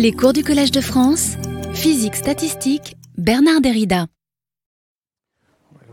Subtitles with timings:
[0.00, 1.36] Les cours du Collège de France,
[1.74, 4.06] physique statistique, Bernard Derrida.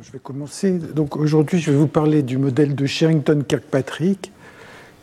[0.01, 0.79] Je vais commencer.
[0.79, 4.31] Donc aujourd'hui, je vais vous parler du modèle de Sherrington-Kirkpatrick,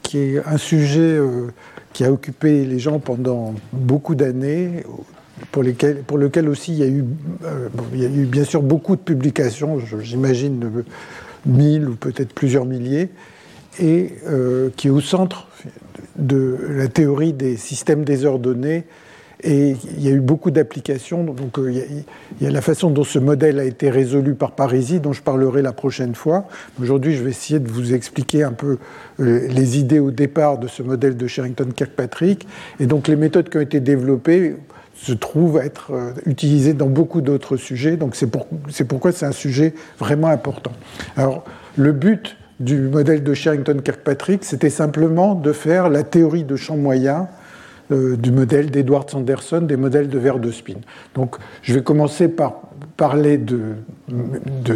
[0.02, 1.48] qui est un sujet euh,
[1.92, 4.84] qui a occupé les gens pendant beaucoup d'années,
[5.52, 7.04] pour, lequel aussi il y, a eu,
[7.44, 10.82] euh, il y a eu bien sûr beaucoup de publications, j'imagine
[11.44, 13.10] mille ou peut-être plusieurs milliers,
[13.78, 15.48] et euh, qui est au centre
[16.16, 18.84] de la théorie des systèmes désordonnés.
[19.42, 21.22] Et il y a eu beaucoup d'applications.
[21.22, 22.04] Donc euh, il
[22.40, 25.60] y, a, la façon dont ce modèle a été résolu par Parisi, dont je parlerai
[25.60, 26.46] la prochaine fois.
[26.80, 28.78] Aujourd'hui, je vais essayer de vous expliquer un peu
[29.20, 32.46] euh, les idées au départ de ce modèle de Sherrington-Kirkpatrick.
[32.80, 34.56] Et donc les méthodes qui ont été développées
[34.94, 37.96] se trouvent être euh, utilisées dans beaucoup d'autres sujets.
[37.96, 38.46] Donc c'est pour,
[38.88, 40.72] pourquoi c'est un sujet vraiment important.
[41.16, 41.44] Alors
[41.76, 47.28] le but du modèle de Sherrington-Kirkpatrick, c'était simplement de faire la théorie de champ moyen
[47.92, 50.76] euh, du modèle d'Edward Sanderson, des modèles de verre de spin.
[51.14, 52.62] Donc je vais commencer par
[52.96, 53.74] parler de,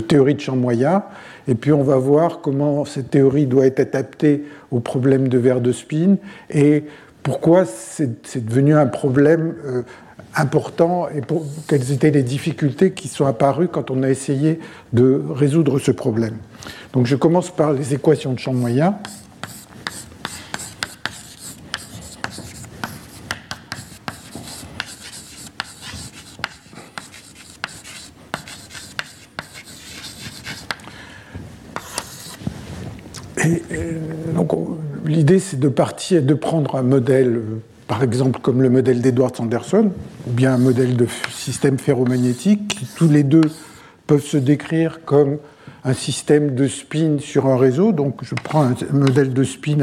[0.09, 1.05] théorie de champ moyen,
[1.47, 5.61] et puis on va voir comment cette théorie doit être adaptée au problème de verre
[5.61, 6.17] de spin,
[6.51, 6.85] et
[7.23, 9.83] pourquoi c'est devenu un problème euh,
[10.39, 11.21] important et
[11.67, 14.61] quelles étaient les difficultés qui sont apparues quand on a essayé
[14.93, 16.37] de résoudre ce problème.
[16.93, 18.97] Donc je commence par les équations de champ moyen.
[34.35, 34.53] donc
[35.05, 37.43] l'idée c'est de partir, de prendre un modèle
[37.89, 39.91] par exemple comme le modèle d'Edward Sanderson,
[40.27, 43.51] ou bien un modèle de système ferromagnétique, qui tous les deux
[44.07, 45.39] peuvent se décrire comme
[45.85, 47.93] un système de spin sur un réseau.
[47.93, 49.79] Donc je prends un modèle de spin,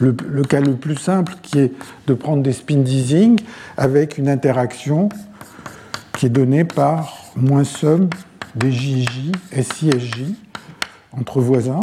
[0.00, 1.72] le, le cas le plus simple, qui est
[2.08, 3.38] de prendre des spin d'easing
[3.76, 5.08] avec une interaction
[6.18, 8.10] qui est donnée par moins somme
[8.56, 10.22] des JJ, SI, SJ,
[11.12, 11.80] entre voisins,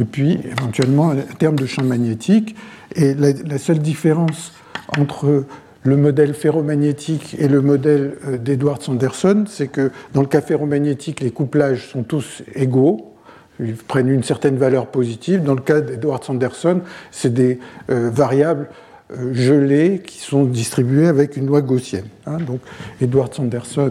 [0.00, 2.56] et puis éventuellement un terme de champ magnétique
[2.98, 4.52] et la, seule différence
[4.98, 5.44] entre
[5.84, 11.20] le modèle ferromagnétique et le modèle euh, d'Edward Sanderson, c'est que dans le cas ferromagnétique,
[11.20, 13.14] les couplages sont tous égaux,
[13.60, 15.42] ils prennent une certaine valeur positive.
[15.44, 17.60] Dans le cas d'Edward Sanderson, c'est des
[17.90, 18.68] euh, variables
[19.12, 22.06] euh, gelées qui sont distribuées avec une loi gaussienne.
[22.26, 22.38] Hein.
[22.38, 22.60] Donc
[23.00, 23.90] Edward Sanderson,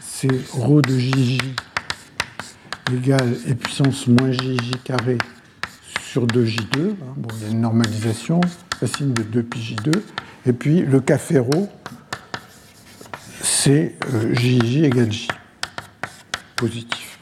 [0.00, 1.38] c'est ρ de JJ
[2.92, 5.18] égale e puissance moins JJ carré
[6.10, 6.80] sur 2J2.
[6.80, 8.40] Hein, bon, il y a une normalisation,
[8.80, 9.92] racine de 2 pi J2.
[10.46, 11.68] Et puis le cas ferro,
[13.40, 15.28] c'est euh, JJ égale J,
[16.56, 17.18] positif.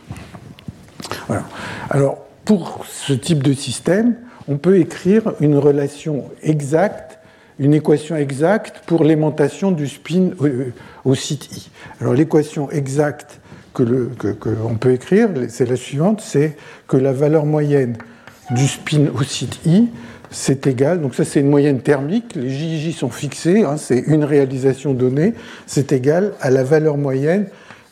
[1.26, 1.44] Voilà.
[1.90, 2.16] Alors,
[2.46, 4.16] pour ce type de système,
[4.46, 7.18] on peut écrire une relation exacte,
[7.58, 10.30] une équation exacte pour l'aimantation du spin
[11.04, 11.70] au, site I.
[12.00, 13.40] Alors, l'équation exacte
[13.74, 16.56] que l'on peut écrire, c'est la suivante, c'est
[16.86, 17.98] que la valeur moyenne
[18.50, 19.88] du spin au site I,
[20.30, 24.24] c'est égal, donc ça c'est une moyenne thermique, les JJ sont fixés, hein, c'est une
[24.24, 25.34] réalisation donnée,
[25.66, 27.46] c'est égal à la valeur moyenne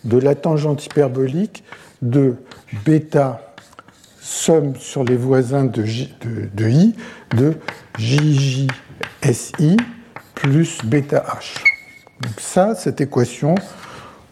[0.04, 1.64] de la tangente hyperbolique
[2.02, 2.34] de
[2.84, 3.54] bêta
[4.20, 5.82] somme sur les voisins de,
[6.54, 6.94] de, I
[7.34, 7.54] de
[10.34, 11.54] plus bêta H.
[12.20, 13.54] Donc ça, cette équation,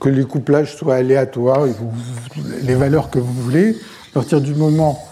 [0.00, 1.66] que les couplages soient aléatoires,
[2.62, 3.76] les valeurs que vous voulez,
[4.10, 5.02] à partir du moment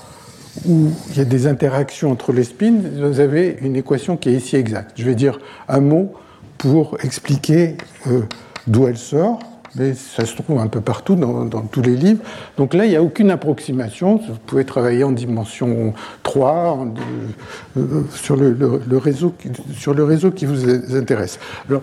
[0.67, 4.35] où il y a des interactions entre les spins, vous avez une équation qui est
[4.35, 4.93] ici exacte.
[4.97, 6.13] Je vais dire un mot
[6.59, 7.77] pour expliquer
[8.07, 8.21] euh,
[8.67, 9.41] d'où elle sort,
[9.75, 12.23] mais ça se trouve un peu partout dans, tous les livres.
[12.59, 14.17] Donc là, il n'y a aucune approximation.
[14.17, 16.87] Vous pouvez travailler en dimension 3
[17.77, 18.55] euh, sur, le,
[18.99, 19.35] réseau,
[19.75, 21.39] sur le réseau qui vous intéresse.
[21.69, 21.83] Alors,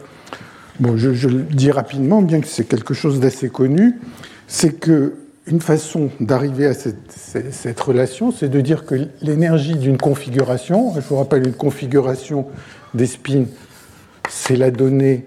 [0.79, 3.99] bon, je, je le dis rapidement, bien que c'est quelque chose d'assez connu,
[4.47, 5.15] c'est que
[5.49, 11.17] une façon d'arriver à cette, relation, c'est de dire que l'énergie d'une configuration, je vous
[11.17, 12.45] rappelle une configuration
[12.93, 13.45] des spins,
[14.29, 15.25] c'est la donnée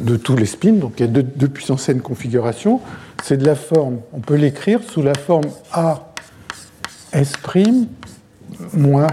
[0.00, 2.80] de tous les spins, donc il y a deux, puissance n configurations,
[3.22, 6.12] c'est de la forme, on peut l'écrire sous la forme A
[7.12, 7.34] S'
[8.74, 9.06] moins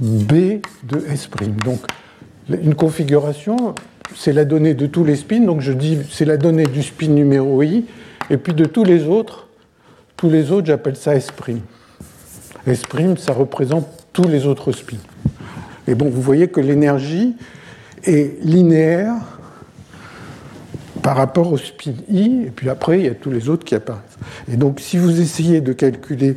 [0.00, 1.28] B de S'.
[1.64, 1.80] Donc
[2.48, 3.74] une configuration,
[4.14, 7.08] c'est la donnée de tous les spins, donc je dis c'est la donnée du spin
[7.08, 7.86] numéro I
[8.30, 9.46] et puis de tous les autres,
[10.16, 11.28] tous les autres, j'appelle ça S'.
[12.66, 12.82] S',
[13.18, 14.96] ça représente tous les autres spins.
[15.86, 17.36] Et bon, vous voyez que l'énergie
[18.04, 19.14] est linéaire
[21.02, 23.74] par rapport au spin I, et puis après, il y a tous les autres qui
[23.74, 24.18] apparaissent.
[24.52, 26.34] Et donc, si vous essayez de calculer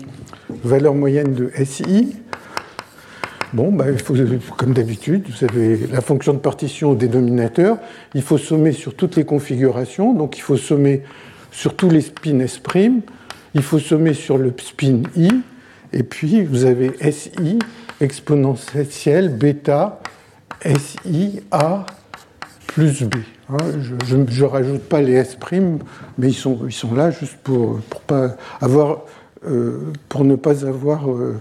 [0.50, 2.16] la valeur moyenne de SI,
[3.54, 3.84] Bon, bah,
[4.56, 7.80] comme d'habitude, vous avez la fonction de partition au dénominateur.
[8.16, 10.14] Il faut sommer sur toutes les configurations.
[10.14, 11.04] Donc, il faut sommer
[11.52, 12.62] sur tous les spins S'.
[13.54, 15.30] Il faut sommer sur le spin I.
[15.94, 17.60] Et puis, vous avez SI
[18.00, 20.00] exponentielle bêta
[20.64, 21.86] SI A
[22.68, 23.16] plus B.
[23.50, 23.58] Hein,
[24.06, 25.38] je ne rajoute pas les S',
[26.18, 27.80] mais ils sont, là juste pour,
[28.12, 29.80] euh,
[30.20, 31.40] ne pas avoir euh,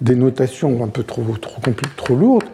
[0.00, 1.60] des notations un peu trop, trop,
[1.96, 2.44] trop lourdes.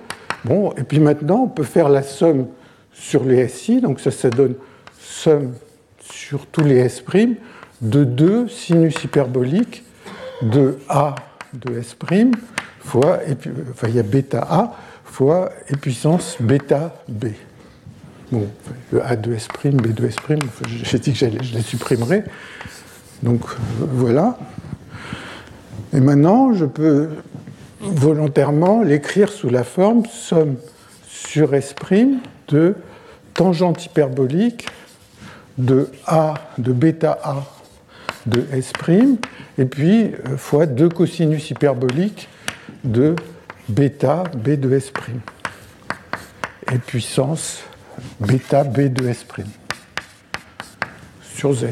[0.45, 2.47] Bon, et puis maintenant, on peut faire la somme
[2.93, 4.55] sur les SI, donc ça, ça donne
[4.99, 5.53] somme
[6.11, 7.03] sur tous les S'
[7.81, 9.85] de 2 sinus hyperboliques
[10.43, 11.15] de A
[11.53, 11.97] de S'
[12.81, 13.19] fois,
[13.71, 14.75] enfin, il y a bêta A
[15.05, 17.27] fois et puissance bêta B.
[18.31, 18.49] Bon,
[18.93, 20.17] le A de S', B de S',
[20.69, 22.25] j'ai dit que je les supprimerai.
[23.23, 23.43] Donc
[23.81, 24.39] voilà.
[25.93, 27.09] Et maintenant, je peux
[27.81, 30.57] volontairement l'écrire sous la forme somme
[31.09, 31.75] sur S'
[32.49, 32.75] de
[33.35, 34.67] tangente hyperbolique
[35.59, 37.45] de A, de bêta A
[38.27, 38.73] de S',
[39.59, 42.29] et puis euh, fois deux cosinus hyperboliques
[42.85, 43.15] de
[43.69, 44.93] bêta B de S',
[46.73, 47.63] et puissance
[48.21, 49.25] bêta B de S'
[51.23, 51.67] sur Z.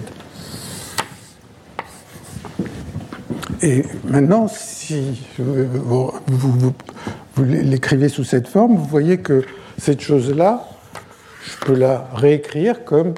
[3.63, 6.13] Et maintenant, si vous,
[7.39, 9.43] l'écrivez sous cette forme, vous voyez que
[9.79, 10.69] cette chose-là,
[11.47, 13.15] je peux la réécrire comme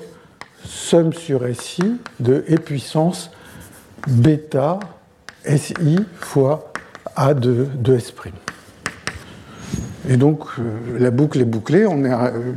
[0.67, 3.31] somme sur SI de E puissance
[4.07, 4.79] bêta
[5.45, 6.73] SI fois
[7.15, 8.13] A de, de S'.
[10.09, 11.87] Et donc, euh, la boucle est bouclée.
[11.87, 12.53] On est, euh,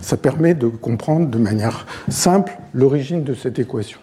[0.00, 3.98] ça permet de comprendre de manière simple l'origine de cette équation.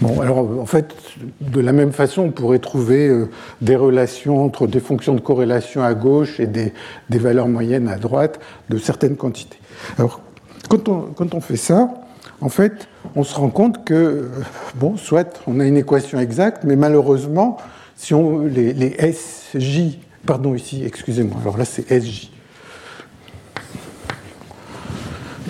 [0.00, 0.94] Bon, alors en fait,
[1.40, 3.30] de la même façon, on pourrait trouver euh,
[3.62, 6.74] des relations entre des fonctions de corrélation à gauche et des,
[7.08, 9.58] des valeurs moyennes à droite de certaines quantités.
[9.98, 10.20] Alors,
[10.68, 11.94] quand on, fait ça,
[12.40, 14.30] en fait, on se rend compte que,
[14.76, 17.56] bon, soit on a une équation exacte, mais malheureusement,
[17.96, 21.36] si on, les, les SJ Pardon, ici, excusez-moi.
[21.42, 22.30] Alors là, c'est SJ.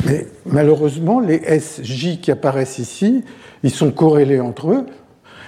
[0.05, 3.25] Mais malheureusement, les SJ qui apparaissent ici,
[3.63, 4.87] ils sont corrélés entre eux.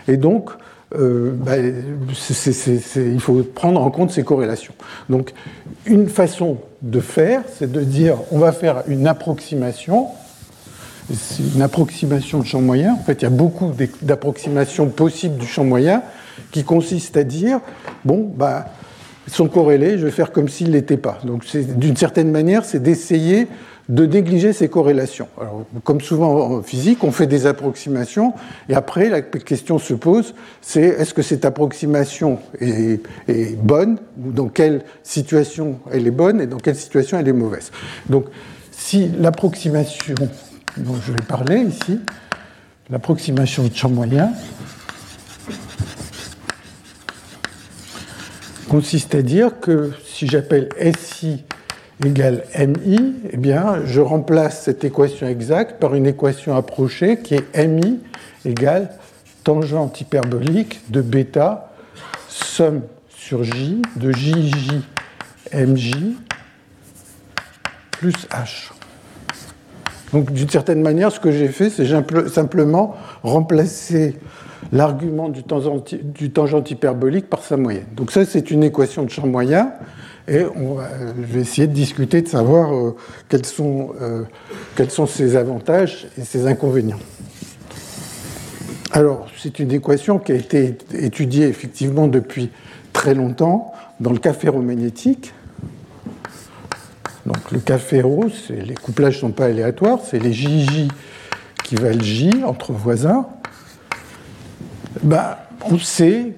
[0.06, 0.50] Et donc,
[0.94, 4.74] euh, bah, il faut prendre en compte ces corrélations.
[5.10, 5.34] Donc,
[5.86, 10.08] une façon de faire, c'est de dire on va faire une approximation.
[11.12, 12.94] C'est une approximation de champ moyen.
[12.94, 16.02] En fait, il y a beaucoup d'approximations possibles du champ moyen
[16.50, 17.60] qui consistent à dire
[18.04, 18.66] bon, bah,
[19.28, 21.18] sont corrélés, je vais faire comme s'ils n'étaient pas.
[21.24, 23.48] Donc d'une certaine manière, c'est d'essayer
[23.88, 25.28] de négliger ces corrélations.
[25.40, 28.34] Alors, comme souvent en physique, on fait des approximations,
[28.68, 33.00] et après la question se pose, c'est est-ce que cette approximation est,
[33.56, 37.70] bonne, ou dans quelle situation elle est bonne, et dans quelle situation elle est mauvaise.
[38.08, 38.26] Donc
[38.72, 40.14] si l'approximation
[40.76, 42.00] dont je vais parler ici,
[42.90, 44.32] l'approximation de champ moyen,
[48.68, 50.68] consiste à dire que si j'appelle
[50.98, 51.44] SI
[52.04, 57.66] égale MI, eh bien, je remplace cette équation exacte par une équation approchée qui est
[57.66, 58.00] MI
[58.44, 58.90] égale
[59.44, 61.72] tangente hyperbolique de bêta
[62.28, 64.82] somme sur J de JJ
[65.54, 65.92] MJ
[67.92, 68.72] plus H.
[70.12, 71.86] Donc d'une certaine manière, ce que j'ai fait, c'est
[72.28, 74.16] simplement remplacer
[74.72, 77.86] l'argument du, tangent hyperbolique par sa moyenne.
[77.94, 79.72] Donc ça, c'est une équation de champ moyen,
[80.28, 82.96] et je vais essayer de discuter, de savoir euh,
[83.28, 84.24] quels, sont, euh,
[84.74, 86.98] quels sont ses avantages et ses inconvénients.
[88.90, 92.50] Alors, c'est une équation qui a été étudiée effectivement depuis
[92.92, 95.32] très longtemps dans le cas ferromagnétique.
[97.24, 100.88] Donc le cas ferro, les couplages ne sont pas aléatoires, c'est les JJ
[101.64, 103.26] qui valent J entre voisins
[105.06, 106.34] bah, On sait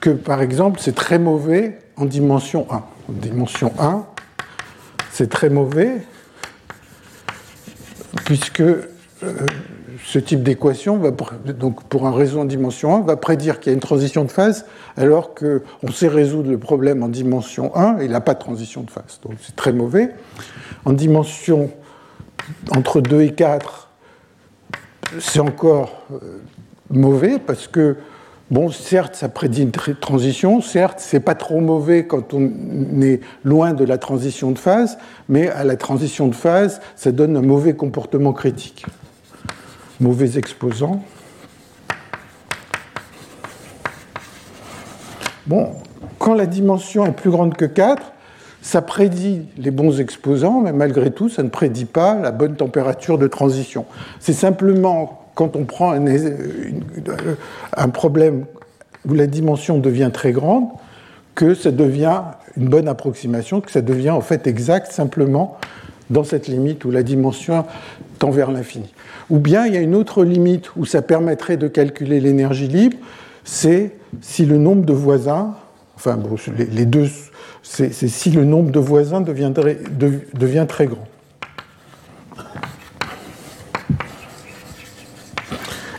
[0.00, 2.74] que, par exemple, c'est très mauvais en dimension 1.
[2.76, 4.04] En dimension 1,
[5.10, 5.98] c'est très mauvais
[8.24, 8.86] puisque euh,
[10.04, 10.98] ce type d'équation,
[11.58, 14.30] donc pour un réseau en dimension 1, va prédire qu'il y a une transition de
[14.30, 14.66] phase,
[14.96, 18.82] alors qu'on sait résoudre le problème en dimension 1 et il n'a pas de transition
[18.82, 19.20] de phase.
[19.22, 20.10] Donc c'est très mauvais.
[20.84, 21.70] En dimension
[22.70, 23.88] entre 2 et 4,
[25.20, 26.40] c'est encore euh,
[26.90, 27.96] mauvais parce que,
[28.50, 32.50] bon, certes, ça prédit une transition, certes, c'est pas trop mauvais quand on
[33.00, 34.98] est loin de la transition de phase,
[35.28, 38.86] mais à la transition de phase, ça donne un mauvais comportement critique.
[40.00, 41.02] Mauvais exposant.
[45.46, 45.72] Bon,
[46.18, 48.12] quand la dimension est plus grande que 4,
[48.62, 53.18] ça prédit les bons exposants, mais malgré tout, ça ne prédit pas la bonne température
[53.18, 53.84] de transition.
[54.20, 55.92] C'est simplement quand on prend
[57.76, 58.46] un, problème
[59.08, 60.68] où la dimension devient très grande
[61.34, 62.22] que ça devient
[62.56, 65.58] une bonne approximation, que ça devient en fait exact simplement
[66.10, 67.64] dans cette limite où la dimension
[68.18, 68.92] tend vers l'infini.
[69.30, 72.96] Ou bien il y a une autre limite où ça permettrait de calculer l'énergie libre,
[73.42, 75.54] c'est si le nombre de voisins,
[75.96, 77.08] enfin bon, les deux,
[77.62, 79.52] c'est si le nombre de voisins devient
[80.68, 81.08] très grand.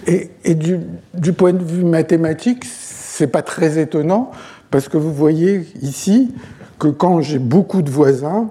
[0.08, 4.32] Et, du, point de vue mathématique, c'est pas très étonnant
[4.70, 6.34] parce que vous voyez ici
[6.78, 8.50] que quand j'ai beaucoup de voisins,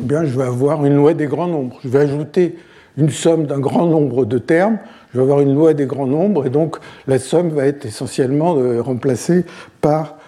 [0.00, 1.78] eh bien, je vais avoir une loi des grands nombres.
[1.82, 2.58] Je vais ajouter
[2.98, 4.78] une somme d'un grand nombre de termes,
[5.12, 8.56] je vais avoir une loi des grands nombres, et donc la somme va être essentiellement
[8.56, 9.44] euh, remplacée
[9.80, 10.18] par,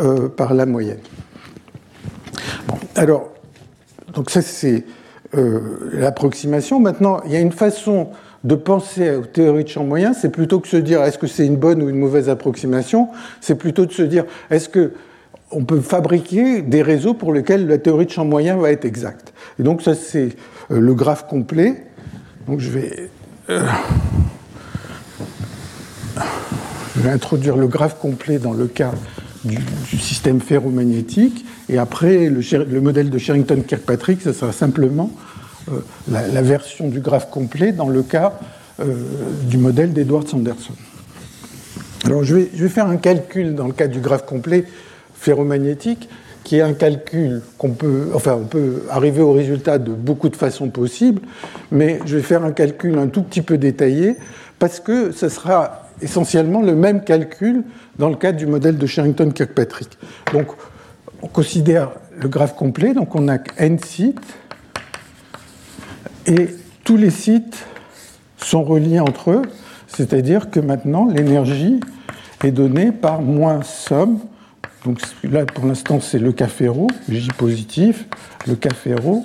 [0.00, 0.98] euh, par la moyenne.
[2.96, 3.28] alors,
[4.12, 4.84] donc ça c'est
[5.34, 6.80] euh, l'approximation.
[6.80, 8.10] Maintenant, il y a une façon
[8.46, 11.26] de penser aux théories de champ moyen, c'est plutôt que de se dire est-ce que
[11.26, 13.08] c'est une bonne ou une mauvaise approximation,
[13.40, 14.92] c'est plutôt de se dire est-ce que
[15.50, 19.32] on peut fabriquer des réseaux pour lesquels la théorie de champ moyen va être exacte.
[19.58, 20.36] Et donc ça c'est
[20.70, 21.86] euh, le graphe complet.
[22.46, 23.10] Donc je vais,
[23.50, 23.66] euh,
[26.94, 28.92] je vais introduire le graphe complet dans le cas
[29.44, 29.58] du,
[29.98, 31.44] système ferromagnétique.
[31.68, 35.10] Et après, le, le modèle de Sherrington-Kirkpatrick, ce sera simplement
[35.70, 35.80] euh,
[36.10, 38.34] la, version du graphe complet dans le cas
[39.44, 40.74] du modèle d'Edward Sanderson.
[42.04, 44.66] Alors je vais, je vais, faire un calcul dans le cas du graphe complet
[45.14, 46.10] ferromagnétique,
[46.46, 50.36] qui est un calcul qu'on peut, enfin, on peut arriver au résultat de beaucoup de
[50.36, 51.22] façons possibles,
[51.72, 54.16] mais je vais faire un calcul un tout petit peu détaillé
[54.60, 57.64] parce que ce sera essentiellement le même calcul
[57.98, 59.98] dans le cadre du modèle de Sherrington-Kirkpatrick.
[60.32, 60.46] Donc,
[61.20, 64.20] on considère le graphe complet, donc on a n sites,
[66.26, 66.48] et
[66.84, 67.66] tous les sites
[68.36, 69.42] sont reliés entre eux,
[69.86, 71.80] c'est-à-dire que maintenant l'énergie
[72.44, 74.20] est donnée par moins somme
[74.86, 78.06] donc là, pour l'instant, c'est le cas ferro, J positif,
[78.46, 79.24] le cas ferro,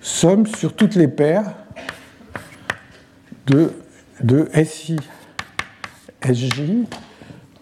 [0.00, 1.52] somme sur toutes les paires
[3.46, 3.74] de,
[4.22, 4.96] de SI
[6.24, 6.62] SJ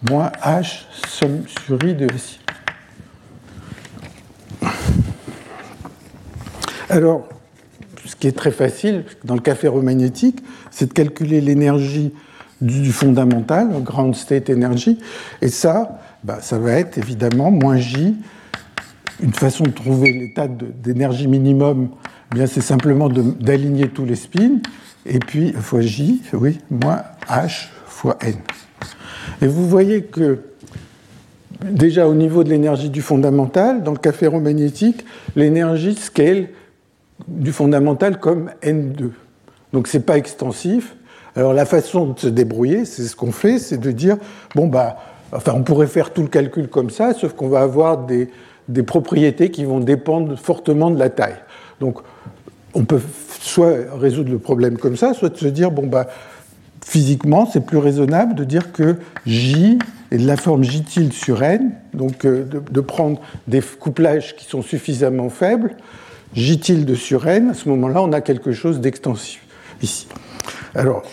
[0.09, 2.39] moins H somme sur I de SI.
[6.89, 7.27] Alors,
[8.05, 10.39] ce qui est très facile dans le cas ferromagnétique,
[10.71, 12.13] c'est de calculer l'énergie
[12.61, 14.99] du fondamental, ground state energy,
[15.41, 18.15] et ça, bah, ça va être évidemment moins J.
[19.21, 21.89] Une façon de trouver l'état d'énergie minimum,
[22.31, 24.59] eh bien c'est simplement d'aligner tous les spins,
[25.05, 28.35] et puis fois J, oui, moins H fois N.
[29.41, 30.39] Et vous voyez que
[31.63, 36.47] déjà au niveau de l'énergie du fondamental, dans le cas ferromagnétique, l'énergie scale
[37.29, 39.11] du fondamental comme N2.
[39.73, 40.95] Donc c'est pas extensif.
[41.35, 44.17] Alors la façon de se débrouiller, c'est ce qu'on fait, c'est de dire
[44.55, 44.97] bon bah
[45.31, 48.29] Enfin, on pourrait faire tout le calcul comme ça, sauf qu'on va avoir des,
[48.83, 51.37] propriétés qui vont dépendre fortement de la taille.
[51.79, 51.99] Donc,
[52.73, 53.01] on peut
[53.41, 56.07] soit résoudre le problème comme ça, soit se dire, bon, bah,
[56.83, 58.95] physiquement, c'est plus raisonnable de dire que
[59.25, 59.77] J
[60.11, 64.45] est de la forme J tilde sur N, donc euh, de, prendre des couplages qui
[64.45, 65.75] sont suffisamment faibles,
[66.33, 69.41] J tilde sur N, à ce moment-là, on a quelque chose d'extensif
[69.81, 70.07] ici.
[70.75, 71.03] Alors,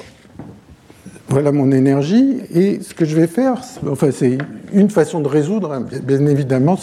[1.28, 2.38] voilà mon énergie.
[2.52, 3.54] Et ce que je vais faire,
[3.90, 4.38] enfin, c'est
[4.72, 6.78] une façon de résoudre, hein, bien évidemment,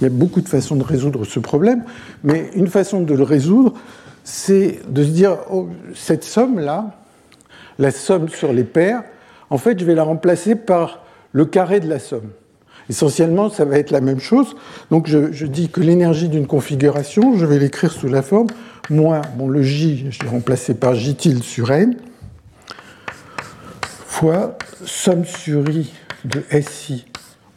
[0.00, 1.84] il y a beaucoup de façons de résoudre ce problème,
[2.24, 3.74] mais une façon de le résoudre,
[4.24, 6.96] c'est de se dire, oh, cette somme-là,
[7.78, 9.02] la somme sur les paires,
[9.50, 12.30] en fait, je vais la remplacer par le carré de la somme.
[12.90, 14.54] Essentiellement, ça va être la même chose.
[14.90, 18.48] Donc, je, dis que l'énergie d'une configuration, je vais l'écrire sous la forme
[18.90, 21.96] moins, bon, le J, je l'ai remplacé par J tilde sur N,
[24.06, 25.92] fois somme sur i
[26.24, 27.06] de SI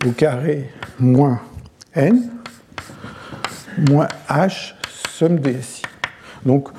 [0.05, 1.39] au carré moins
[1.94, 2.29] n
[3.89, 4.74] moins h
[5.12, 5.82] somme de SI.
[6.46, 6.70] Donc,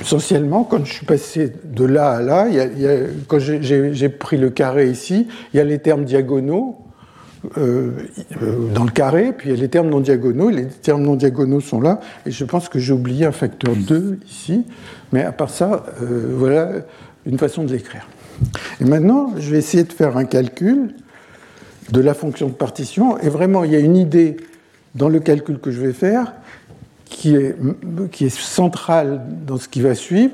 [0.00, 2.46] essentiellement, quand je suis passé de là à là,
[3.26, 6.78] quand j'ai pris le carré ici, il y a les termes diagonaux
[7.56, 7.92] euh,
[8.74, 11.60] dans le carré, puis il y a les termes non diagonaux, les termes non diagonaux
[11.60, 14.64] sont là, et je pense que j'ai oublié un facteur 2 ici,
[15.12, 16.70] mais à part ça, euh, voilà
[17.26, 18.06] une façon de l'écrire.
[18.80, 20.94] Et maintenant, je vais essayer de faire un calcul
[21.90, 23.18] de la fonction de partition.
[23.18, 24.36] Et vraiment, il y a une idée
[24.94, 26.32] dans le calcul que je vais faire
[27.04, 27.56] qui est,
[28.12, 30.32] qui est centrale dans ce qui va suivre,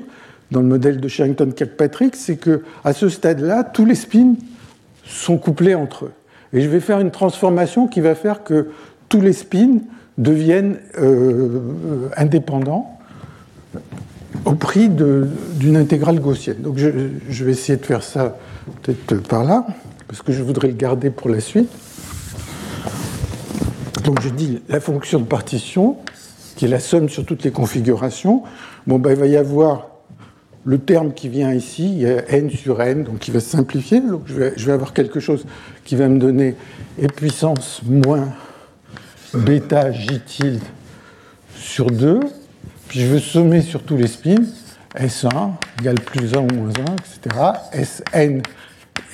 [0.51, 4.35] dans le modèle de Sherrington-Kirkpatrick, c'est que à ce stade-là, tous les spins
[5.05, 6.11] sont couplés entre eux.
[6.55, 8.69] Et je vais faire une transformation qui va faire que
[9.09, 9.79] tous les spins
[10.17, 12.97] deviennent euh, indépendants
[14.45, 16.61] au prix d'une intégrale gaussienne.
[16.61, 16.89] Donc je,
[17.29, 18.37] je, vais essayer de faire ça
[18.83, 19.67] peut-être par là,
[20.07, 21.69] parce que je voudrais le garder pour la suite.
[24.05, 25.97] Donc je dis la fonction de partition,
[26.55, 28.43] qui est la somme sur toutes les configurations.
[28.87, 29.87] Bon, ben, il va y avoir
[30.65, 33.49] le terme qui vient ici, il y a n sur n, donc qui va se
[33.49, 34.01] simplifier.
[34.01, 34.33] Donc je
[34.65, 35.45] vais, avoir quelque chose
[35.85, 36.55] qui va me donner
[37.01, 38.29] e puissance moins
[39.33, 40.63] bêta j tilde
[41.55, 42.19] sur 2.
[42.87, 44.43] Puis je veux sommer sur tous les spins.
[44.95, 47.83] S1 égale plus 1 ou moins 1, etc.
[47.83, 48.41] Sn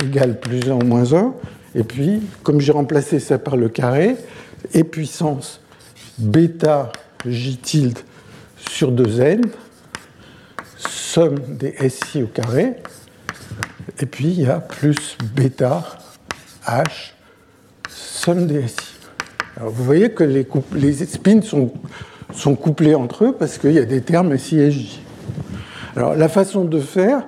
[0.06, 1.34] égale plus 1 ou moins 1.
[1.76, 4.16] Et puis, comme j'ai remplacé ça par le carré,
[4.74, 5.60] et puissance
[6.18, 6.92] bêta
[7.26, 8.00] j tilde
[8.70, 9.42] sur 2n,
[10.90, 12.76] somme des SI au carré,
[14.00, 15.84] et puis il y a plus bêta
[16.66, 17.14] h,
[17.90, 18.78] somme des SI.
[19.58, 21.72] Alors vous voyez que les, les spins sont,
[22.34, 25.02] sont, couplés entre eux parce qu'il y a des termes SI et J.
[25.96, 27.24] Alors la façon de faire,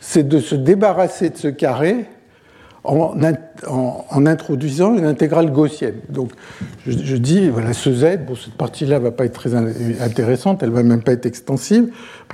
[0.00, 2.06] c'est de se débarrasser de ce carré
[2.86, 5.96] en, introduisant une intégrale gaussienne.
[6.08, 6.30] Donc,
[6.86, 10.70] je, dis, voilà, ce z, bon, cette partie-là ne va pas être très intéressante, elle
[10.70, 11.88] ne va même pas être extensive,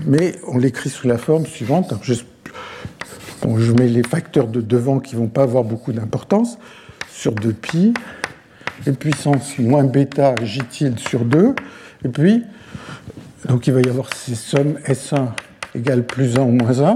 [0.06, 1.94] mais on l'écrit sous la forme suivante.
[2.02, 6.58] je, je, mets les facteurs de devant qui ne vont pas avoir beaucoup d'importance,
[7.10, 7.94] sur 2pi,
[8.86, 11.54] et puissance moins bêta j tilde sur 2,
[12.04, 12.42] et puis,
[13.48, 15.28] donc il va y avoir ces sommes S1
[15.74, 16.94] égale plus 1 ou moins 1,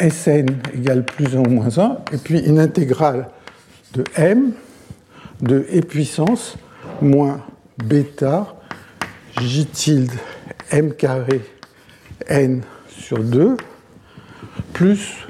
[0.00, 3.28] Sn égale plus 1 ou moins 1, et puis une intégrale
[3.92, 4.52] de m
[5.40, 6.56] de e puissance
[7.00, 7.44] moins
[7.78, 8.56] bêta
[9.40, 10.12] j tilde
[10.70, 11.40] m carré
[12.28, 13.56] n sur 2
[14.72, 15.26] plus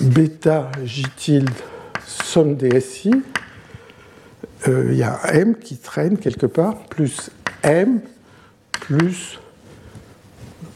[0.00, 1.50] bêta j tilde
[2.06, 3.12] somme des SI,
[4.68, 7.30] euh, il y a m qui traîne quelque part, plus
[7.62, 8.00] m
[8.72, 9.38] plus,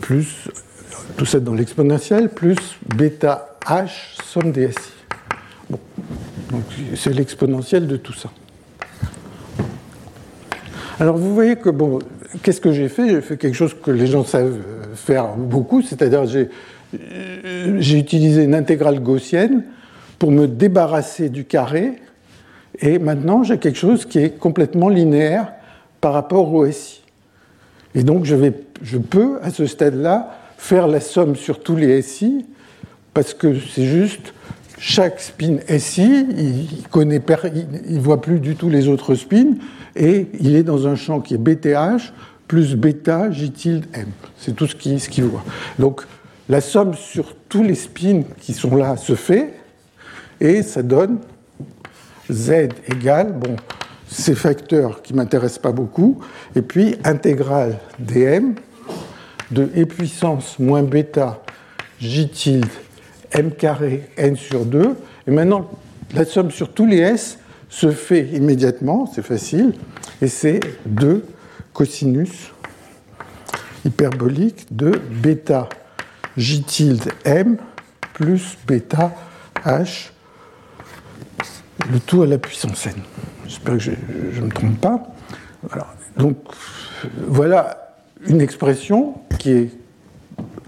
[0.01, 0.49] plus
[1.17, 2.57] tout ça dans l'exponentielle, plus
[2.95, 3.89] bêta h
[4.25, 4.79] somme des SI.
[5.69, 5.79] Bon.
[6.51, 6.63] Donc
[6.95, 8.31] c'est l'exponentielle de tout ça.
[11.01, 12.01] Alors vous voyez que, bon,
[12.43, 13.09] qu'est-ce que j'ai fait?
[13.09, 14.59] J'ai fait quelque chose que les gens savent
[14.95, 16.49] faire beaucoup, c'est-à-dire j'ai,
[17.79, 19.65] j'ai utilisé une intégrale gaussienne
[20.19, 21.93] pour me débarrasser du carré,
[22.81, 25.53] et maintenant j'ai quelque chose qui est complètement linéaire
[26.01, 27.03] par rapport au SI.
[27.95, 32.03] Et donc je, vais, je peux, à ce stade-là, faire la somme sur tous les
[32.03, 32.45] SI,
[33.15, 34.35] parce que c'est juste
[34.79, 37.23] chaque spin SI, il connaît,
[37.93, 39.55] voit plus du tout les autres spins,
[39.97, 42.13] et il est dans un champ qui est BTH
[42.47, 44.09] plus bêta J tilde M.
[44.37, 45.45] C'est tout ce qu'il voit.
[45.79, 46.03] Donc
[46.49, 49.55] la somme sur tous les spins qui sont là se fait,
[50.41, 51.19] et ça donne
[52.31, 53.57] Z égale, bon,
[54.07, 56.19] ces facteurs qui ne m'intéressent pas beaucoup,
[56.55, 58.55] et puis intégrale dm
[59.51, 61.43] de e puissance moins bêta
[62.01, 62.69] j tilde
[63.33, 64.97] m carré n sur 2.
[65.27, 65.71] Et maintenant,
[66.15, 69.75] la somme sur tous les s se fait immédiatement, c'est facile,
[70.23, 71.25] et c'est 2
[71.73, 72.53] cosinus
[73.85, 75.69] hyperbolique de bêta
[76.37, 77.59] j tilde m
[78.15, 79.15] plus bêta
[79.65, 80.11] h,
[81.91, 82.95] le tout à la puissance n.
[83.47, 83.91] J'espère que je
[84.41, 85.15] ne me trompe pas.
[86.17, 86.37] Donc
[87.27, 87.88] voilà
[88.27, 89.71] une expression qui est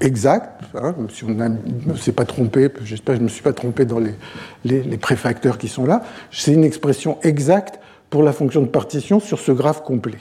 [0.00, 3.52] exacte, hein, si on ne s'est pas trompé, j'espère que je ne me suis pas
[3.52, 8.66] trompé dans les, préfacteurs qui sont là, c'est une expression exacte pour la fonction de
[8.66, 10.18] partition sur ce graphe complet.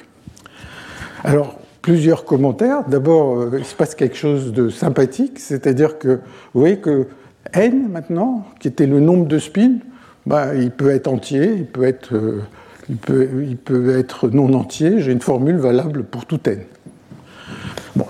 [1.24, 2.84] Alors, plusieurs commentaires.
[2.88, 6.20] D'abord, euh, il se passe quelque chose de sympathique, c'est-à-dire que
[6.54, 7.08] vous voyez que
[7.54, 9.78] n maintenant, qui était le nombre de spins,
[10.26, 12.44] bah, il peut être entier, il peut être, euh,
[12.90, 15.00] il peut être non entier.
[15.00, 16.60] J'ai une formule valable pour tout n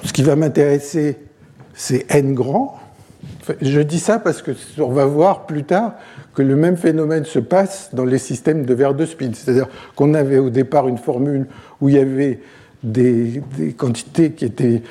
[0.03, 1.17] ce qui va m'intéresser,
[1.73, 2.79] c'est n grand.
[3.61, 5.93] Je dis ça parce qu'on va voir plus tard
[6.35, 9.31] que le même phénomène se passe dans les systèmes de verre de spin.
[9.33, 11.47] C'est-à-dire qu'on avait au départ une formule
[11.81, 12.39] où il y avait
[12.83, 13.41] des,
[13.77, 14.83] quantités qui étaient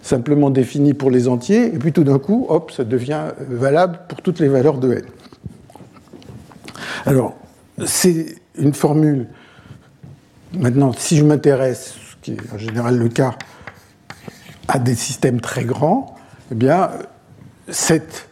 [0.00, 4.22] simplement définies pour les entiers, et puis tout d'un coup, hop, ça devient valable pour
[4.22, 5.02] toutes les valeurs de n.
[7.04, 7.36] Alors,
[7.84, 9.26] c'est une formule.
[10.54, 13.34] Maintenant, si je m'intéresse, ce qui est en général le cas,
[14.72, 16.14] à des systèmes très grands,
[16.50, 16.88] eh bien,
[17.68, 18.26] cette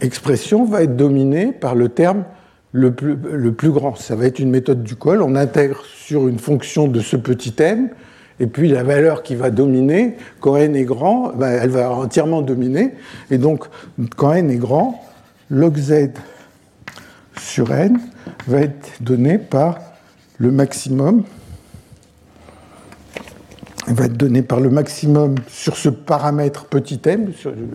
[0.00, 2.24] expression va être dominée par le terme
[2.70, 3.96] le plus, grand.
[3.96, 5.22] Ça va être une méthode du col.
[5.22, 7.90] On intègre sur une fonction de ce petit m,
[8.38, 12.42] et puis la valeur qui va dominer, quand n est grand, ben, elle va entièrement
[12.42, 12.94] dominer.
[13.32, 13.64] Et donc,
[14.16, 15.04] quand n est grand,
[15.50, 16.10] log z
[17.36, 17.98] sur n
[18.46, 19.80] va être donné par
[20.38, 21.24] le maximum
[23.88, 27.32] va être donné par le maximum sur ce paramètre petit m,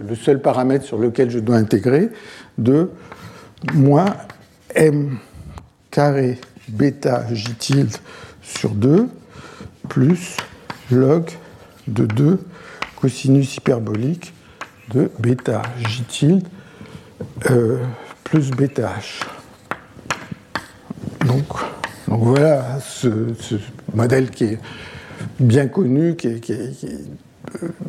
[0.07, 2.09] le seul paramètre sur lequel je dois intégrer,
[2.57, 2.91] de
[3.73, 4.15] moins
[4.75, 5.17] m
[5.91, 6.39] carré
[6.69, 7.95] bêta j tilde
[8.41, 9.07] sur 2
[9.89, 10.37] plus
[10.91, 11.29] log
[11.87, 12.39] de 2
[12.95, 14.33] cosinus hyperbolique
[14.93, 16.47] de bêta j tilde
[17.49, 17.79] euh,
[18.23, 19.23] plus bêta h.
[21.25, 21.45] Donc,
[22.07, 23.09] donc voilà ce,
[23.93, 24.59] modèle qui est
[25.39, 26.27] bien connu, qui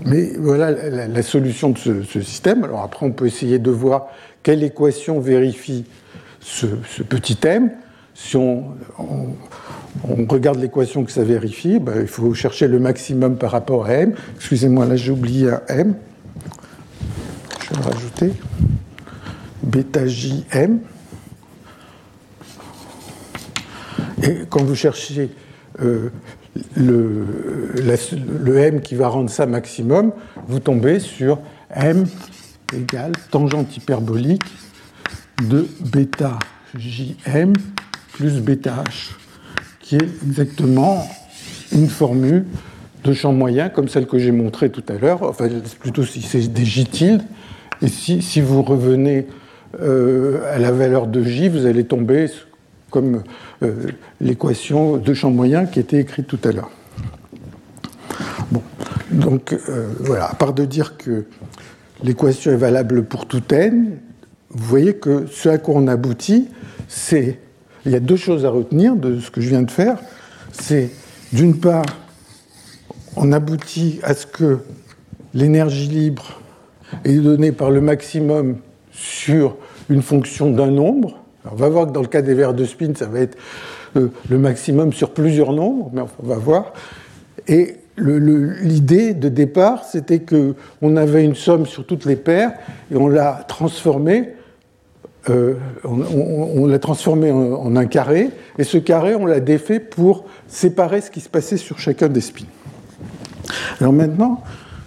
[0.05, 2.65] mais voilà la, solution de ce, système.
[2.65, 4.09] Alors après, on peut essayer de voir
[4.43, 5.85] quelle équation vérifie
[6.41, 6.67] ce,
[7.03, 7.71] petit m.
[8.15, 8.65] Si on,
[10.29, 14.15] regarde l'équation que ça vérifie, ben, il faut chercher le maximum par rapport à m.
[14.37, 15.95] Excusez-moi, là j'ai oublié un m.
[17.63, 18.33] Je vais le rajouter.
[19.63, 20.81] Bêta jm.
[24.23, 25.31] Et quand vous cherchez
[25.81, 26.11] euh,
[26.77, 27.25] le,
[28.57, 30.13] m qui va rendre ça maximum,
[30.47, 31.39] vous tombez sur
[31.75, 32.05] m
[32.75, 34.43] égale tangente hyperbolique
[35.49, 36.39] de bêta
[36.77, 37.53] jm
[38.13, 39.13] plus bêta h,
[39.81, 41.07] qui est exactement
[41.73, 42.45] une formule
[43.05, 45.49] de champ moyen comme celle que j'ai montrée tout à l'heure, enfin
[45.81, 47.23] plutôt si c'est des j tilde,
[47.81, 49.27] et si, si vous revenez
[49.81, 52.27] euh, à la valeur de j, vous allez tomber
[52.91, 53.23] comme
[53.63, 53.89] euh,
[54.21, 56.71] l'équation de champ moyen qui était écrite tout à l'heure.
[58.51, 58.63] Bon,
[59.11, 61.27] donc euh, voilà, à part de dire que
[62.03, 63.99] l'équation est valable pour tout n,
[64.51, 66.49] vous voyez que ce à quoi on aboutit,
[66.89, 67.39] c'est.
[67.85, 69.99] Il y a deux choses à retenir de ce que je viens de faire.
[70.53, 70.91] C'est
[71.33, 71.87] d'une part,
[73.17, 74.59] on aboutit à ce que
[75.35, 76.41] l'énergie libre
[77.05, 78.57] est donnée par le maximum
[78.91, 79.57] sur
[79.89, 81.18] une fonction d'un nombre,
[81.53, 83.37] on va voir que dans le cas des verres de spin, ça va être
[83.97, 86.73] euh, le maximum sur plusieurs nombres, mais on va voir.
[87.47, 92.53] Et l'idée de départ, c'était qu'on avait une somme sur toutes les paires
[92.93, 94.35] et on l'a transformée.
[95.31, 101.03] Euh, on, l'a transformé en, un carré, et ce carré, on l'a défait pour séparer
[101.03, 102.47] ce qui se passait sur chacun des spins.
[103.79, 104.43] Alors maintenant,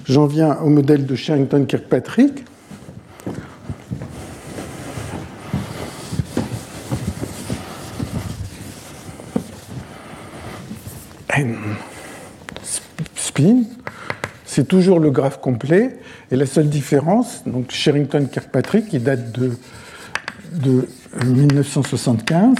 [0.05, 2.45] j'en viens au modèle de Sherrington-Kirkpatrick.
[14.45, 15.99] C'est toujours le graphe complet,
[16.31, 19.57] et la seule différence, donc Sherrington-Kirkpatrick, qui date de,
[20.53, 20.87] de
[21.25, 22.55] 1975,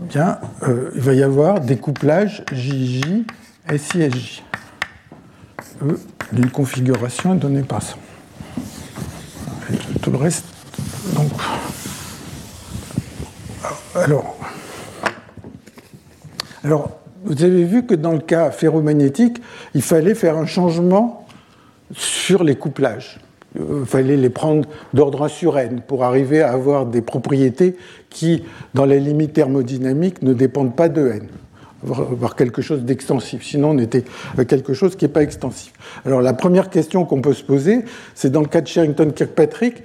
[0.00, 3.24] bien, euh, il va y avoir des couplages JJ,
[3.76, 4.42] SISJ,
[5.82, 5.98] e,
[6.32, 7.94] d'une configuration donnée par ça.
[10.00, 10.44] tout le reste,
[11.14, 11.32] donc,
[13.94, 14.36] alors,
[16.64, 16.90] alors,
[17.24, 19.38] vous avez vu que dans le cas ferromagnétique,
[19.74, 21.26] il fallait faire un changement
[21.92, 23.20] sur les couplages.
[23.54, 27.76] Il fallait les prendre d'ordre 1 sur n pour arriver à avoir des propriétés
[28.08, 28.44] qui,
[28.74, 31.28] dans les limites thermodynamiques, ne dépendent pas de n.
[31.84, 33.44] Avoir quelque chose d'extensif.
[33.44, 34.04] Sinon, on était
[34.48, 35.72] quelque chose qui n'est pas extensif.
[36.06, 39.82] Alors, la première question qu'on peut se poser, c'est dans le cas de Sherrington-Kirkpatrick,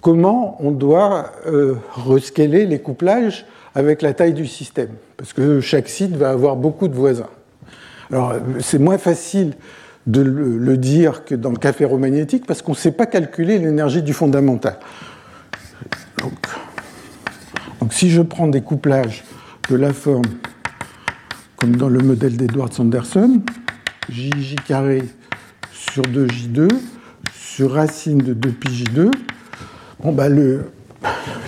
[0.00, 3.46] comment on doit euh, rescaler les couplages
[3.78, 7.30] avec la taille du système, parce que chaque site va avoir beaucoup de voisins.
[8.10, 9.54] Alors, c'est moins facile
[10.08, 14.02] de le, dire que dans le cas ferromagnétique, parce qu'on ne sait pas calculer l'énergie
[14.02, 14.80] du fondamental.
[17.80, 19.22] Donc, si je prends des couplages
[19.70, 20.24] de la forme,
[21.54, 23.42] comme dans le modèle d'Edward Sanderson,
[24.10, 25.04] JJ carré
[25.70, 26.68] sur 2J2
[27.32, 29.10] sur racine de 2πJ2,
[30.00, 30.28] Bon, bah,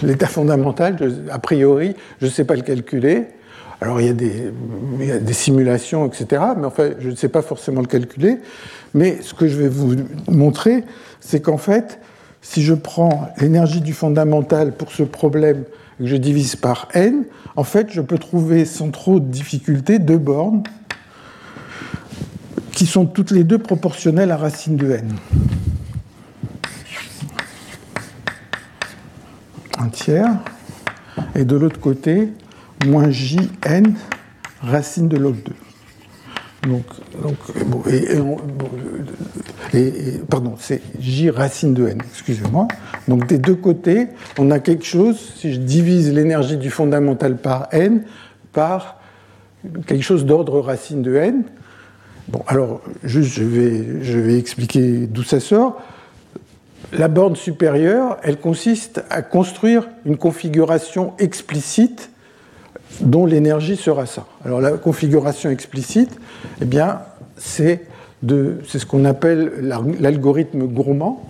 [0.02, 0.96] l'état fondamental,
[1.30, 3.26] a priori, je ne sais pas le calculer.
[3.80, 4.52] Alors, il y, a des,
[5.00, 8.38] il y, a des, simulations, etc., mais enfin, je ne sais pas forcément le calculer.
[8.92, 9.96] Mais ce que je vais vous
[10.28, 10.84] montrer,
[11.20, 11.98] c'est qu'en fait,
[12.42, 15.64] si je prends l'énergie du fondamental pour ce problème
[15.98, 17.24] que je divise par n,
[17.56, 20.62] en fait, je peux trouver sans trop de difficulté deux bornes
[22.72, 25.08] qui sont toutes les deux proportionnelles à racine de n.
[29.90, 30.30] tiers,
[31.34, 32.28] et de l'autre côté,
[32.86, 33.94] moins jn
[34.62, 35.52] racine de log 2.
[36.68, 36.84] Donc,
[39.72, 42.68] et, pardon, c'est j racine de n, excusez-moi.
[43.08, 47.68] Donc des deux côtés, on a quelque chose, si je divise l'énergie du fondamental par
[47.72, 48.02] n,
[48.52, 49.00] par
[49.86, 51.44] quelque chose d'ordre racine de n.
[52.28, 55.80] Bon, alors, juste, je vais, je vais expliquer d'où ça sort
[56.92, 62.10] la borne supérieure, elle consiste à construire une configuration explicite
[63.00, 64.26] dont l'énergie sera ça.
[64.44, 66.18] Alors la configuration explicite,
[66.60, 66.66] eh
[67.36, 67.86] c'est
[68.22, 69.52] ce qu'on appelle
[70.00, 71.26] l'algorithme gourmand.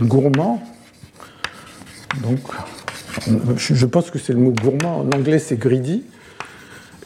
[0.00, 0.62] Gourmand,
[2.22, 2.38] donc
[3.56, 6.04] je pense que c'est le mot gourmand, en anglais c'est greedy.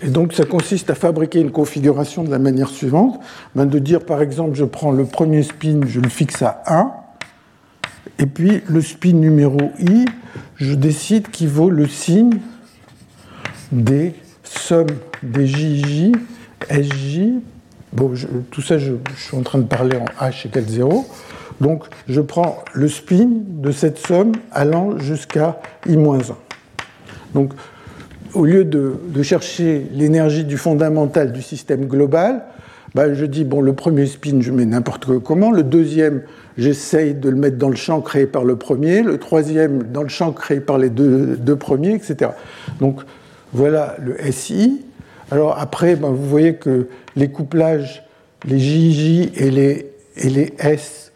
[0.03, 3.21] Et donc ça consiste à fabriquer une configuration de la manière suivante,
[3.55, 6.93] ben, de dire par exemple je prends le premier spin, je le fixe à 1,
[8.19, 10.07] et puis le spin numéro i,
[10.57, 12.39] je décide qu'il vaut le signe
[13.73, 14.89] des sommes
[15.23, 16.13] des JJ,
[16.71, 17.21] SJ.
[17.93, 18.13] Bon,
[18.51, 21.07] tout ça, je, suis en train de parler en H égale 0.
[21.61, 26.35] Donc, je prends le spin de cette somme allant jusqu'à I-1.
[27.35, 27.53] Donc,
[28.35, 32.45] au lieu de, chercher l'énergie du fondamental du système global,
[32.95, 35.53] bah, je dis, bon, le premier spin, je mets n'importe comment.
[35.53, 36.23] Le deuxième,
[36.59, 39.03] j'essaye de le mettre dans le champ créé par le premier.
[39.03, 42.33] Le troisième, dans le champ créé par les deux, premiers, etc.
[42.81, 43.01] Donc,
[43.53, 44.83] voilà le SI.
[45.31, 48.05] Alors après, ben, vous voyez que les couplages,
[48.45, 51.13] les JJ et les, et les S,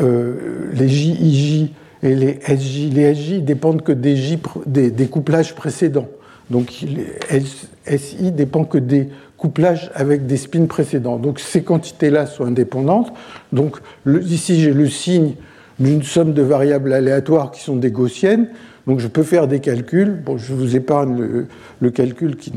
[0.00, 1.70] euh, les JIJ
[2.02, 6.08] et les SJ, les SJ dépendent que des, J, des, couplages précédents.
[6.50, 11.16] Donc SI dépendent que des couplages avec des spins précédents.
[11.16, 13.12] Donc ces quantités-là sont indépendantes.
[13.52, 15.34] Donc ici j'ai le signe
[15.78, 18.48] d'une somme de variables aléatoires qui sont des gaussiennes.
[18.88, 20.18] Donc je peux faire des calculs.
[20.24, 21.46] Bon, je vous épargne
[21.78, 22.52] le, calcul qui,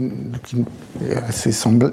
[1.06, 1.92] est assez simple,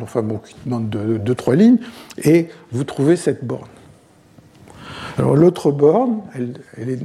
[0.00, 1.78] enfin bon, qui demande deux, trois lignes,
[2.22, 3.68] et vous trouvez cette borne.
[5.18, 7.00] Alors l'autre borne, elle, est,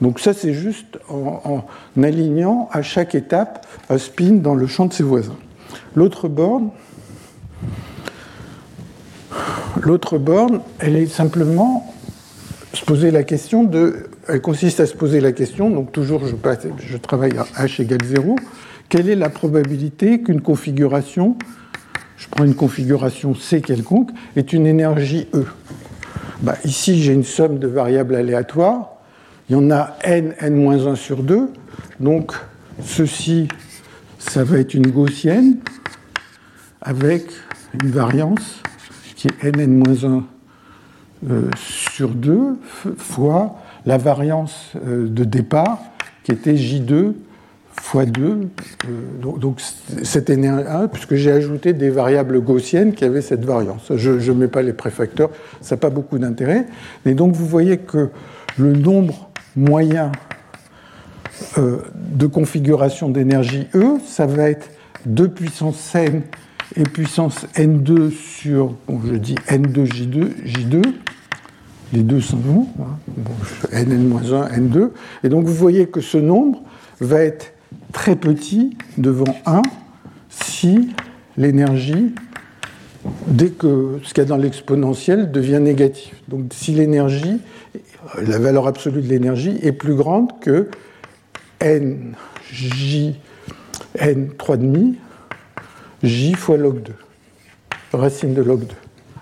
[0.00, 1.64] donc ça c'est juste en,
[2.02, 5.36] alignant à chaque étape un spin dans le champ de ses voisins.
[5.94, 6.70] L'autre borne,
[9.82, 11.94] l'autre borne, elle est simplement
[12.72, 16.96] se poser la question de elle consiste à se poser la question, donc toujours je,
[16.96, 18.36] travaille à h égale 0,
[18.88, 21.36] quelle est la probabilité qu'une configuration,
[22.16, 25.46] je prends une configuration C quelconque, est une énergie E?
[26.42, 28.99] Bah, Ici j'ai une somme de variables aléatoires,
[29.50, 31.48] il y en a n, n-1 sur 2,
[31.98, 32.34] donc
[32.84, 33.48] ceci,
[34.16, 35.56] ça va être une gaussienne
[36.80, 37.24] avec
[37.82, 38.62] une variance
[39.16, 40.22] qui est n, n-1
[41.28, 42.58] euh, sur 2
[42.96, 45.80] fois la variance euh, de départ
[46.22, 47.14] qui était J2
[47.72, 48.22] fois 2.
[48.22, 48.38] Euh,
[49.36, 49.60] donc
[50.04, 53.90] c'était 1, puisque j'ai ajouté des variables gaussiennes qui avaient cette variance.
[53.96, 56.66] Je ne mets pas les préfacteurs, ça n'a pas beaucoup d'intérêt.
[57.04, 58.10] Et donc vous voyez que
[58.56, 60.12] le nombre moyen
[61.58, 64.70] euh, de configuration d'énergie E, ça va être
[65.06, 66.22] 2 puissance n
[66.76, 68.74] et puissance n2 sur,
[69.06, 70.82] je dis n2 J2, J2
[71.92, 72.96] les deux sont bons, hein?
[73.72, 74.90] nn-1, n2,
[75.24, 76.62] et donc vous voyez que ce nombre
[77.00, 77.52] va être
[77.92, 79.62] très petit devant 1
[80.28, 80.90] si
[81.36, 82.14] l'énergie,
[83.26, 86.14] dès que ce qu'il y a dans l'exponentiel devient négatif.
[86.28, 87.40] Donc si l'énergie,
[88.26, 90.68] la valeur absolue de l'énergie est plus grande que
[91.60, 92.14] n,
[92.52, 93.16] j,
[93.98, 94.94] n 3,5,
[96.02, 96.92] j fois log 2,
[97.92, 98.64] racine de log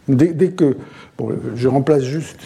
[0.08, 0.26] 2.
[0.32, 0.76] dès que
[1.56, 2.40] je remplace juste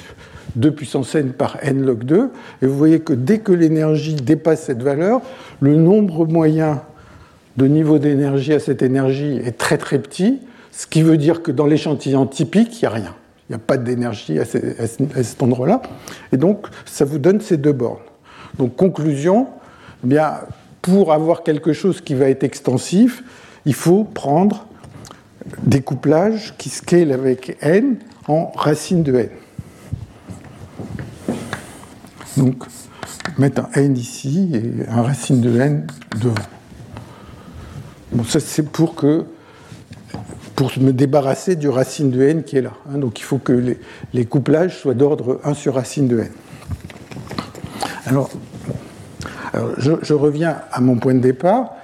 [0.57, 2.31] 2 puissance n par n log 2,
[2.62, 5.21] et vous voyez que dès que l'énergie dépasse cette valeur,
[5.61, 6.83] le nombre moyen
[7.57, 10.40] de niveau d'énergie à cette énergie est très très petit,
[10.71, 13.14] ce qui veut dire que dans l'échantillon typique, il n'y a rien.
[13.48, 15.83] Il n'y a pas d'énergie à, cet endroit-là.
[16.33, 17.98] Et donc, ça vous donne ces deux bornes.
[18.59, 19.48] Donc, conclusion,
[20.05, 20.35] eh bien,
[20.81, 23.22] pour avoir quelque chose qui va être extensif,
[23.66, 24.66] il faut prendre
[25.62, 27.96] des couplages qui scalent avec n
[28.28, 29.28] en racine de n.
[32.37, 32.64] Donc,
[33.38, 35.87] mettre un n ici et un racine de n
[36.20, 36.35] devant.
[38.12, 39.24] Bon, ça c'est pour que
[40.62, 42.75] pour me débarrasser du racine de n qui est là.
[42.88, 42.98] Hein.
[42.98, 43.75] donc il faut que
[44.14, 46.31] les, couplages soient d'ordre 1 sur racine de n.
[48.07, 48.31] Alors,
[49.79, 51.75] je, reviens à mon point de départ.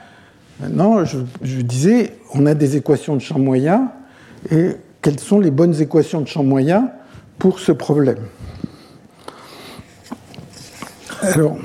[0.61, 3.91] Maintenant, je, je disais, on a des équations de champ moyen
[4.53, 6.93] et quelles sont les bonnes équations de champ moyen
[7.41, 8.27] pour ce problème?
[11.23, 11.57] Alors,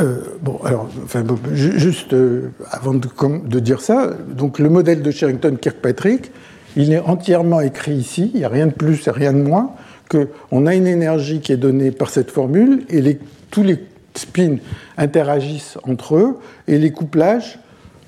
[0.00, 3.08] euh, bon, alors, enfin, juste euh, avant de,
[3.46, 6.30] de, dire ça, donc le modèle de Sherrington-Kirkpatrick,
[6.76, 9.72] il est entièrement écrit ici, il n'y a rien de plus et rien de moins,
[10.08, 13.18] qu'on a une énergie qui est donnée par cette formule et les,
[13.50, 13.78] tous les
[14.14, 14.56] spins
[14.96, 17.58] interagissent entre eux et les couplages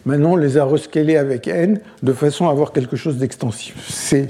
[0.06, 3.76] maintenant on les a rescalés avec n de façon à avoir quelque chose d'extensif.
[3.88, 4.28] C'est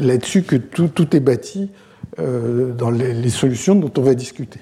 [0.00, 1.70] là-dessus que tout, est bâti
[2.18, 4.60] euh, dans les, solutions dont on va discuter.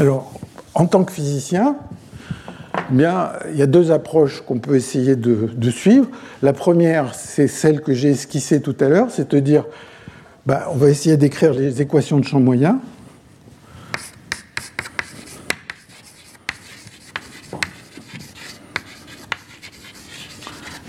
[0.00, 0.32] Alors,
[0.72, 1.76] en tant que physicien,
[2.74, 6.08] eh bien, il y a deux approches qu'on peut essayer de, suivre.
[6.40, 9.66] La première, c'est celle que j'ai esquissée tout à l'heure, c'est de dire,
[10.46, 12.80] bah, on va essayer d'écrire les équations de champ moyen.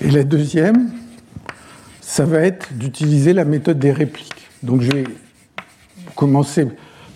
[0.01, 0.89] Et la deuxième,
[1.99, 4.47] ça va être d'utiliser la méthode des répliques.
[4.63, 5.03] Donc je vais
[6.15, 6.65] commencer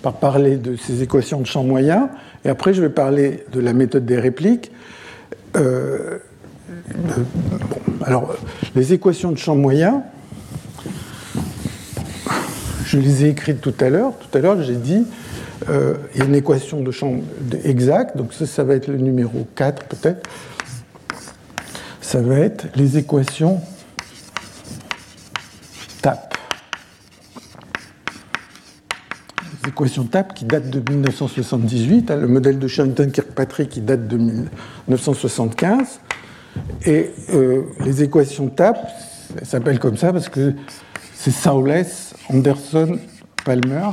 [0.06, 2.10] par parler de ces équations de champ moyen,
[2.46, 4.72] et après je vais parler de la méthode des répliques.
[5.56, 6.20] Euh,
[8.04, 8.36] alors,
[8.76, 10.04] les équations de champ moyen,
[12.86, 14.14] je les ai écrites tout à l'heure.
[14.20, 15.08] Tout à l'heure, j'ai dit,
[15.70, 17.16] euh, il y a une équation de champ
[17.64, 20.30] exacte, donc ça, ça va être le numéro 4 peut-être
[22.06, 23.60] ça va être les équations
[26.04, 26.36] TAP.
[29.68, 36.00] Équations TAP qui datent de 1978, hein, le modèle de Sherrington-Kirkpatrick qui date de 1975.
[36.86, 38.78] Et euh, les équations TAP,
[39.44, 40.54] s'appellent comme ça parce que
[41.14, 41.86] c'est Saules,
[42.30, 43.00] Anderson,
[43.44, 43.90] Palmer.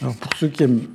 [0.00, 0.86] Alors pour ceux qui aiment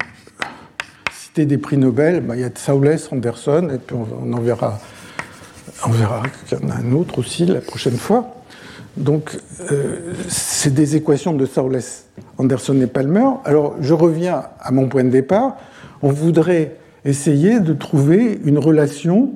[1.12, 4.80] citer des prix Nobel, bah, il y a Saules, Anderson, et puis on en verra
[5.88, 8.39] verra qu'il y en a un autre aussi la prochaine fois.
[9.00, 9.38] Donc,
[9.72, 11.80] euh, c'est des équations de Saules,
[12.38, 13.30] Anderson et Palmer.
[13.46, 15.56] Alors, je reviens à mon point de départ.
[16.02, 19.32] On voudrait essayer de trouver une relation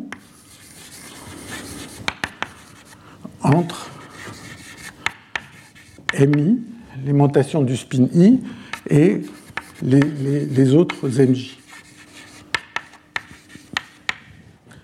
[3.42, 3.90] entre
[6.20, 6.60] MI,
[7.06, 8.42] l'aimantation du spin I,
[8.90, 9.22] et
[9.82, 11.58] les, autres MJ.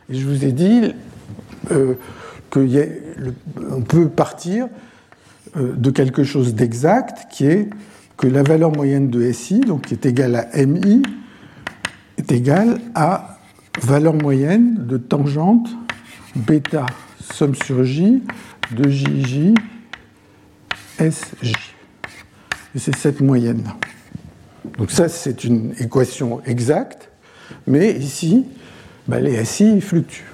[0.09, 0.93] Et je vous ai dit,
[1.71, 1.95] euh,
[2.49, 4.67] qu'on peut partir
[5.57, 7.69] euh, de quelque chose d'exact qui est
[8.17, 11.01] que la valeur moyenne de SI, donc qui est égale à MI,
[12.17, 13.39] est égale à
[13.81, 15.69] valeur moyenne de tangente
[16.35, 16.85] bêta
[17.33, 18.21] somme sur J
[18.71, 19.53] de JJ
[20.99, 21.53] SJ.
[22.75, 23.63] Et c'est cette moyenne.
[24.77, 27.09] Donc ça, c'est une équation exacte,
[27.65, 28.45] mais ici,
[29.07, 30.25] bah, les SI fluctuent.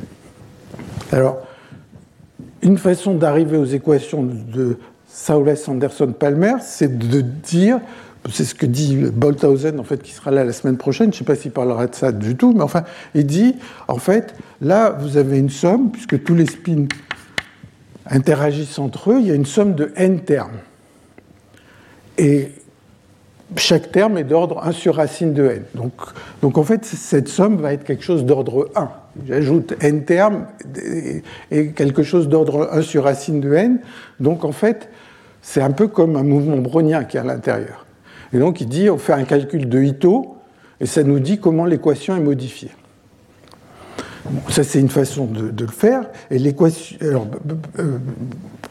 [1.11, 1.37] Alors,
[2.65, 7.79] une façon d'arriver aux équations de Saules, Anderson, Palmer, c'est de dire,
[8.31, 11.19] c'est ce que dit Bolthausen, en fait, qui sera là la semaine prochaine, je ne
[11.19, 13.55] sais pas s'il parlera de ça du tout, mais enfin, il dit,
[13.87, 16.87] en fait, là, vous avez une somme, puisque tous les spins
[18.07, 20.57] interagissent entre eux, il y a une somme de n termes.
[22.17, 22.51] Et
[23.57, 25.63] chaque terme est d'ordre 1 sur racine de n.
[25.75, 25.93] Donc,
[26.41, 28.89] donc en fait, cette somme va être quelque chose d'ordre 1.
[29.27, 30.47] J'ajoute n termes
[31.51, 33.79] et quelque chose d'ordre 1 sur racine de n.
[34.19, 34.89] Donc en fait,
[35.41, 37.85] c'est un peu comme un mouvement brownien qui est à l'intérieur.
[38.33, 40.35] Et donc il dit, on fait un calcul de Ito,
[40.81, 42.71] et ça nous dit comment l'équation est modifiée.
[44.49, 46.05] Ça, c'est une façon de, le faire.
[46.31, 46.97] Et l'équation.
[47.01, 47.27] Alors,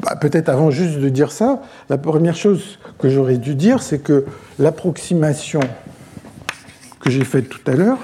[0.01, 3.99] bah, peut-être avant juste de dire ça, la première chose que j'aurais dû dire, c'est
[3.99, 4.25] que
[4.59, 5.61] l'approximation
[7.01, 7.99] que j'ai faite tout à l'heure,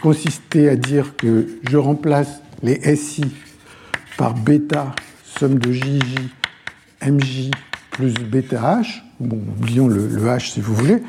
[0.00, 3.24] consistait à dire que je remplace les SI
[4.18, 6.14] par bêta, somme de JJ,
[7.02, 7.50] MJ
[7.90, 11.02] plus bêta H, bon, oublions le, H si vous voulez,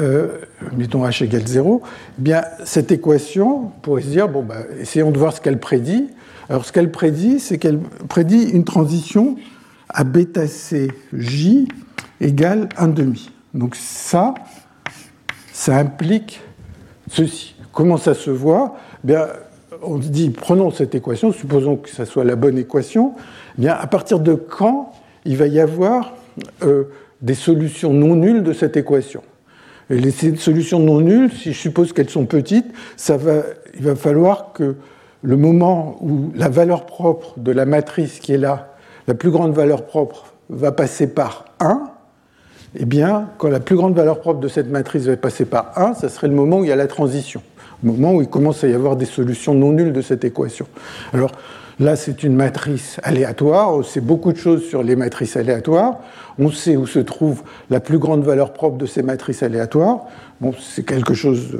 [0.00, 0.38] euh,
[0.76, 5.10] mettons H égale 0, eh bien, cette équation, on pourrait se dire, bon, bah, essayons
[5.10, 6.08] de voir ce qu'elle prédit.
[6.48, 9.36] Alors, ce qu'elle prédit, c'est qu'elle prédit une transition
[9.88, 11.68] à bêta C J
[12.20, 13.28] égale 1,5.
[13.54, 14.34] Donc, ça,
[15.52, 16.40] ça implique
[17.10, 17.54] ceci.
[17.72, 18.76] Comment ça se voit?
[19.04, 19.26] Bien,
[19.82, 23.14] On se dit, prenons cette équation, supposons que ça soit la bonne équation.
[23.56, 24.92] bien, à partir de quand
[25.24, 26.14] il va y avoir
[26.62, 26.84] euh,
[27.20, 29.22] des solutions non nulles de cette équation?
[29.90, 32.66] Les solutions non nulles, si je suppose qu'elles sont petites,
[32.96, 33.42] ça va,
[33.74, 34.76] il va falloir que
[35.22, 38.74] le moment où la valeur propre de la matrice qui est là,
[39.06, 41.90] la plus grande valeur propre, va passer par 1,
[42.76, 45.94] eh bien, quand la plus grande valeur propre de cette matrice va passer par 1,
[45.94, 47.42] ça serait le moment où il y a la transition
[47.82, 50.66] moment où il commence à y avoir des solutions non nulles de cette équation.
[51.12, 51.32] Alors
[51.80, 55.98] là, c'est une matrice aléatoire, on sait beaucoup de choses sur les matrices aléatoires,
[56.38, 60.06] on sait où se trouve la plus grande valeur propre de ces matrices aléatoires,
[60.40, 61.56] bon, c'est quelque chose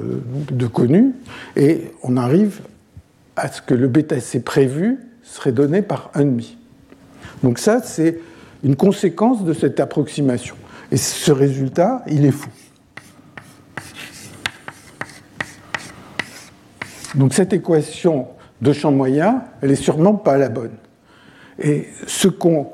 [0.50, 1.14] de, connu,
[1.56, 2.60] et on arrive
[3.36, 6.56] à ce que le bêta C prévu serait donné par 1,5.
[7.42, 8.18] Donc ça, c'est
[8.64, 10.56] une conséquence de cette approximation.
[10.90, 12.48] Et ce résultat, il est fou.
[17.14, 18.26] Donc cette équation
[18.60, 20.72] de champ moyen, elle est sûrement pas la bonne.
[21.60, 22.68] Et ce qu'ont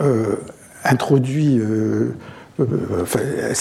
[0.00, 0.36] euh,
[0.84, 2.14] introduit euh,
[2.60, 3.54] euh,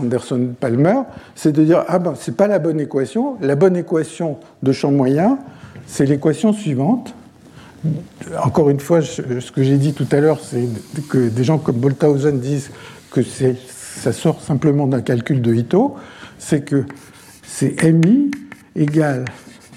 [0.00, 1.00] Anderson, Palmer,
[1.34, 3.36] c'est de dire ah ben c'est pas la bonne équation.
[3.40, 5.38] La bonne équation de champ moyen,
[5.86, 7.14] c'est l'équation suivante.
[8.42, 10.66] Encore une fois, ce que j'ai dit tout à l'heure, c'est
[11.08, 12.70] que des gens comme Bolthausen disent
[13.10, 15.94] que ça sort simplement d'un calcul de Ito,
[16.38, 16.84] c'est que
[17.44, 18.30] c'est mi
[18.74, 19.24] égale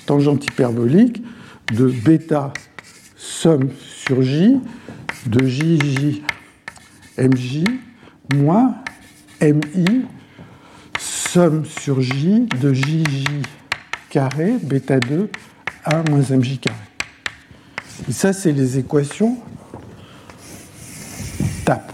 [0.09, 1.21] tangente hyperbolique
[1.71, 2.51] de bêta
[3.15, 4.57] somme sur j
[5.27, 6.23] de jj
[7.19, 7.63] mj
[8.33, 8.73] moins
[9.39, 10.01] mi
[10.97, 13.23] somme sur j de jj
[14.09, 15.29] carré bêta 2
[15.85, 16.75] a moins mj carré.
[18.09, 19.37] Et ça, c'est les équations
[21.65, 21.91] TAP.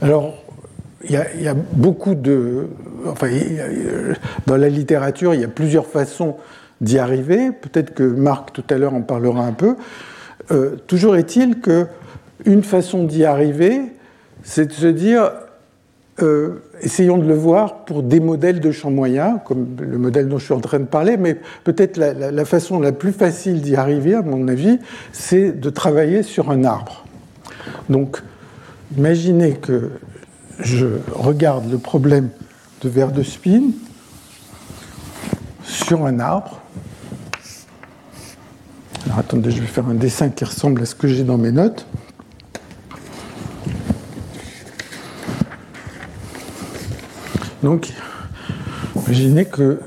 [0.00, 0.34] Alors,
[1.02, 2.68] il y, a beaucoup de.
[4.46, 6.36] Dans la littérature, il y a plusieurs façons
[6.80, 7.50] d'y arriver.
[7.50, 9.76] Peut-être que Marc, tout à l'heure, en parlera un peu.
[10.50, 13.80] Euh, toujours est-il qu'une façon d'y arriver,
[14.42, 15.30] c'est de se dire
[16.22, 20.38] euh, essayons de le voir pour des modèles de champ moyen, comme le modèle dont
[20.38, 24.14] je suis en train de parler, mais peut-être la, façon la plus facile d'y arriver,
[24.14, 24.78] à mon avis,
[25.12, 27.04] c'est de travailler sur un arbre.
[27.88, 28.18] Donc,
[28.96, 29.90] imaginez que
[30.60, 32.28] je regarde le problème
[32.84, 33.70] de verre de spin
[35.64, 36.60] sur un arbre.
[39.06, 41.50] Alors attendez, je vais faire un dessin qui ressemble à ce que j'ai dans mes
[41.50, 41.86] notes.
[47.62, 47.90] Donc,
[48.94, 49.80] imaginez que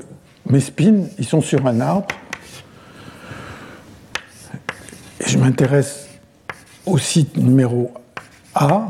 [0.46, 2.08] mes spins, ils sont sur un arbre.
[5.20, 6.08] Et je m'intéresse
[6.84, 7.94] au site numéro
[8.56, 8.88] A,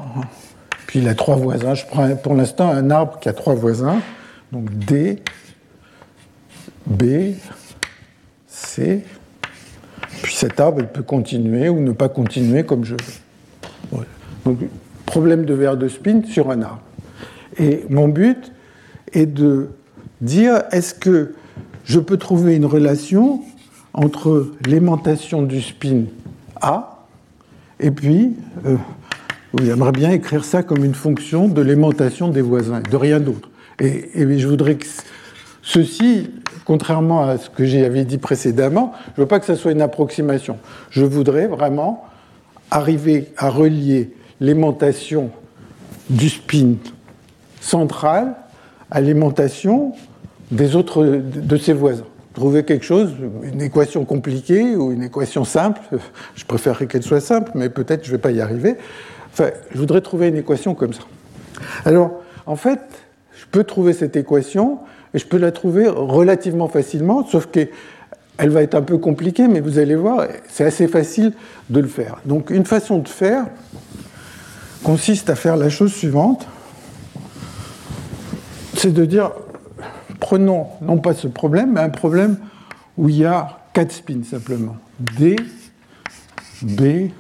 [0.88, 1.74] puis il a trois voisins.
[1.74, 4.00] Je prends pour l'instant un arbre qui a trois voisins.
[4.50, 5.22] Donc D,
[6.86, 7.34] B,
[8.46, 9.04] C.
[10.22, 14.04] Puis cet arbre, il peut continuer ou ne pas continuer comme je veux.
[14.46, 14.60] Donc,
[15.04, 16.80] problème de verre de spin sur un arbre.
[17.58, 18.50] Et mon but,
[19.12, 19.68] et de
[20.22, 21.34] dire est-ce que
[21.84, 23.42] je peux trouver une relation
[23.92, 26.04] entre l'aimantation du spin
[26.62, 26.98] A
[27.80, 28.34] et puis,
[28.66, 28.76] euh,
[29.60, 33.50] j'aimerais bien écrire ça comme une fonction de l'aimantation des voisins, de rien d'autre.
[33.80, 34.86] Et, je voudrais que
[35.62, 36.30] ceci,
[36.64, 39.82] contrairement à ce que j'avais dit précédemment, je ne veux pas que ça soit une
[39.82, 40.58] approximation.
[40.90, 42.04] Je voudrais vraiment
[42.70, 45.30] arriver à relier l'aimantation
[46.10, 46.74] du spin
[47.60, 48.34] central
[48.90, 49.92] alimentation
[50.50, 52.06] des autres de ses voisins.
[52.34, 55.80] Trouver quelque chose, une équation compliquée ou une équation simple,
[56.36, 58.76] je préférerais qu'elle soit simple, mais peut-être je ne vais pas y arriver.
[59.32, 61.02] Enfin, je voudrais trouver une équation comme ça.
[61.84, 62.80] Alors, en fait,
[63.38, 64.78] je peux trouver cette équation
[65.14, 67.70] et je peux la trouver relativement facilement, sauf qu'elle
[68.50, 71.32] va être un peu compliquée, mais vous allez voir, c'est assez facile
[71.70, 72.18] de le faire.
[72.24, 73.46] Donc, une façon de faire
[74.82, 76.46] consiste à faire la chose suivante
[78.78, 79.32] c'est de dire,
[80.20, 82.36] prenons non pas ce problème, mais un problème
[82.96, 84.76] où il y a quatre spins simplement.
[85.18, 85.36] D,
[86.62, 87.10] B,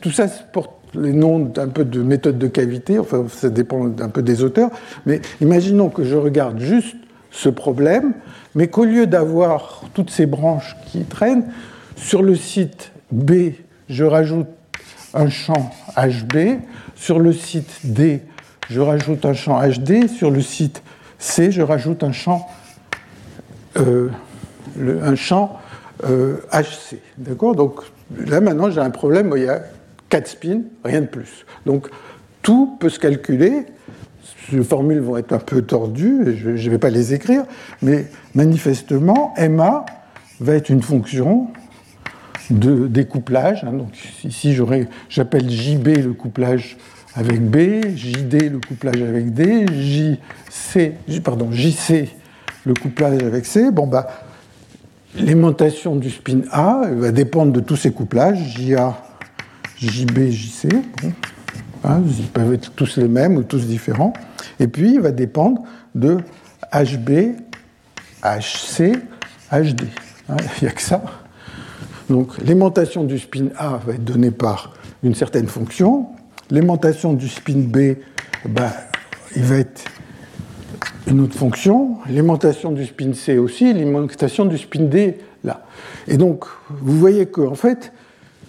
[0.00, 4.08] Tout ça porte les noms d'un peu de méthode de cavité, enfin ça dépend un
[4.08, 4.70] peu des auteurs,
[5.06, 6.96] mais imaginons que je regarde juste
[7.30, 8.12] ce problème,
[8.54, 11.44] mais qu'au lieu d'avoir toutes ces branches qui traînent,
[11.96, 13.52] sur le site B,
[13.88, 14.48] je rajoute
[15.14, 16.60] un champ HB,
[16.94, 18.22] sur le site D,
[18.72, 20.08] je rajoute un champ HD.
[20.08, 20.82] Sur le site
[21.18, 22.48] C, je rajoute un champ,
[23.76, 24.08] euh,
[24.78, 25.58] un champ
[26.02, 26.04] HC.
[26.04, 26.36] Euh,
[27.18, 27.54] D'accord?
[27.54, 27.80] Donc
[28.26, 29.62] là, maintenant, j'ai un problème où il y a
[30.08, 31.46] 4 spins, rien de plus.
[31.66, 31.88] Donc
[32.42, 33.66] tout peut se calculer.
[34.52, 37.44] Les formules vont être un peu tordues, je ne vais pas les écrire,
[37.80, 39.86] mais manifestement, MA
[40.40, 41.48] va être une fonction
[42.50, 43.64] de découplage.
[43.64, 43.72] Hein.
[43.72, 43.90] donc
[44.24, 44.56] ici,
[45.08, 46.76] j'appelle JB le couplage
[47.14, 50.92] avec B, JD le couplage avec D, JC,
[51.22, 52.08] pardon, JC
[52.64, 53.70] le couplage avec C.
[53.70, 54.08] Bon, bah,
[55.14, 58.96] l'aimantation du spin A va dépendre de tous ces couplages, JA,
[59.78, 60.68] JB, JC.
[61.84, 64.12] Hein, ils peuvent être tous les mêmes ou tous différents.
[64.60, 65.62] Et puis, il va dépendre
[65.94, 66.18] de
[66.72, 67.36] HB,
[68.22, 68.96] HC,
[69.50, 69.82] HD.
[70.28, 71.02] Hein, il n'y a que ça.
[72.08, 76.08] Donc, l'aimantation du spin A va être donnée par une certaine fonction,
[76.52, 77.96] L'aimantation du spin B,
[78.46, 78.70] ben,
[79.34, 79.84] il va être
[81.06, 81.96] une autre fonction.
[82.08, 85.64] L'aimantation du spin C aussi, l'aimantation du spin D là.
[86.08, 87.92] Et donc, vous voyez qu'en fait,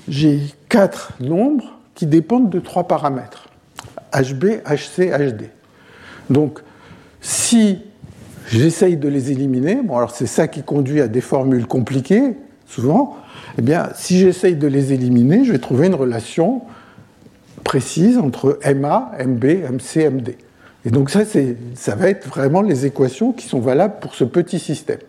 [0.08, 3.48] j'ai quatre nombres qui dépendent de trois paramètres
[4.14, 5.50] HB, HC, HD.
[6.30, 6.60] Donc,
[7.22, 7.80] si
[8.48, 9.82] j'essaye de les éliminer.
[9.84, 12.36] Bon, alors c'est ça qui conduit à des formules compliquées,
[12.68, 13.18] souvent.
[13.58, 16.62] Eh bien, si j'essaye de les éliminer, je vais trouver une relation
[17.64, 20.36] précise entre MA, MB, MC, MD.
[20.86, 21.22] Et donc ça,
[21.76, 25.00] ça va être vraiment les équations qui sont valables pour ce petit système.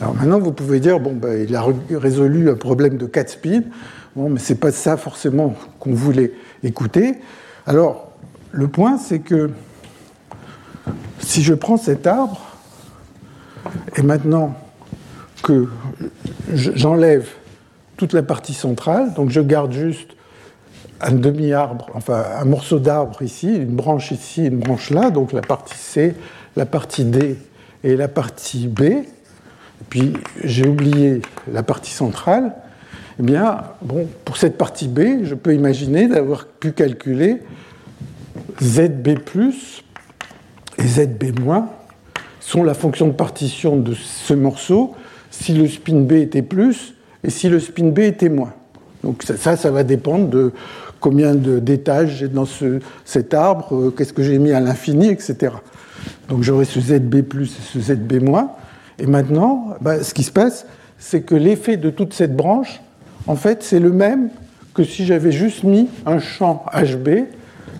[0.00, 3.64] Alors maintenant, vous pouvez dire, bon, ben, il a résolu un problème de 4 speed.
[4.16, 7.16] Bon, mais ce n'est pas ça forcément qu'on voulait écouter.
[7.66, 8.12] Alors,
[8.52, 9.50] le point, c'est que
[11.18, 12.40] si je prends cet arbre,
[13.96, 14.54] et maintenant
[15.42, 15.68] que
[16.52, 17.28] j'enlève
[17.96, 20.10] toute la partie centrale, donc je garde juste
[21.00, 25.42] un demi-arbre, enfin un morceau d'arbre ici, une branche ici, une branche là, donc la
[25.42, 26.14] partie C,
[26.56, 27.36] la partie D
[27.82, 29.04] et la partie B, et
[29.90, 31.20] puis j'ai oublié
[31.52, 32.54] la partie centrale,
[33.20, 33.62] eh bien,
[34.24, 37.42] pour cette partie B, je peux imaginer d'avoir pu calculer
[38.62, 39.08] ZB
[40.78, 41.64] et ZB-
[42.40, 44.94] sont la fonction de partition de ce morceau
[45.30, 48.52] si le spin B était plus et si le spin B était moins.
[49.02, 50.52] Donc ça, ça va dépendre de
[51.04, 55.52] combien d'étages j'ai dans ce, cet arbre, euh, qu'est-ce que j'ai mis à l'infini, etc.
[56.30, 58.52] Donc j'aurai ce ZB plus et ce ZB moins.
[58.98, 60.64] Et maintenant, bah, ce qui se passe,
[60.98, 62.80] c'est que l'effet de toute cette branche,
[63.26, 64.30] en fait, c'est le même
[64.72, 67.26] que si j'avais juste mis un champ HB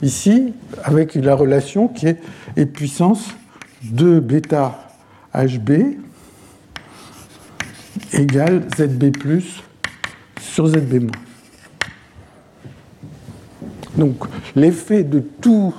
[0.02, 0.52] ici,
[0.82, 2.18] avec la relation qui est
[2.58, 3.30] E puissance
[3.82, 4.86] de bêta
[5.34, 5.96] HB
[8.12, 9.62] égale ZB plus
[10.38, 11.33] sur ZB moins.
[13.96, 14.16] Donc
[14.56, 15.74] l'effet de tout,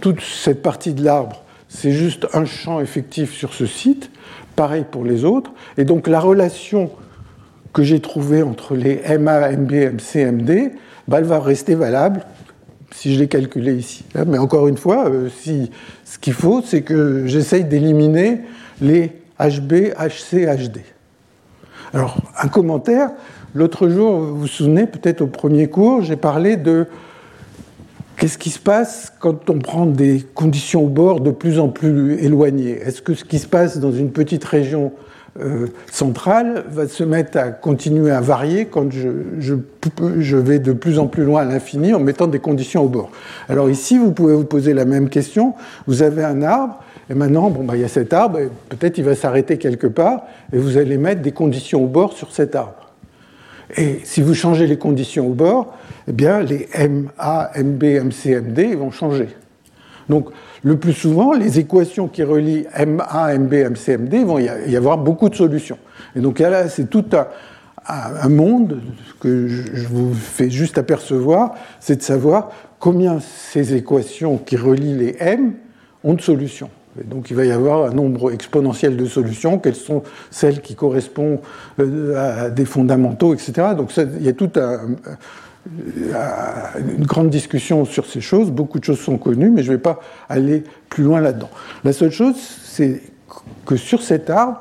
[0.00, 4.10] toute cette partie de l'arbre, c'est juste un champ effectif sur ce site,
[4.54, 6.90] pareil pour les autres, et donc la relation
[7.72, 10.72] que j'ai trouvée entre les MA, MB, MC, MD,
[11.08, 12.22] bah, elle va rester valable
[12.90, 14.04] si je l'ai calculé ici.
[14.26, 15.70] Mais encore une fois, euh, si,
[16.04, 18.40] ce qu'il faut, c'est que j'essaye d'éliminer
[18.80, 20.80] les HB, HC, HD.
[21.92, 23.10] Alors, un commentaire.
[23.54, 26.86] L'autre jour, vous vous souvenez, peut-être au premier cours, j'ai parlé de
[28.16, 32.14] qu'est-ce qui se passe quand on prend des conditions au bord de plus en plus
[32.22, 32.78] éloignées?
[32.80, 34.92] Est-ce que ce qui se passe dans une petite région
[35.38, 39.08] euh, centrale va se mettre à continuer à varier quand je,
[39.38, 43.10] je, vais de plus en plus loin à l'infini en mettant des conditions au bord?
[43.48, 45.54] Alors ici, vous pouvez vous poser la même question.
[45.86, 48.38] Vous avez un arbre, et maintenant, bon, bah, il y a cet arbre,
[48.70, 52.32] peut-être il va s'arrêter quelque part, et vous allez mettre des conditions au bord sur
[52.32, 52.85] cet arbre.
[53.76, 55.74] Et si vous changez les conditions au bord,
[56.08, 59.28] eh bien, les MA, MB, MC, MD vont changer.
[60.08, 60.28] Donc,
[60.62, 65.28] le plus souvent, les équations qui relient MA, MB, MC, MD, vont y avoir beaucoup
[65.28, 65.78] de solutions.
[66.14, 67.04] Et donc là, c'est tout
[67.88, 68.80] un, monde
[69.20, 72.50] que je vous fais juste apercevoir, c'est de savoir
[72.80, 75.54] combien ces équations qui relient les M
[76.02, 76.70] ont de solutions.
[77.04, 81.40] Donc il va y avoir un nombre exponentiel de solutions, quelles sont celles qui correspondent
[81.80, 83.68] euh, à des fondamentaux, etc.
[83.76, 84.96] Donc il y a tout un,
[86.78, 89.82] une grande discussion sur ces choses, beaucoup de choses sont connues, mais je ne vais
[89.82, 91.50] pas aller plus loin là-dedans.
[91.84, 93.02] La seule chose, c'est
[93.64, 94.60] que sur cet arbre,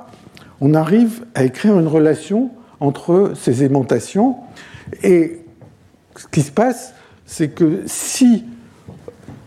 [0.61, 4.37] on arrive à écrire une relation entre ces aimantations,
[5.03, 5.41] et
[6.15, 6.93] ce qui se passe,
[7.25, 8.45] c'est que si,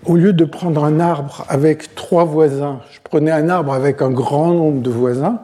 [0.09, 4.11] au lieu de prendre un arbre avec trois voisins, je prenais un arbre avec un
[4.11, 5.41] grand nombre de voisins,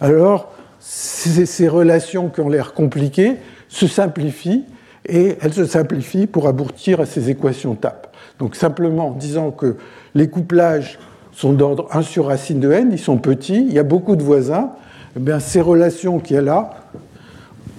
[0.00, 3.36] alors ces relations qui ont l'air compliquées
[3.68, 4.64] se simplifient
[5.06, 8.14] et elle se simplifie pour aboutir à ces équations TAP.
[8.38, 9.76] Donc simplement en disant que
[10.14, 11.00] les couplages
[11.32, 14.22] sont d'ordre 1 sur racine de n, ils sont petits, il y a beaucoup de
[14.22, 14.70] voisins,
[15.16, 16.70] eh bien, ces relations qu'il y a là,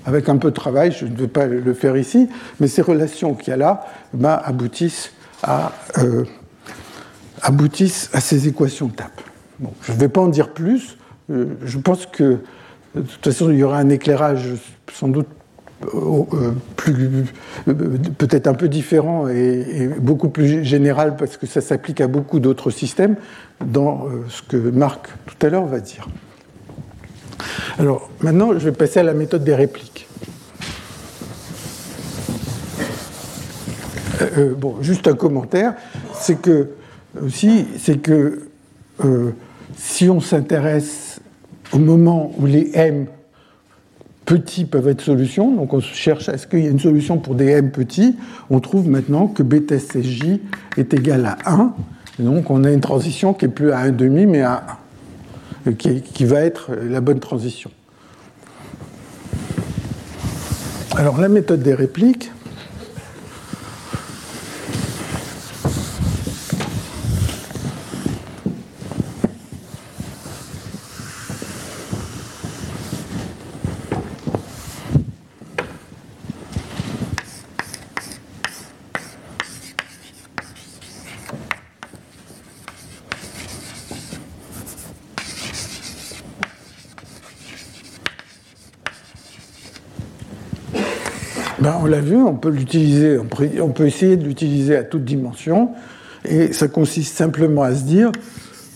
[0.05, 3.33] avec un peu de travail, je ne vais pas le faire ici, mais ces relations
[3.33, 5.11] qu'il y a là eh aboutissent,
[5.47, 6.25] euh,
[7.41, 9.21] aboutissent à ces équations TAP.
[9.59, 10.97] Bon, je ne vais pas en dire plus,
[11.29, 12.39] euh, je pense que
[12.95, 14.55] de toute façon, il y aura un éclairage
[14.91, 15.27] sans doute
[15.93, 16.53] euh,
[18.17, 22.71] peut-être un peu différent et, beaucoup plus général parce que ça s'applique à beaucoup d'autres
[22.71, 23.15] systèmes
[23.63, 26.07] dans ce que Marc tout à l'heure va dire.
[27.77, 30.06] Alors maintenant, je vais passer à la méthode des répliques.
[34.21, 35.73] Euh, bon, juste un commentaire,
[36.13, 36.69] c'est que
[37.23, 38.47] aussi, c'est que
[39.75, 41.19] si on s'intéresse
[41.71, 43.07] au moment où les M
[44.27, 45.51] petits peuvent être solutions.
[45.55, 48.15] Donc on cherche est-ce qu'il y a une solution pour des m petits.
[48.49, 50.39] On trouve maintenant que BTSJ
[50.77, 51.73] est égal à 1.
[52.19, 54.63] Et donc on a une transition qui est plus à 1,5 mais à
[55.65, 57.71] 1, qui, qui va être la bonne transition.
[60.97, 62.31] Alors la méthode des répliques.
[91.67, 95.71] Ben, On l'a vu, on peut l'utiliser, on peut essayer de l'utiliser à toute dimension,
[96.23, 98.09] et ça consiste simplement à se dire,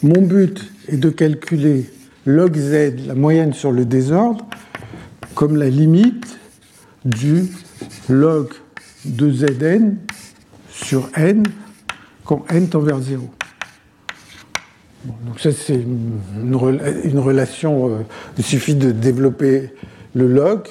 [0.03, 1.85] mon but est de calculer
[2.25, 4.45] log z, la moyenne sur le désordre,
[5.35, 6.37] comme la limite
[7.05, 7.45] du
[8.09, 8.49] log
[9.05, 9.95] de zn
[10.69, 11.43] sur n
[12.25, 13.23] quand n tend vers 0.
[15.05, 17.99] donc ça c'est une, relation, euh,
[18.37, 19.69] il suffit de développer
[20.13, 20.67] le log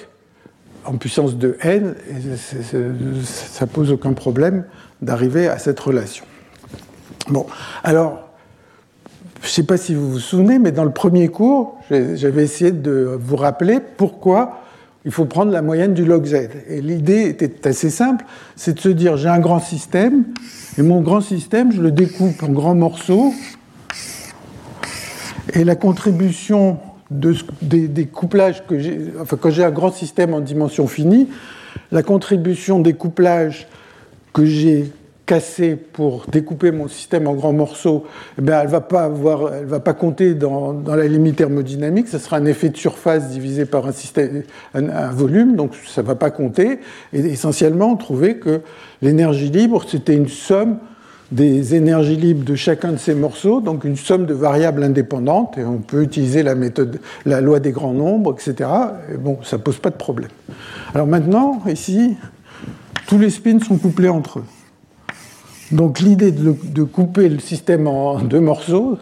[0.90, 2.36] en puissance de n, et
[3.24, 4.64] ça pose aucun problème
[5.00, 6.24] d'arriver à cette relation.
[7.28, 7.46] Bon,
[7.84, 8.28] alors,
[9.40, 12.72] je ne sais pas si vous vous souvenez, mais dans le premier cours, j'avais essayé
[12.72, 14.62] de vous rappeler pourquoi
[15.04, 16.48] il faut prendre la moyenne du log z.
[16.68, 18.24] Et l'idée était assez simple,
[18.56, 20.24] c'est de se dire j'ai un grand système,
[20.76, 23.32] et mon grand système, je le découpe en grands morceaux,
[25.52, 26.80] et la contribution
[27.10, 31.28] des, couplages que j'ai, enfin quand j'ai un grand système en dimension finie,
[31.92, 33.66] la contribution des couplages
[34.32, 34.92] que j'ai
[35.26, 38.04] cassés pour découper mon système en grands morceaux,
[38.36, 42.36] eh bien, elle ne va, pas va pas compter dans, la limite thermodynamique, ce sera
[42.36, 44.42] un effet de surface divisé par un, système,
[44.74, 46.80] un, volume, donc ça ne va pas compter.
[47.12, 48.60] Et essentiellement, on trouvait que
[49.02, 50.78] l'énergie libre, c'était une somme
[51.32, 55.64] des énergies libres de chacun de ces morceaux, donc une somme de variables indépendantes, et
[55.64, 58.68] on peut utiliser la loi des grands nombres, etc.
[59.12, 60.30] Et bon, ça ne pose pas de problème.
[60.94, 62.16] Alors maintenant, ici,
[63.06, 64.44] tous les spins sont couplés entre eux.
[65.72, 68.98] Donc l'idée de, couper le système en deux morceaux,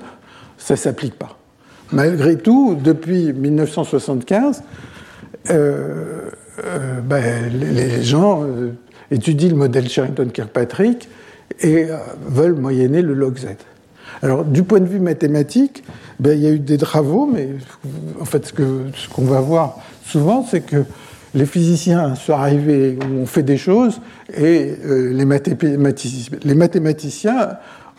[0.59, 1.37] ça s'applique pas.
[1.93, 4.63] Malgré tout, depuis 1975,
[5.51, 6.31] euh,
[6.65, 8.73] euh, ben, les, gens euh,
[9.11, 11.09] étudient le modèle Sherrington-Kirkpatrick
[11.61, 11.97] et euh,
[12.27, 13.47] veulent moyenner le log z.
[14.23, 15.85] Alors, du point de vue mathématique,
[16.19, 17.51] ben, il y a eu des travaux, mais
[18.21, 20.85] en fait, ce qu'on va voir souvent, c'est que
[21.35, 24.01] les physiciens sont arrivés, ont fait des choses,
[24.37, 27.51] et euh, les, mathématiciens,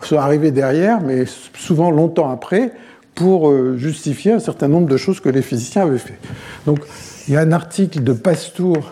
[0.02, 1.24] sont arrivés derrière, mais
[1.54, 2.72] souvent longtemps après,
[3.14, 6.18] pour euh, justifier un certain nombre de choses que les physiciens avaient fait.
[6.66, 6.80] Donc,
[7.28, 8.90] il y a un article de Pastour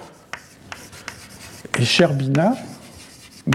[1.79, 1.85] et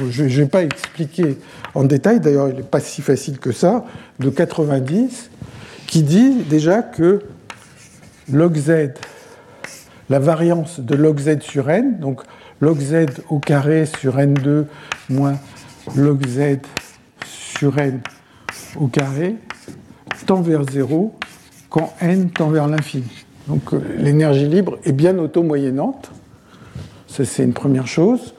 [0.09, 1.37] Je ne vais pas expliquer
[1.73, 3.85] en détail, d'ailleurs il n'est pas si facile que ça,
[4.19, 5.29] de 90,
[5.87, 7.21] qui dit déjà que
[8.31, 8.93] log z,
[10.09, 12.21] la variance de log z sur n, donc
[12.61, 14.65] log z au carré sur n2
[15.09, 15.37] moins
[15.95, 16.59] log z
[17.25, 18.01] sur n
[18.75, 19.35] au carré,
[20.25, 21.13] tend vers 0
[21.69, 23.25] quand n tend vers l'infini.
[23.47, 26.11] Donc euh, l'énergie libre est bien auto-moyennante.
[27.07, 28.33] Ça, c'est une première chose.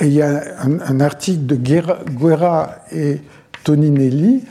[0.00, 3.20] Et il y a un, article de Guerra et
[3.64, 4.44] Toninelli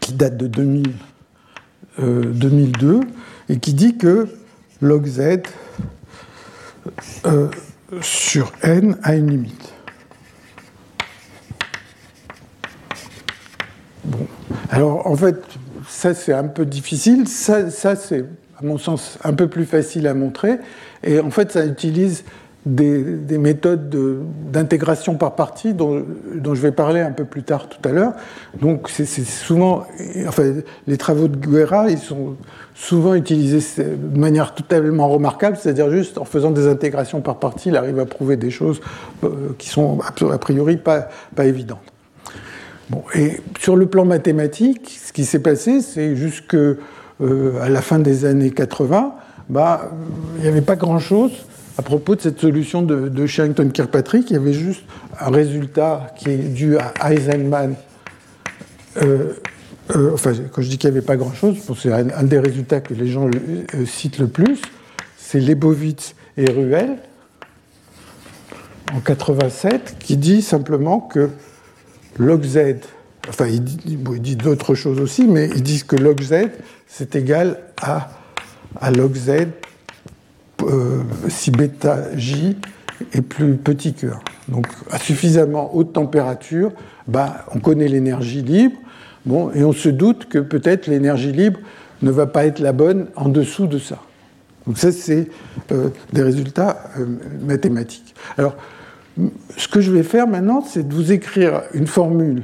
[0.00, 0.92] qui date de 2000,
[1.98, 3.00] 2002 euh,
[3.48, 4.28] et qui dit que
[4.82, 5.40] log z
[7.24, 7.48] euh,
[8.02, 9.72] sur n a une limite.
[14.04, 14.26] Bon.
[14.70, 15.42] Alors en fait,
[15.88, 18.24] ça c'est un peu difficile, ça, c'est
[18.58, 20.58] à mon sens un peu plus facile à montrer,
[21.02, 22.24] et en fait ça utilise
[22.66, 23.94] des, méthodes
[24.50, 26.04] d'intégration par partie dont,
[26.44, 28.12] je vais parler un peu plus tard tout à l'heure.
[28.60, 29.86] Donc c'est souvent,
[30.26, 30.54] enfin
[30.86, 32.34] les travaux de Guerra, ils sont
[32.74, 37.76] souvent utilisés de manière totalement remarquable, c'est-à-dire juste en faisant des intégrations par partie, il
[37.76, 38.80] arrive à prouver des choses
[39.22, 41.95] euh, qui sont a priori pas, pas évidentes.
[43.14, 47.98] Et sur le plan mathématique, ce qui s'est passé, c'est jusque euh, à la fin
[47.98, 49.14] des années 80,
[49.48, 49.90] bah,
[50.36, 51.32] il n'y avait pas grand-chose
[51.78, 54.30] à propos de cette solution de, Sherrington-Kirkpatrick.
[54.30, 54.84] Il y avait juste
[55.20, 57.74] un résultat qui est dû à Eisenman.
[58.98, 59.32] Euh,
[59.94, 62.94] euh, enfin, quand je dis qu'il n'y avait pas grand-chose, c'est un, des résultats que
[62.94, 63.28] les gens
[63.84, 64.60] citent le plus,
[65.16, 66.96] c'est Lebowitz et Ruel
[68.94, 71.30] en 87, qui dit simplement que
[72.18, 72.76] log z,
[73.28, 76.48] enfin il dit, d'autres choses aussi, mais ils disent que log z,
[76.86, 78.10] c'est égal à,
[78.80, 79.48] à log z
[80.62, 82.56] euh, si bêta j
[83.12, 84.20] est plus petit que 1.
[84.48, 86.72] Donc à suffisamment haute température,
[87.06, 88.76] bah, on connaît l'énergie libre,
[89.26, 91.60] bon, et on se doute que peut-être l'énergie libre
[92.02, 93.98] ne va pas être la bonne en dessous de ça.
[94.66, 95.28] Donc ça, c'est
[95.72, 97.06] euh, des résultats euh,
[97.46, 98.14] mathématiques.
[98.36, 98.56] Alors,
[99.56, 102.42] ce que je vais faire maintenant, c'est de vous écrire une formule.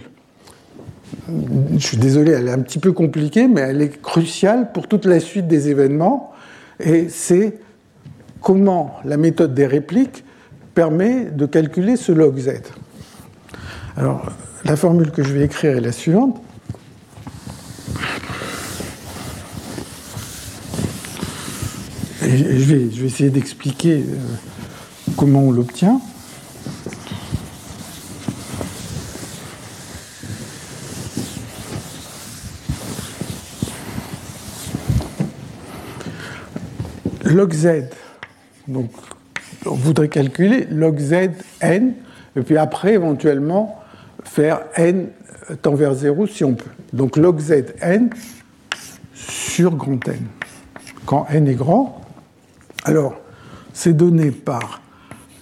[1.28, 5.04] Je suis désolé, elle est un petit peu compliquée, mais elle est cruciale pour toute
[5.04, 6.32] la suite des événements.
[6.80, 7.58] Et c'est
[8.40, 10.24] comment la méthode des répliques
[10.74, 12.50] permet de calculer ce log z.
[13.96, 14.32] Alors,
[14.64, 16.40] la formule que je vais écrire est la suivante.
[22.22, 24.04] je vais, je vais essayer d'expliquer
[25.16, 26.00] comment on l'obtient.
[37.32, 37.84] Log z,
[38.68, 38.90] donc
[39.66, 41.30] on voudrait calculer log z
[41.60, 41.94] n,
[42.36, 43.82] et puis après éventuellement
[44.24, 45.08] faire n
[45.62, 46.70] tend vers 0 si on peut.
[46.92, 48.10] Donc log z n
[49.14, 50.26] sur grand N,
[51.06, 52.00] quand n est grand.
[52.84, 53.14] Alors,
[53.74, 54.80] c'est donné par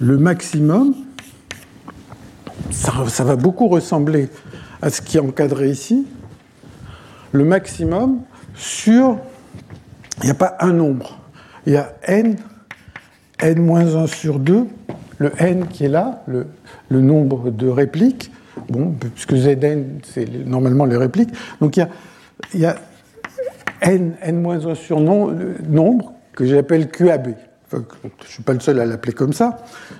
[0.00, 0.94] le maximum,
[2.70, 4.28] ça, ça, va beaucoup ressembler
[4.82, 6.06] à ce qui est encadré ici,
[7.32, 8.20] le maximum
[8.54, 9.18] sur,
[10.18, 11.19] il n'y a pas un nombre,
[11.66, 12.36] il y a n,
[13.40, 14.66] n-1 sur 2,
[15.18, 16.46] le n qui est là, le,
[16.90, 18.30] nombre de répliques,
[18.68, 21.30] bon, puisque Zn, c'est normalement les répliques,
[21.60, 21.86] donc il
[22.54, 22.76] y a,
[23.82, 27.34] n, n-1 sur nombre que j'appelle QAB.
[27.72, 27.82] je ne
[28.26, 29.58] suis pas le seul à l'appeler comme ça.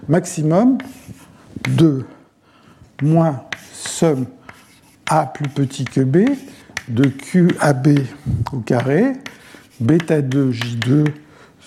[0.09, 0.79] Maximum
[1.77, 2.05] de
[3.03, 3.43] moins
[3.73, 4.27] somme
[5.09, 6.29] A plus petit que B
[6.89, 7.99] de QAB
[8.53, 9.13] au carré,
[9.81, 11.05] bêta 2 J2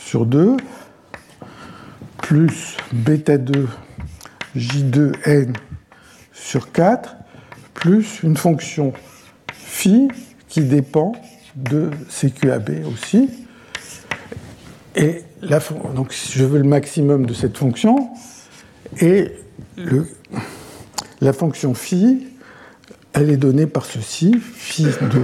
[0.05, 0.57] sur 2
[2.21, 3.67] plus bêta 2
[4.55, 5.55] J2n
[6.31, 7.15] sur 4
[7.73, 8.93] plus une fonction
[9.53, 10.07] phi
[10.47, 11.13] qui dépend
[11.55, 13.29] de CQAB aussi.
[14.95, 15.59] Et la,
[15.95, 18.09] donc je veux le maximum de cette fonction
[19.01, 19.31] et
[19.77, 20.07] le,
[21.21, 22.27] la fonction phi,
[23.13, 25.21] elle est donnée par ceci, phi de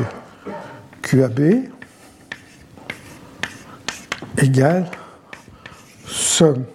[1.04, 1.70] QAB
[4.42, 4.86] égale
[6.06, 6.66] somme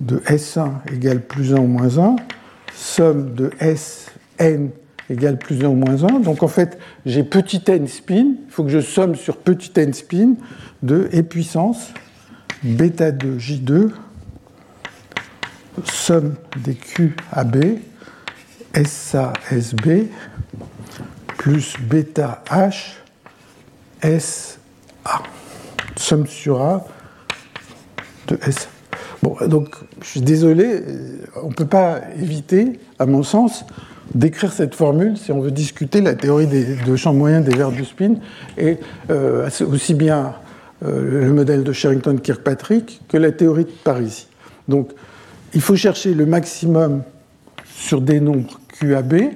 [0.00, 2.16] de S1 égale plus 1 ou moins 1,
[2.74, 4.70] somme de Sn
[5.10, 6.20] égale plus 1 ou moins 1.
[6.20, 9.92] Donc en fait, j'ai petit n spin, il faut que je somme sur petit n
[9.92, 10.34] spin
[10.82, 11.92] de E puissance
[12.62, 13.90] bêta de J2,
[15.84, 17.78] somme des Q AB,
[18.84, 20.08] SA SB,
[21.36, 22.94] plus bêta H
[24.18, 25.22] SA
[25.96, 26.86] somme sur A
[28.28, 28.68] de S.
[29.22, 30.82] Bon, donc je suis désolé,
[31.42, 33.64] on ne peut pas éviter, à mon sens,
[34.14, 37.72] d'écrire cette formule si on veut discuter la théorie des, de champ moyen des verres
[37.72, 38.16] de spin
[38.58, 38.76] et
[39.10, 40.34] euh, aussi bien
[40.84, 44.28] euh, le modèle de Sherrington-Kirkpatrick que la théorie de Parisi.
[44.68, 44.90] Donc
[45.54, 47.02] il faut chercher le maximum
[47.74, 49.30] sur des nombres QAB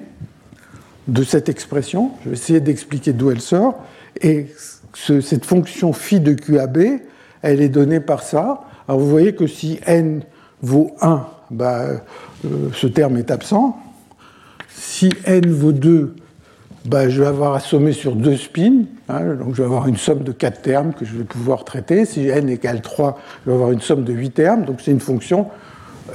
[1.07, 2.11] de cette expression.
[2.23, 3.83] Je vais essayer d'expliquer d'où elle sort.
[4.21, 4.47] Et
[5.21, 6.77] cette fonction phi de QAB,
[7.41, 8.61] elle est donnée par ça.
[8.87, 10.23] Alors vous voyez que si n
[10.61, 11.85] vaut 1, bah,
[12.45, 13.77] euh, ce terme est absent.
[14.69, 16.15] Si n vaut 2,
[16.85, 19.97] bah, je vais avoir à sommer sur deux spins, hein, donc je vais avoir une
[19.97, 22.05] somme de 4 termes que je vais pouvoir traiter.
[22.05, 24.99] Si n égale 3, je vais avoir une somme de 8 termes, donc c'est une
[24.99, 25.47] fonction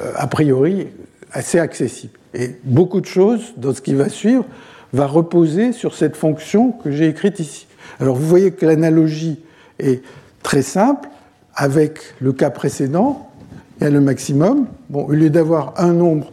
[0.00, 0.88] euh, a priori
[1.32, 2.18] assez accessible.
[2.32, 4.44] Et beaucoup de choses dans ce qui va suivre
[4.92, 7.66] va reposer sur cette fonction que j'ai écrite ici.
[8.00, 9.38] Alors vous voyez que l'analogie
[9.78, 10.02] est
[10.42, 11.08] très simple.
[11.56, 13.30] Avec le cas précédent,
[13.78, 14.66] il y a le maximum.
[14.90, 16.32] Bon, au lieu d'avoir un nombre,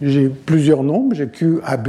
[0.00, 1.88] j'ai plusieurs nombres, j'ai Q, A, B,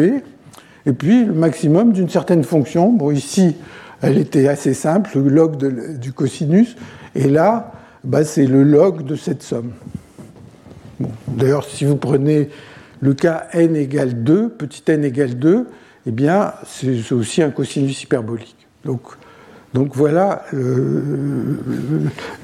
[0.87, 2.91] et puis le maximum d'une certaine fonction.
[2.91, 3.55] Bon, ici,
[4.01, 6.75] elle était assez simple, le log du cosinus,
[7.13, 7.71] et là,
[8.03, 9.73] bah, c'est le log de cette somme.
[11.27, 12.49] D'ailleurs, si vous prenez
[12.99, 15.67] le cas n égale 2, petit n égale 2,
[16.07, 18.67] eh bien, c'est aussi un cosinus hyperbolique.
[18.85, 19.01] Donc,
[19.73, 20.43] donc voilà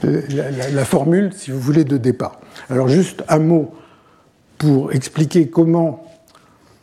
[0.03, 2.39] la, formule, si vous voulez, de départ.
[2.69, 3.73] Alors juste un mot
[4.57, 6.03] pour expliquer comment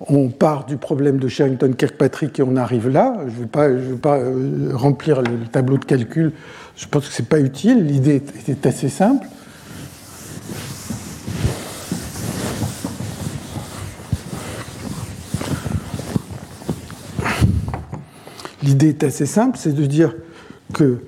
[0.00, 3.14] on part du problème de Sherrington-Kirkpatrick et on arrive là.
[3.26, 6.32] Je ne vais pas, vais pas euh, remplir le tableau de calcul,
[6.76, 7.86] je pense que ce n'est pas utile.
[7.86, 9.26] L'idée est assez simple.
[18.64, 20.14] L'idée est assez simple, c'est de dire
[20.72, 21.02] que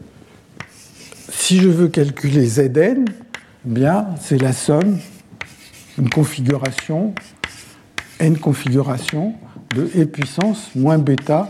[1.30, 3.04] si je veux calculer Zn, eh
[3.64, 4.98] bien c'est la somme,
[5.98, 7.14] une configuration,
[8.20, 9.34] n configuration
[9.74, 11.48] de e puissance moins bêta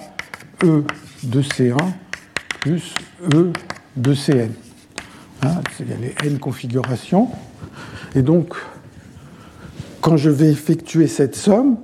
[0.63, 0.85] e
[1.25, 1.77] de C1
[2.61, 2.95] plus
[3.35, 3.53] e
[3.97, 4.51] de Cn.
[5.81, 7.29] Il y a les n configurations.
[8.15, 8.55] Et donc,
[10.01, 11.77] quand je vais effectuer cette somme,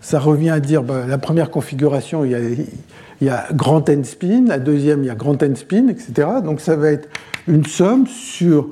[0.00, 2.40] ça revient à dire ben, la première configuration, il y a
[3.20, 6.28] il y a grand n spin, la deuxième, il y a grand n spin, etc.
[6.44, 7.08] Donc ça va être
[7.46, 8.70] une somme sur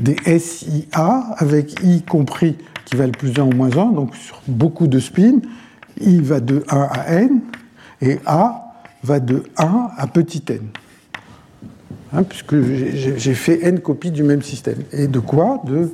[0.00, 4.86] des SIA avec I compris qui valent plus 1 ou moins 1, donc sur beaucoup
[4.86, 5.40] de spins,
[6.00, 7.40] I va de 1 à n
[8.00, 10.60] et A va de 1 à petit n.
[12.12, 14.78] hein, puisque j'ai fait n copies du même système.
[14.92, 15.62] Et de quoi?
[15.66, 15.90] De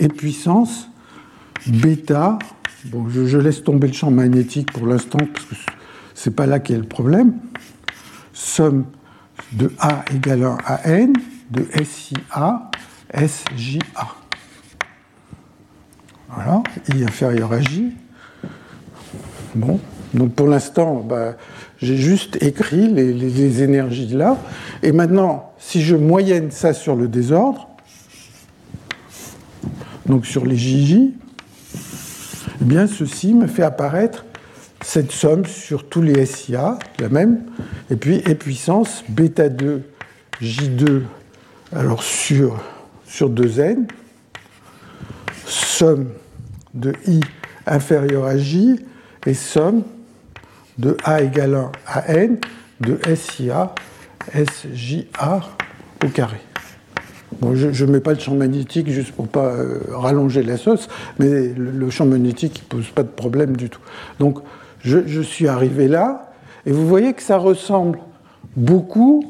[0.00, 0.88] e puissance
[1.66, 2.38] bêta.
[2.86, 5.54] Bon, je, laisse tomber le champ magnétique pour l'instant, parce que
[6.16, 7.34] c'est pas là qu'est le problème.
[8.32, 8.86] Somme
[9.52, 11.12] de A égale 1 à N
[11.50, 12.70] de SIA,
[13.14, 14.08] SJA.
[16.28, 16.62] Voilà,
[16.92, 17.92] I inférieur à J.
[19.54, 19.78] Bon,
[20.12, 21.36] donc pour l'instant, bah,
[21.78, 24.38] j'ai juste écrit les, énergies là.
[24.82, 27.68] Et maintenant, si je moyenne ça sur le désordre,
[30.06, 31.12] donc sur les JJ,
[32.60, 34.25] eh bien ceci me fait apparaître
[34.86, 37.40] cette somme sur tous les SIA, la même,
[37.90, 39.82] et puis et puissance bêta 2
[40.40, 41.02] J2
[41.74, 42.60] alors sur,
[43.04, 43.88] sur 2n,
[45.44, 46.10] somme
[46.74, 47.18] de i
[47.66, 48.78] inférieur à j
[49.26, 49.82] et somme
[50.78, 52.38] de A égale 1 à N
[52.80, 53.74] de SIA,
[54.32, 55.40] SJA
[56.04, 56.38] au carré.
[57.40, 60.56] Bon, je ne mets pas le champ magnétique juste pour ne pas euh, rallonger la
[60.56, 63.80] sauce, mais le, champ magnétique ne pose pas de problème du tout.
[64.20, 64.38] Donc
[64.86, 66.30] je, suis arrivé là,
[66.64, 67.98] et vous voyez que ça ressemble
[68.56, 69.24] beaucoup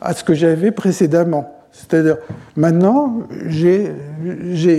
[0.00, 1.54] à ce que j'avais précédemment.
[1.72, 2.18] C'est-à-dire,
[2.56, 3.92] maintenant, j'ai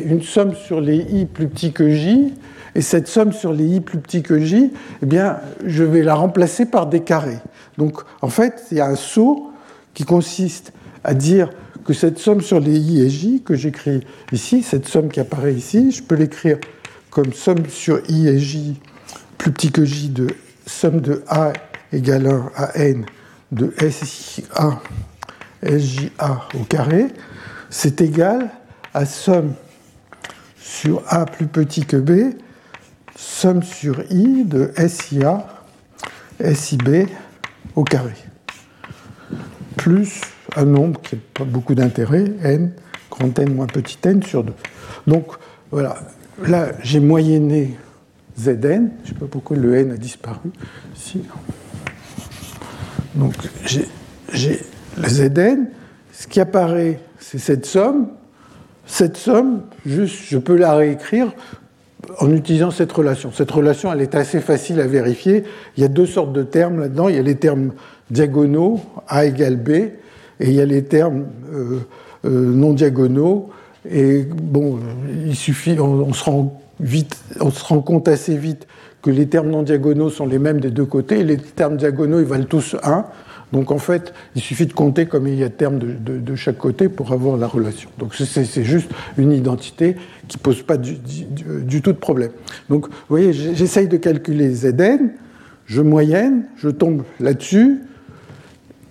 [0.05, 2.33] une somme sur les i plus petits que j,
[2.75, 4.71] et cette somme sur les i plus petits que j,
[5.01, 7.39] eh bien, je vais la remplacer par des carrés.
[7.77, 9.49] Donc, en fait, il y a un saut
[9.93, 10.73] qui consiste
[11.03, 11.49] à dire
[11.85, 14.01] que cette somme sur les i et j, que j'écris
[14.31, 16.59] ici, cette somme qui apparaît ici, je peux l'écrire
[17.09, 18.79] comme somme sur i et j
[19.39, 20.27] plus petit que j de
[20.67, 21.53] somme de a
[21.91, 23.05] égale 1 à n
[23.51, 24.79] de SIA,
[25.63, 27.07] SJA au carré,
[27.71, 28.51] c'est égal
[28.93, 29.53] à somme
[30.57, 32.35] sur A plus petit que B
[33.15, 35.47] somme sur i de SIA,
[36.53, 37.07] SIB
[37.75, 38.13] au carré,
[39.77, 40.21] plus
[40.55, 42.71] un nombre qui n'a pas beaucoup d'intérêt, n,
[43.09, 44.53] grand n moins petit n sur 2.
[45.07, 45.27] Donc
[45.71, 45.97] voilà,
[46.45, 47.77] là j'ai moyenné
[48.39, 50.49] Zn, je ne sais pas pourquoi le n a disparu.
[53.15, 53.33] Donc
[54.33, 54.59] j'ai
[54.97, 55.67] le Zn,
[56.13, 58.07] ce qui apparaît, c'est cette somme.
[58.85, 61.31] Cette somme, juste, je peux la réécrire
[62.19, 63.31] en utilisant cette relation.
[63.31, 65.43] Cette relation, elle est assez facile à vérifier.
[65.77, 67.07] Il y a deux sortes de termes là-dedans.
[67.09, 67.73] Il y a les termes
[68.09, 69.91] diagonaux, A égale B, et
[70.41, 71.79] il y a les termes euh,
[72.25, 73.49] euh, non diagonaux.
[73.89, 74.79] Et bon,
[75.25, 78.67] il suffit, on, se rend vite, on se rend compte assez vite
[79.01, 81.23] que les termes non diagonaux sont les mêmes des deux côtés.
[81.23, 83.05] Les termes diagonaux, ils valent tous 1.
[83.51, 86.57] Donc en fait, il suffit de compter comme il y a de termes de, chaque
[86.57, 87.89] côté pour avoir la relation.
[87.97, 89.95] Donc c'est juste une identité
[90.27, 90.97] qui ne pose pas du,
[91.81, 92.31] tout de problème.
[92.69, 95.11] Donc vous voyez, j'essaye de calculer Zn,
[95.65, 97.79] je moyenne, je tombe là-dessus,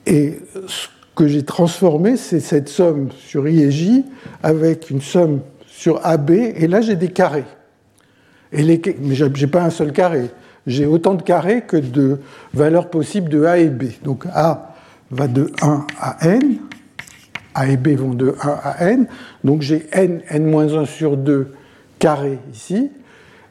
[0.06, 4.04] et ce que j'ai transformé, c'est cette somme sur I et J
[4.42, 7.44] avec une somme sur AB, et là j'ai des carrés.
[8.52, 10.30] Mais je n'ai pas un seul carré.
[10.66, 12.18] J'ai autant de carrés que de
[12.52, 13.84] valeurs possibles de A et B.
[14.04, 14.74] Donc A
[15.10, 16.58] va de 1 à n,
[17.54, 19.06] A et B vont de 1 à n,
[19.44, 21.52] donc j'ai n, n-1 sur 2
[21.98, 22.90] carrés ici,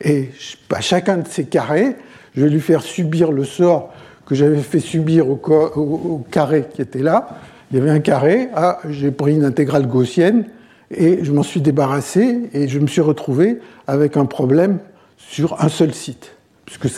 [0.01, 0.29] et
[0.71, 1.95] à chacun de ces carrés,
[2.35, 3.93] je vais lui faire subir le sort
[4.27, 7.39] que j'avais fait subir au, carré qui était là.
[7.71, 10.45] Il y avait un carré, ah, j'ai pris une intégrale gaussienne,
[10.91, 14.79] et je m'en suis débarrassé, et je me suis retrouvé avec un problème
[15.17, 16.89] sur un seul site puisque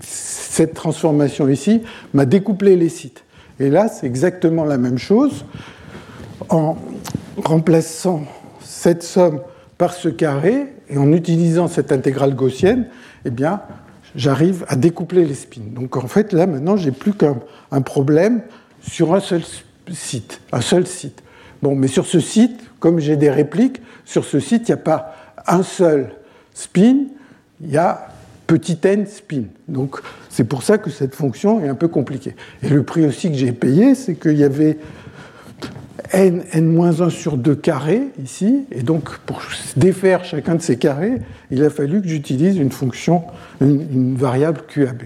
[0.00, 1.82] cette, transformation ici
[2.14, 3.24] m'a découplé les sites.
[3.60, 5.44] Et là, c'est exactement la même chose.
[6.48, 6.76] En
[7.36, 8.24] remplaçant
[8.60, 9.40] cette somme
[9.76, 12.86] par ce carré et en utilisant cette intégrale gaussienne,
[13.26, 13.60] eh bien,
[14.14, 15.60] j'arrive à découpler les spins.
[15.72, 18.40] Donc en fait, là maintenant, j'ai plus qu'un problème
[18.80, 19.42] sur un seul
[19.92, 21.22] site, un seul site.
[21.62, 24.82] Bon, mais sur ce site, comme j'ai des répliques, sur ce site, il n'y a
[24.82, 25.14] pas
[25.46, 26.10] un seul
[26.54, 27.04] spin,
[27.60, 28.08] il y a
[28.46, 29.44] petit n spin.
[29.68, 30.00] Donc
[30.30, 32.36] c'est pour ça que cette fonction est un peu compliquée.
[32.62, 34.78] Et le prix aussi que j'ai payé, c'est qu'il y avait
[36.12, 39.42] n, n-1 sur 2 carrés ici, et donc pour
[39.76, 43.24] défaire chacun de ces carrés, il a fallu que j'utilise une fonction,
[43.60, 45.02] une, variable QAB.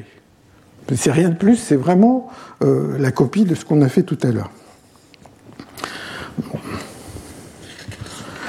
[0.94, 2.28] C'est rien de plus, c'est vraiment
[2.62, 4.50] euh, la copie de ce qu'on a fait tout à l'heure.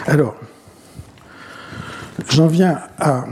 [0.07, 0.35] Alors,
[2.29, 3.25] j'en viens à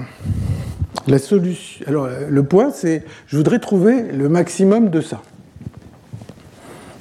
[1.07, 1.85] la solution.
[1.87, 5.21] Alors, le point, c'est je voudrais trouver le maximum de ça.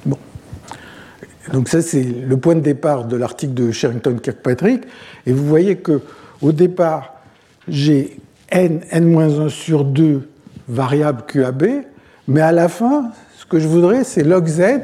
[0.05, 0.17] Bon.
[1.53, 4.83] Donc, ça, c'est le point de départ de l'article de Sherrington-Kirkpatrick.
[5.25, 6.01] Et vous voyez que
[6.41, 7.15] au départ,
[7.67, 10.27] j'ai n, n-1 sur 2
[10.67, 11.83] variables QAB,
[12.27, 14.81] mais à la fin, ce que je voudrais, c'est log z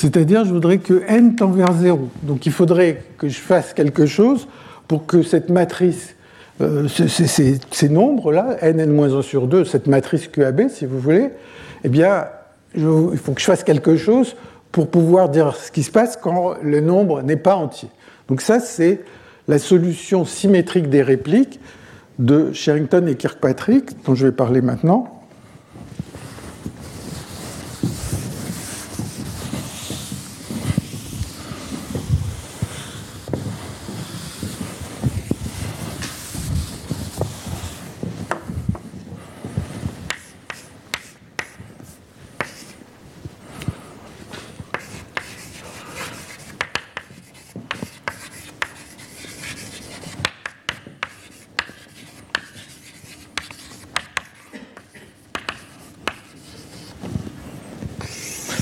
[0.00, 2.08] C'est-à-dire, je voudrais que n tend vers 0.
[2.22, 4.48] Donc il faudrait que je fasse quelque chose
[4.88, 6.14] pour que cette matrice,
[6.62, 11.28] euh, ces, nombres-là, n, n-1 sur 2, cette matrice QAB, si vous voulez,
[11.84, 12.24] eh bien,
[12.74, 14.36] il faut que je fasse quelque chose
[14.72, 17.90] pour pouvoir dire ce qui se passe quand le nombre n'est pas entier.
[18.28, 19.00] Donc ça, c'est
[19.48, 21.60] la solution symétrique des répliques
[22.18, 25.20] de Sherrington et Kirkpatrick, dont je vais parler maintenant.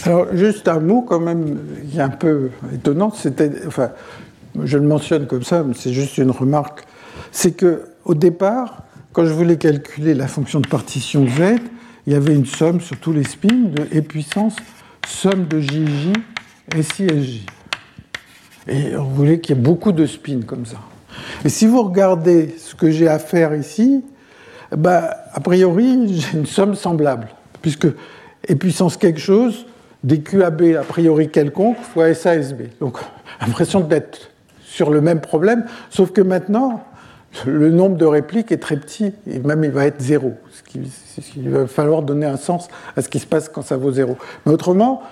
[0.09, 1.59] Alors, juste un mot quand même,
[1.91, 3.91] qui est un peu étonnant, c'était, enfin,
[4.64, 6.84] je le mentionne comme ça, mais c'est juste une remarque,
[7.32, 11.61] c'est que au départ, quand je voulais calculer la fonction de partition z,
[12.07, 14.57] il y avait une somme sur tous les spins de e puissance
[15.07, 16.12] somme de JJ,
[16.80, 17.47] SI, SJ.
[18.68, 20.78] Et on voulait qu'il y ait beaucoup de spins comme ça.
[21.45, 24.05] Et si vous regardez ce que j'ai à faire ici,
[24.76, 27.28] bah, a priori, j'ai une somme semblable,
[27.62, 29.66] puisque e puissance quelque chose
[30.05, 32.62] des QAB a priori quelconque fois SASB.
[32.80, 32.99] Donc,
[33.40, 34.30] l'impression d'être
[34.62, 36.84] sur le même problème, sauf que maintenant,
[37.46, 40.80] le nombre de répliques est très petit, et même il va être zéro, ce qui,
[41.36, 44.16] il va falloir donner un sens à ce qui se passe quand ça vaut zéro.
[44.46, 45.03] Mais autrement,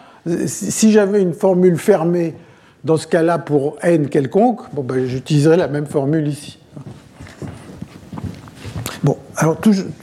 [0.47, 2.35] si j'avais une formule fermée
[2.85, 6.59] dans ce cas-là pour n quelconque, bon, ben, j'utiliserais la même formule ici.
[9.39, 9.59] Alors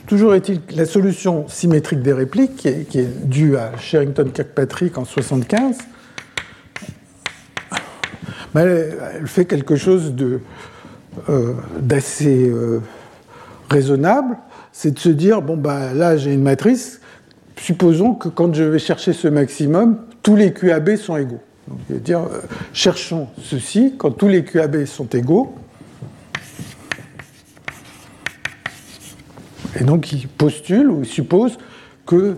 [0.05, 2.55] toujours, est-il que la solution symétrique des répliques,
[2.89, 5.77] qui est, due à Sherrington-Kirkpatrick en 75,
[8.53, 10.13] ben, elle, fait quelque chose
[11.29, 12.79] euh, d'assez euh,
[13.71, 14.37] raisonnable,
[14.71, 17.01] c'est de se dire, bon, ben, là j'ai une matrice,
[17.57, 21.41] supposons que quand je vais chercher ce maximum, tous les QAB sont égaux.
[21.89, 22.19] Euh,
[22.71, 25.55] cherchons ceci, quand tous les QAB sont égaux,
[29.79, 31.57] Et donc il postule ou il suppose
[32.05, 32.37] que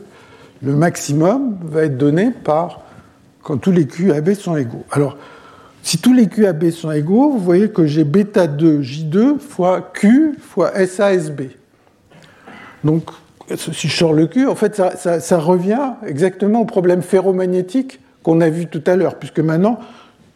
[0.62, 2.82] le maximum va être donné par
[3.44, 4.84] quand tous les QAB sont égaux.
[4.92, 5.18] Alors,
[5.84, 10.36] si tous les QAB sont égaux, vous voyez que j'ai bêta 2 J2 fois Q
[10.40, 11.52] fois SASB.
[12.84, 13.12] Donc,
[13.56, 18.50] si je sors le Q, en fait, ça, revient exactement au problème ferromagnétique qu'on a
[18.50, 19.80] vu tout à l'heure, puisque maintenant,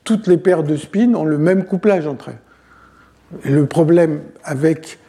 [0.03, 3.49] toutes les paires de spins ont le même couplage entre elles.
[3.49, 4.99] Et le problème avec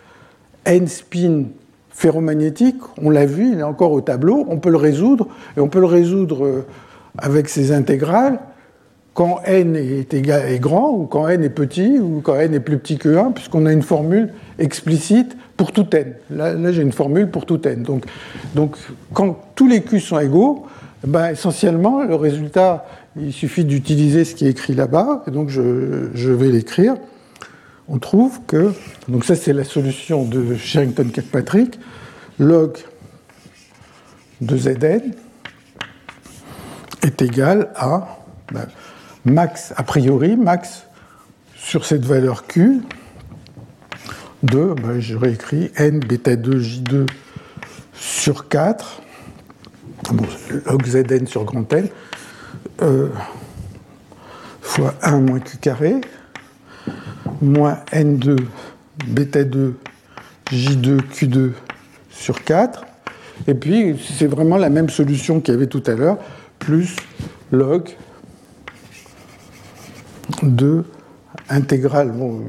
[0.64, 1.44] n spin
[2.00, 5.68] ferromagnétique, on l'a vu, il est encore au tableau, on peut le résoudre, et on
[5.68, 6.66] peut le résoudre euh,
[7.18, 8.40] avec ces intégrales
[9.12, 12.60] quand n est, égal, est grand, ou quand n est petit, ou quand n est
[12.60, 16.14] plus petit que 1, puisqu'on a une formule explicite pour tout n.
[16.30, 17.82] Là, j'ai une formule pour tout n.
[17.82, 18.06] Donc,
[18.54, 18.76] donc,
[19.12, 20.64] quand tous les q sont égaux,
[21.06, 22.86] ben, essentiellement, le résultat,
[23.20, 26.94] il suffit d'utiliser ce qui est écrit là-bas, et donc je, je vais l'écrire
[27.90, 28.72] on trouve que,
[29.08, 31.78] donc ça c'est la solution de Sherrington-Kirkpatrick,
[32.40, 32.78] log
[34.40, 35.12] de Zn
[37.02, 38.18] est égal à
[38.50, 38.66] ben,
[39.26, 40.86] max a priori, max
[41.54, 42.80] sur cette valeur Q
[44.42, 47.06] de, ben, je réécris n bêta 2 J2
[47.92, 49.02] sur 4,
[50.64, 51.88] log Zn sur grand N,
[52.80, 53.10] euh,
[54.62, 55.96] fois 1 moins Q carré,
[57.42, 58.38] moins N2
[59.06, 59.76] bêta 2
[60.50, 61.52] J2 Q2
[62.20, 62.84] sur 4.
[63.48, 66.18] Et puis, c'est vraiment la même solution qu'il y avait tout à l'heure,
[66.58, 66.94] plus
[67.50, 67.88] log
[70.42, 70.84] de
[71.48, 72.12] intégrale.
[72.12, 72.42] Bon,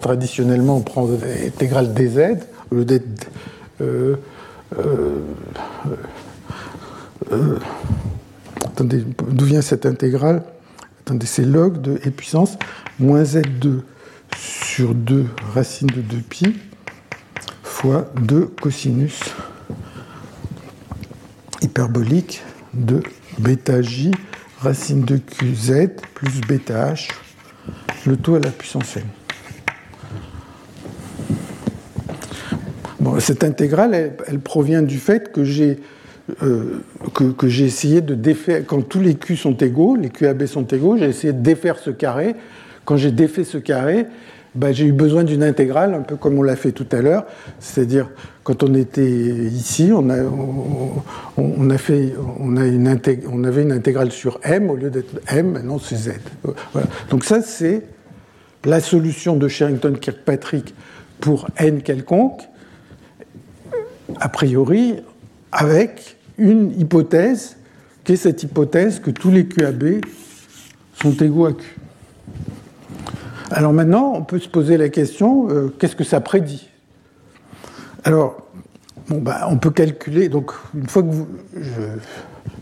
[0.00, 1.08] traditionnellement, on prend
[1.46, 2.38] intégrale dz,
[2.72, 3.30] lieu d'être.
[3.80, 4.16] Euh,
[4.78, 5.20] euh,
[7.32, 7.58] euh,
[8.64, 10.42] attendez, d'où vient cette intégrale?
[11.04, 12.56] Attendez, c'est log de e puissance
[12.98, 13.80] moins z2
[14.36, 16.54] sur 2 racine de 2pi
[17.84, 19.20] 2 cosinus
[21.60, 23.02] hyperbolique de
[23.38, 24.10] bêta j
[24.60, 27.10] racine de qz plus bêta h,
[28.06, 29.04] le tout à la puissance n.
[33.00, 35.78] Bon, cette intégrale, elle, provient du fait que j'ai
[36.42, 36.80] euh,
[37.12, 40.96] que, j'ai essayé de défaire, quand tous les q sont égaux, les QAB sont égaux,
[40.96, 42.34] j'ai essayé de défaire ce carré.
[42.86, 44.06] Quand j'ai défait ce carré,
[44.54, 47.26] bah, j'ai eu besoin d'une intégrale, un peu comme on l'a fait tout à l'heure.
[47.58, 48.10] C'est-à-dire,
[48.44, 52.56] quand on était ici, on, a, fait, on
[53.44, 56.12] avait une intégrale sur m au lieu d'être m, maintenant c'est z.
[57.10, 57.82] Donc ça, c'est
[58.64, 60.74] la solution de Sherrington-Kirkpatrick
[61.20, 62.42] pour n quelconque,
[64.20, 64.96] a priori,
[65.50, 67.56] avec une hypothèse,
[68.04, 70.00] qui est cette hypothèse que tous les QAB
[71.02, 71.76] sont égaux à Q.
[73.56, 76.68] Alors maintenant, on peut se poser la question, euh, qu'est-ce que ça prédit?
[78.02, 78.48] Alors,
[79.08, 81.08] bah, on peut calculer, donc une fois que,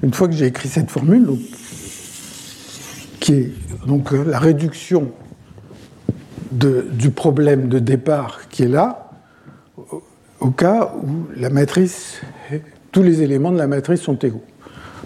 [0.03, 1.31] une fois que j'ai écrit cette formule,
[3.21, 3.53] qui est
[3.87, 5.13] donc euh, la réduction
[6.51, 9.13] du problème de départ qui est là,
[10.41, 12.21] au cas où la matrice,
[12.91, 14.45] tous les éléments de la matrice sont égaux.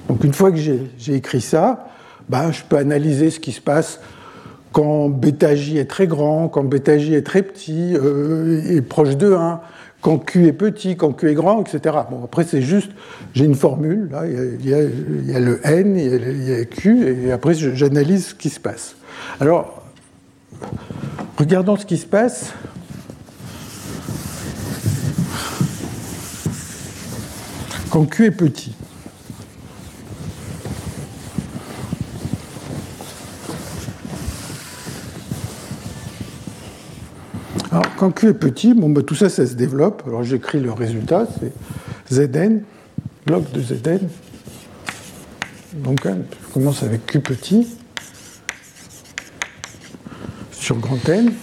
[0.08, 1.86] Donc une fois que j'ai écrit ça,
[2.28, 4.00] bah, je peux analyser ce qui se passe
[4.76, 9.16] quand bêta J est très grand, quand bêta J est très petit, euh, est proche
[9.16, 9.62] de 1,
[10.02, 11.96] quand Q est petit, quand Q est grand, etc.
[12.10, 12.90] Bon, après, c'est juste,
[13.32, 17.54] j'ai une formule, là, il y, a, le N, il y a, Q, et après,
[17.54, 18.96] j'analyse ce qui se passe.
[19.40, 19.82] Alors,
[21.38, 22.52] regardons ce qui se passe.
[27.88, 28.75] Quand Q est petit.
[37.76, 40.02] Alors, quand Q est petit, bon, bah, tout ça, ça se développe.
[40.06, 41.52] Alors, j'écris le résultat, c'est
[42.10, 42.62] Zn,
[43.26, 44.00] bloc de Zn.
[45.74, 47.76] Donc, hein, je commence avec Q petit
[50.52, 51.34] sur grand N.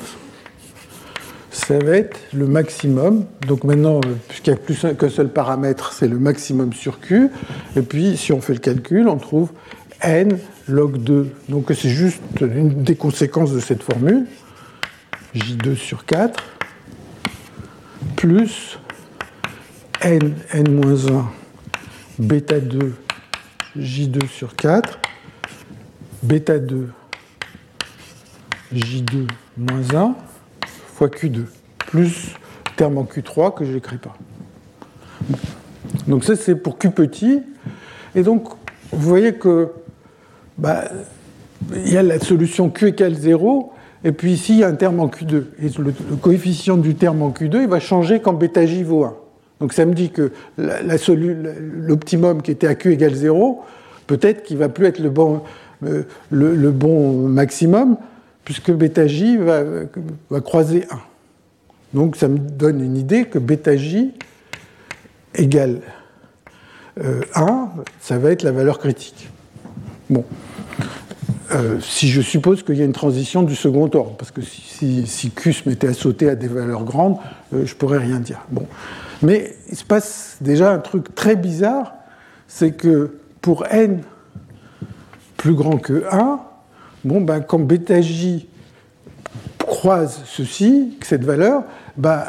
[1.51, 3.25] Ça va être le maximum.
[3.47, 7.29] Donc maintenant, puisqu'il n'y a plus qu'un seul paramètre, c'est le maximum sur Q.
[7.75, 9.51] Et puis, si on fait le calcul, on trouve
[10.01, 11.29] n log 2.
[11.49, 14.25] Donc c'est juste une des conséquences de cette formule.
[15.36, 16.43] J2 sur 4,
[18.15, 18.77] plus
[20.01, 21.23] n, n-1,
[22.19, 22.93] bêta 2,
[23.77, 24.99] J2 sur 4,
[26.21, 26.89] bêta 2,
[28.75, 29.27] J2
[29.57, 30.15] moins 1,
[30.93, 31.45] fois Q2,
[31.77, 32.36] plus
[32.75, 34.15] terme en Q3 que je n'écris pas.
[36.07, 37.41] Donc ça, c'est pour Q petit.
[38.13, 38.49] Et donc,
[38.91, 39.71] vous voyez que
[40.57, 40.84] bah,
[41.75, 43.72] il y a la solution Q égale 0
[44.03, 45.43] et puis ici, il y a un terme en Q2.
[45.61, 49.15] Et le, coefficient du terme en Q2, il va changer quand bêta J vaut 1.
[49.61, 53.63] Donc ça me dit que l'optimum qui était à Q égale 0,
[54.07, 55.41] peut-être qu'il ne va plus être le bon,
[55.85, 57.95] euh, le, bon maximum,
[58.43, 60.99] puisque bêta va, croiser 1.
[61.93, 64.11] Donc ça me donne une idée que bêta J
[65.35, 65.79] égale
[66.97, 67.65] 1, euh,
[68.01, 69.29] ça va être la valeur critique.
[70.09, 70.25] Bon.
[71.53, 75.31] Euh, si je suppose qu'il y a une transition du second ordre, parce que si,
[75.35, 77.17] Q se mettait à sauter à des valeurs grandes,
[77.53, 78.41] euh, je ne pourrais rien dire.
[78.49, 78.65] Bon.
[79.21, 81.93] Mais il se passe déjà un truc très bizarre,
[82.47, 84.01] c'est que pour n
[85.38, 86.39] plus grand que 1,
[87.05, 88.47] bon, ben, quand bêta j
[89.59, 91.63] croise ceci, cette valeur,
[91.97, 92.23] ben,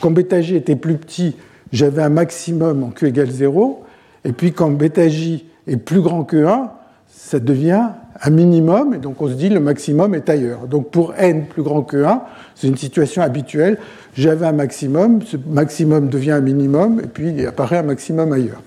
[0.00, 1.34] quand bêta j était plus petit,
[1.72, 3.84] j'avais un maximum en q égale 0,
[4.24, 6.70] et puis quand bêta j est plus grand que 1,
[7.08, 7.88] ça devient
[8.24, 10.68] un minimum, et donc on se dit le maximum est ailleurs.
[10.68, 12.22] Donc pour n plus grand que 1,
[12.54, 13.78] c'est une situation habituelle.
[14.14, 18.62] J'avais un maximum, ce maximum devient un minimum, et puis il apparaît un maximum ailleurs.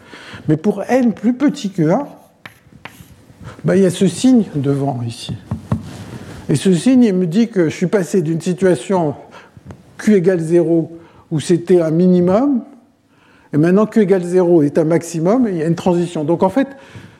[0.50, 2.06] Mais pour n plus petit que 1,
[3.64, 5.36] ben, il y a ce signe devant ici.
[6.50, 9.16] Et ce signe, il me dit que je suis passé d'une situation
[9.98, 10.92] q égale 0
[11.32, 12.62] où c'était un minimum,
[13.54, 16.26] et maintenant q égale 0 est un maximum, et il y a une transition.
[16.26, 16.68] Donc en fait,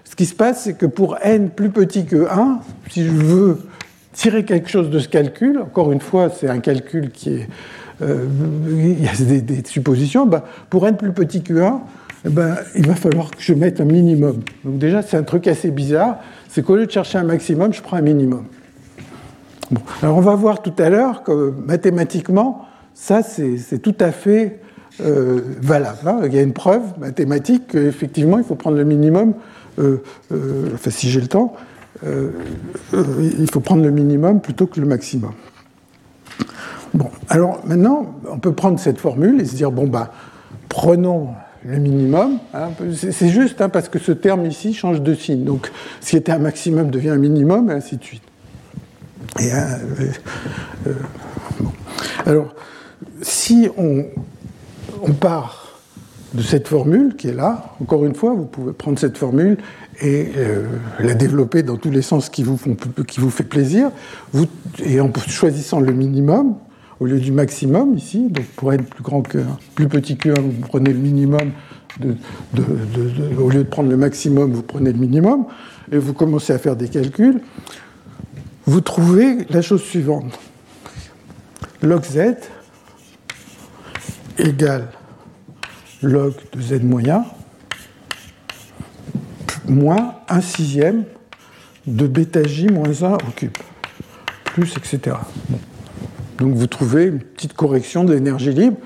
[0.06, 2.60] ce qui se passe, c'est que pour n plus petit que 1,
[2.90, 3.60] si je veux
[4.14, 7.50] tirer quelque chose de ce calcul, encore une fois, c'est un calcul qui est.
[8.02, 8.26] Euh,
[8.70, 11.82] il y a des, suppositions, ben, pour n plus petit que 1,
[12.26, 14.42] eh ben, il va falloir que je mette un minimum.
[14.64, 16.20] Donc déjà, c'est un truc assez bizarre,
[16.50, 18.46] c'est qu'au lieu de chercher un maximum, je prends un minimum.
[20.04, 24.60] Alors on va voir tout à l'heure que mathématiquement, ça c'est tout à fait
[25.02, 26.08] euh, valable.
[26.08, 26.20] Hein.
[26.26, 29.34] Il y a une preuve mathématique qu'effectivement, il faut prendre le minimum
[29.78, 31.56] enfin si j'ai le temps,
[32.06, 32.32] euh,
[33.40, 35.34] il faut prendre le minimum plutôt que le maximum.
[36.94, 40.14] Bon, alors maintenant, on peut prendre cette formule et se dire, bon, bah,
[40.70, 41.30] prenons
[41.66, 42.38] le minimum.
[42.54, 45.44] Hein, c'est juste hein, parce que ce terme ici change de signe.
[45.44, 45.72] Donc,
[46.02, 48.24] ce qui était un maximum devient un minimum, et ainsi de suite.
[49.40, 49.52] Et,
[52.26, 52.54] Alors,
[53.22, 54.06] si on
[55.14, 55.65] part
[56.36, 57.76] de cette formule qui est là.
[57.82, 59.58] Encore une fois, vous pouvez prendre cette formule
[60.02, 60.66] et euh,
[61.00, 62.76] la développer dans tous les sens qui vous, font,
[63.08, 63.92] qui vous fait plaisir.
[64.84, 66.56] Et en choisissant le minimum
[67.00, 69.40] au lieu du maximum ici, donc pour être plus grand que
[69.76, 71.52] plus petit que 1, vous prenez le minimum.
[73.40, 75.46] Au lieu de prendre le maximum, vous prenez le minimum
[75.92, 77.40] et vous commencez à faire des calculs.
[78.66, 80.38] Vous trouvez la chose suivante
[81.82, 82.36] log z
[84.40, 84.90] égale
[86.08, 87.26] log de z moyen
[89.68, 91.04] moins 1 sixième
[91.88, 93.58] de bêta j moins 1 au cube,
[94.44, 95.18] plus, etc.
[96.38, 98.78] Donc vous trouvez une petite correction de l'énergie libre,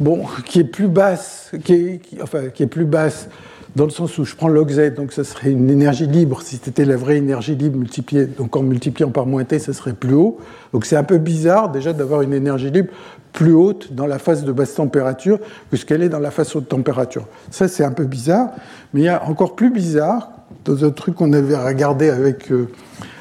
[0.00, 3.28] bon, qui est plus basse, qui est, enfin, qui est plus basse
[3.74, 6.60] dans le sens où je prends log z, donc ça serait une énergie libre, si
[6.62, 10.14] c'était la vraie énergie libre multipliée, donc en multipliant par moins t, ça serait plus
[10.14, 10.38] haut.
[10.72, 12.90] Donc c'est un peu bizarre déjà d'avoir une énergie libre
[13.32, 15.38] plus haute dans la phase de basse température
[15.70, 17.26] que ce qu'elle est dans la phase haute température.
[17.50, 18.50] Ça c'est un peu bizarre,
[18.92, 20.30] mais il y a encore plus bizarre,
[20.66, 22.68] dans un truc qu'on avait regardé avec, euh,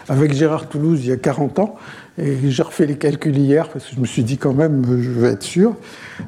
[0.10, 1.76] avec Gérard Toulouse il y a 40 ans,
[2.18, 5.10] et j'ai refait les calculs hier parce que je me suis dit quand même, je
[5.12, 5.76] veux être sûr,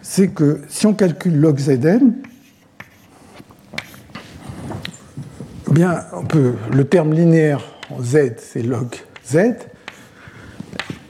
[0.02, 2.14] c'est que si on calcule log zn,
[5.74, 6.06] bien,
[6.72, 8.96] le terme linéaire en z, c'est log
[9.26, 9.56] z,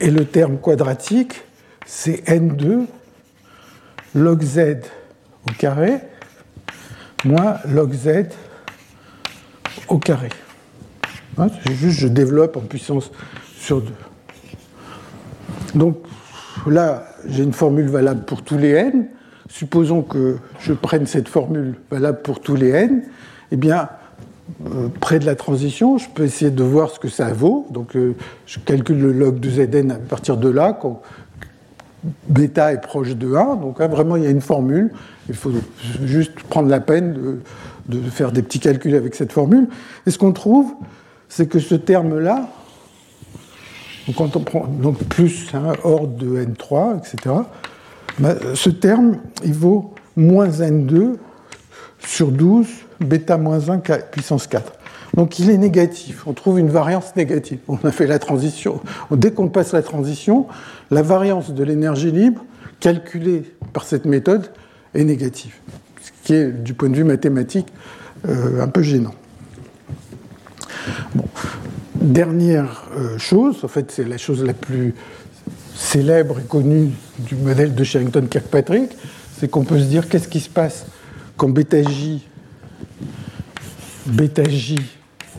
[0.00, 1.42] et le terme quadratique,
[1.86, 2.86] c'est n2
[4.14, 4.76] log z
[5.46, 6.00] au carré
[7.24, 8.28] moins log z
[9.88, 10.30] au carré.
[11.36, 13.10] Hein, c'est juste, je développe en puissance
[13.56, 13.92] sur 2.
[15.74, 15.98] Donc
[16.66, 19.08] là, j'ai une formule valable pour tous les n.
[19.48, 23.02] Supposons que je prenne cette formule valable pour tous les n.
[23.50, 23.88] Eh bien,
[25.00, 27.66] près de la transition, je peux essayer de voir ce que ça vaut.
[27.70, 28.14] Donc, euh,
[28.46, 31.00] je calcule le log de Zn à partir de là, quand
[32.28, 33.56] bêta est proche de 1.
[33.56, 34.92] Donc, hein, vraiment, il y a une formule.
[35.28, 35.52] Il faut
[36.04, 37.40] juste prendre la peine
[37.88, 39.68] de, faire des petits calculs avec cette formule.
[40.06, 40.74] Et ce qu'on trouve,
[41.28, 42.48] c'est que ce terme-là,
[44.16, 47.34] quand on prend donc plus hein, ordre de n3, etc.,
[48.18, 51.16] bah, ce terme, il vaut moins n2
[52.06, 52.66] sur 12
[53.00, 53.78] bêta moins 1
[54.10, 54.72] puissance 4.
[55.14, 57.58] Donc il est négatif, on trouve une variance négative.
[57.68, 58.80] On a fait la transition.
[59.12, 60.46] Dès qu'on passe la transition,
[60.90, 62.44] la variance de l'énergie libre
[62.80, 64.50] calculée par cette méthode
[64.94, 65.54] est négative,
[66.02, 67.68] ce qui est du point de vue mathématique
[68.28, 69.14] euh, un peu gênant.
[71.94, 74.94] Dernière euh, chose, en fait c'est la chose la plus
[75.74, 78.90] célèbre et connue du modèle de Sherrington-Kirkpatrick,
[79.38, 80.86] c'est qu'on peut se dire qu'est-ce qui se passe
[81.36, 82.22] quand bêta J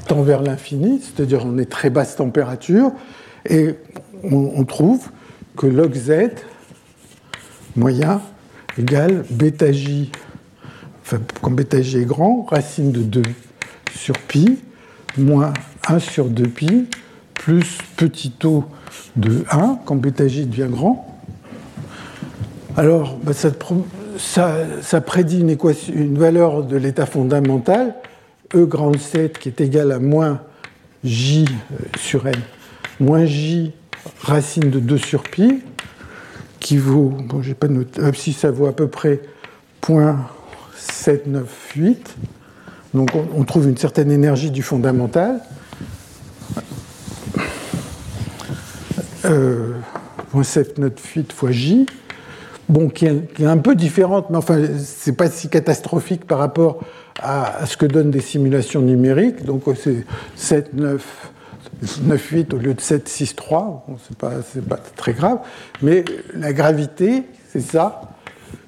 [0.07, 2.91] tend vers l'infini, c'est-à-dire on est très basse température,
[3.49, 3.75] et
[4.23, 5.09] on, trouve
[5.55, 6.31] que log Z
[7.75, 8.21] moyen
[8.77, 10.11] égale bêta J,
[11.03, 13.21] enfin quand bêta J est grand, racine de 2
[13.95, 14.59] sur pi,
[15.17, 15.53] moins
[15.87, 16.87] 1 sur 2 pi,
[17.33, 18.65] plus petit taux
[19.15, 21.15] de 1 quand bêta J devient grand.
[22.77, 23.51] Alors, bah, ça,
[24.17, 27.95] ça, prédit une, équation, une valeur de l'état fondamental
[28.53, 30.41] E grand 7 qui est égal à moins
[31.03, 32.35] J euh, sur N,
[32.99, 33.73] moins J
[34.21, 35.61] racine de 2 sur pi,
[36.59, 39.21] qui vaut, bon, j'ai pas noté, euh, si ça vaut à peu près
[39.83, 41.95] 0.798.
[42.93, 45.41] Donc on, trouve une certaine énergie du fondamental.
[49.25, 49.73] Euh,
[50.33, 51.87] 0.798 fois J,
[52.69, 56.79] bon, qui est, un peu différente, mais enfin, c'est pas si catastrophique par rapport
[57.21, 59.45] à, ce que donnent des simulations numériques.
[59.45, 60.05] Donc c'est
[60.35, 61.31] 7, 9,
[62.03, 63.85] 9, 8 au lieu de 7, 6, 3.
[63.87, 64.31] Bon, c'est pas,
[64.67, 65.39] pas très grave.
[65.81, 68.01] Mais la gravité, c'est ça.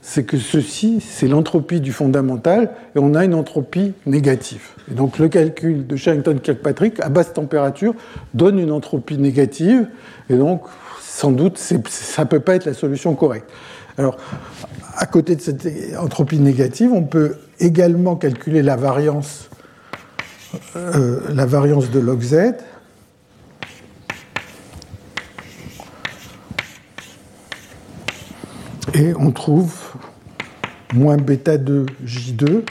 [0.02, 4.70] C'est que ceci, c'est l'entropie du fondamental, et on a une entropie négative.
[4.90, 7.94] Et donc le calcul de Sherrington-Kirkpatrick à basse température
[8.34, 9.88] donne une entropie négative,
[10.30, 10.62] et donc
[11.02, 13.50] sans doute ça ne peut pas être la solution correcte.
[13.98, 14.18] Alors,
[14.96, 15.68] à côté de cette
[15.98, 19.50] entropie négative, on peut également calculer la variance,
[20.76, 22.54] euh, la variance de log z.
[28.94, 29.74] Et on trouve
[30.94, 32.64] moins bêta 2 J2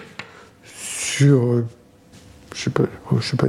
[0.65, 1.65] sur.
[2.55, 2.85] Je sais pas,
[3.15, 3.47] je sais pas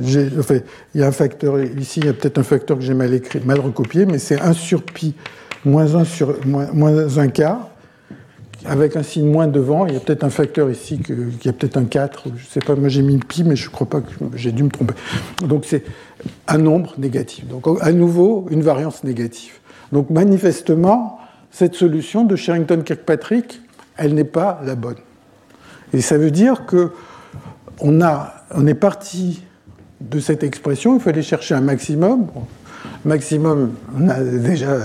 [0.93, 3.13] il y a un facteur ici, il y a peut-être un facteur que j'ai mal
[3.13, 5.15] écrit, mal recopié, mais c'est 1 sur pi
[5.65, 7.69] moins 1 sur moins, moins 1 quart
[8.65, 9.85] avec un signe moins devant.
[9.85, 11.13] Il y a peut-être un facteur ici, qui
[11.45, 13.67] y a peut-être un 4, je ne sais pas, moi j'ai mis pi, mais je
[13.67, 14.93] ne crois pas que j'ai dû me tromper.
[15.41, 15.84] Donc c'est
[16.47, 17.47] un nombre négatif.
[17.47, 19.53] Donc à nouveau, une variance négative.
[19.91, 21.19] Donc manifestement,
[21.51, 23.61] cette solution de Sherrington-Kirkpatrick,
[23.95, 24.97] elle n'est pas la bonne.
[25.93, 26.91] Et ça veut dire que
[27.79, 29.43] on, a, on est parti
[30.01, 32.27] de cette expression, il fallait chercher un maximum.
[33.05, 34.77] Maximum, on a déjà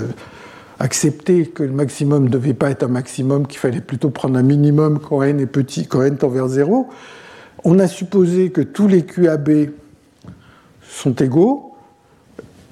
[0.83, 4.43] accepté que le maximum ne devait pas être un maximum, qu'il fallait plutôt prendre un
[4.43, 6.89] minimum quand n est petit, quand n tend vers 0.
[7.63, 9.71] On a supposé que tous les QAB
[10.83, 11.72] sont égaux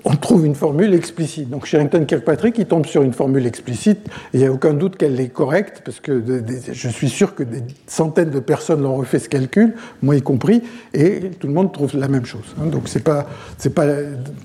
[0.05, 1.51] on trouve une formule explicite.
[1.51, 4.01] Donc Sherrington Kirkpatrick, il tombe sur une formule explicite,
[4.32, 6.22] il n'y a aucun doute qu'elle est correcte, parce que
[6.72, 10.62] je suis sûr que des centaines de personnes l'ont refait ce calcul, moi y compris,
[10.94, 12.55] et tout le monde trouve la même chose.
[12.60, 12.66] Hein.
[12.66, 13.27] Donc c'est pas,
[13.59, 13.86] c'est pas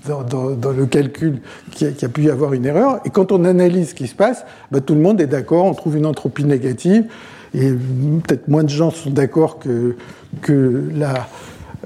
[0.07, 1.40] dans, le calcul
[1.72, 2.99] qu'il y, a pu y avoir une erreur.
[3.06, 5.73] Et quand on analyse ce qui se passe, bah, tout le monde est d'accord, on
[5.73, 7.06] trouve une entropie négative,
[7.53, 9.95] et peut-être moins de gens sont d'accord que,
[10.41, 11.27] que la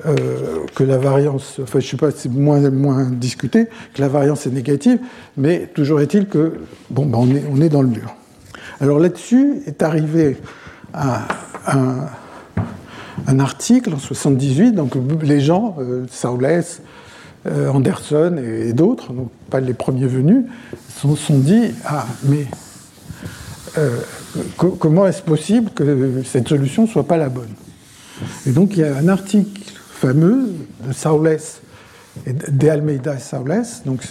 [0.05, 4.47] euh, que la variance, enfin je ne sais pas, c'est moins, discuté, que la variance
[4.47, 4.99] est négative,
[5.35, 6.53] mais toujours est-il que,
[6.89, 8.15] bon, ben on, est, dans le mur.
[8.79, 10.37] Alors là-dessus est arrivé
[10.93, 11.19] un,
[13.27, 16.05] un, article en 78, donc les gens, euh,
[17.45, 20.45] euh Anderson et, d'autres, donc pas les premiers venus,
[20.95, 22.45] se sont, dit, ah, mais
[23.77, 23.97] euh,
[24.57, 27.53] comment est-ce possible que cette solution ne soit pas la bonne?
[28.45, 29.58] Et donc il y a un article
[29.99, 30.53] fameux
[30.87, 31.37] de Saules
[32.25, 33.65] et de Almeida et Saules.
[33.85, 34.01] Donc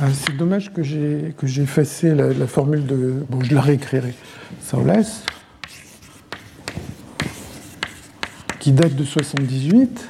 [0.00, 4.14] ah, c'est dommage que j'ai effacé la, formule de bon je la réécrirai
[4.62, 5.04] Saules
[8.58, 10.08] qui date de 78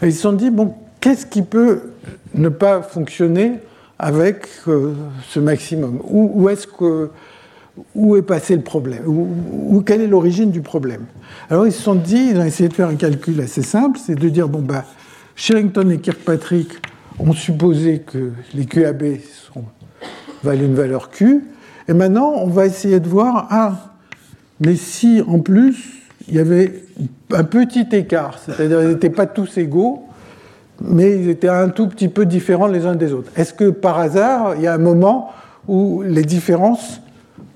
[0.00, 1.92] et ils se sont dit bon qu'est-ce qui peut
[2.32, 3.60] ne pas fonctionner
[4.02, 4.94] avec euh,
[5.28, 6.00] ce maximum.
[6.04, 6.50] Où,
[8.16, 9.04] est passé le problème?
[9.06, 11.06] Où, Quelle est l'origine du problème?
[11.48, 14.16] Alors ils se sont dit, ils ont essayé de faire un calcul assez simple, c'est
[14.16, 14.84] de dire, bon, bah,
[15.36, 16.68] Sherrington et Kirkpatrick
[17.20, 19.18] ont supposé que les QAB
[19.52, 19.64] sont,
[20.42, 21.44] valent une valeur Q,
[21.88, 23.94] et maintenant on va essayer de voir, ah,
[24.60, 26.84] mais si en plus il y avait
[27.32, 30.08] un petit écart, c'est-à-dire qu'ils n'étaient pas tous égaux,
[30.84, 33.30] mais ils étaient un tout petit peu différents les uns des autres.
[33.36, 35.30] Est-ce que par hasard, il y a un moment
[35.68, 37.00] où les différences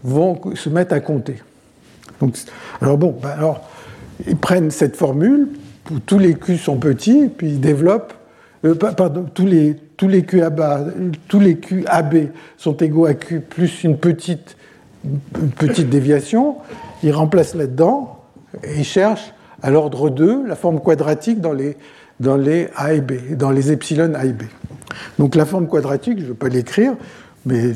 [0.04, 1.42] vont se mettre à compter?
[2.20, 2.36] Donc,
[2.80, 3.68] Alors bon, ben alors,
[4.26, 5.48] ils prennent cette formule,
[5.90, 8.14] où tous les Q sont petits, puis ils développent,
[8.64, 10.24] euh, pardon, tous les, tous les
[11.40, 14.56] les QAB sont égaux à Q plus une petite,
[15.04, 16.56] une petite déviation,
[17.02, 18.20] ils remplacent là-dedans,
[18.64, 19.32] et ils cherchent
[19.62, 21.76] à l'ordre 2 la forme quadratique dans les
[22.20, 24.42] dans les A et B, dans les epsilon A et B.
[25.18, 26.94] Donc la forme quadratique, je ne veux pas l'écrire,
[27.44, 27.72] mais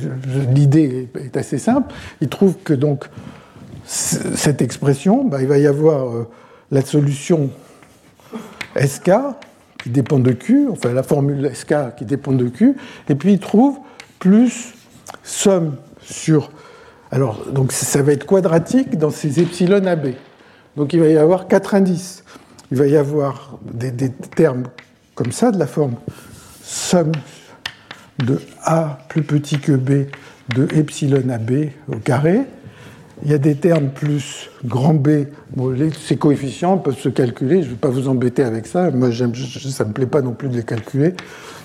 [0.55, 1.93] l'idée est assez simple.
[2.21, 3.07] Il trouve que donc
[3.85, 6.29] cette expression, bah, il va y avoir euh,
[6.71, 7.51] la solution
[8.77, 9.11] SK
[9.83, 12.77] qui dépend de Q, enfin la formule SK qui dépend de Q,
[13.09, 13.79] et puis il trouve
[14.19, 14.75] plus
[15.23, 16.53] somme sur.
[17.11, 20.15] Alors, donc ça va être quadratique dans ces epsilon AB.
[20.77, 22.23] Donc il va y avoir quatre indices
[22.71, 24.65] il va y avoir des, termes
[25.15, 25.97] comme ça, de la forme
[26.63, 27.13] somme
[28.19, 30.07] de A plus petit que B
[30.55, 32.41] de epsilon AB au carré.
[33.23, 35.27] Il y a des termes plus grand B.
[36.07, 37.63] ces coefficients peuvent se calculer.
[37.63, 38.91] Je ne vais pas vous embêter avec ça.
[38.91, 41.15] Moi, ça ne me plaît pas non plus de les calculer.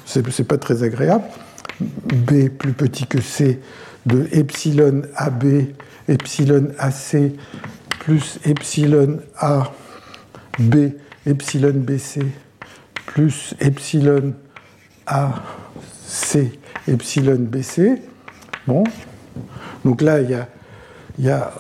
[0.06, 1.24] Ce n'est pas très agréable.
[1.80, 3.62] B plus petit que C
[4.06, 5.46] de epsilon AB,
[6.08, 7.32] epsilon AC
[8.00, 9.72] plus epsilon A
[10.60, 10.92] B
[11.26, 12.22] epsilon BC
[13.06, 14.34] plus epsilon
[15.08, 16.38] AC
[16.88, 18.02] epsilon BC.
[18.68, 18.84] Bon,
[19.84, 20.32] donc là, il
[21.20, 21.54] y a,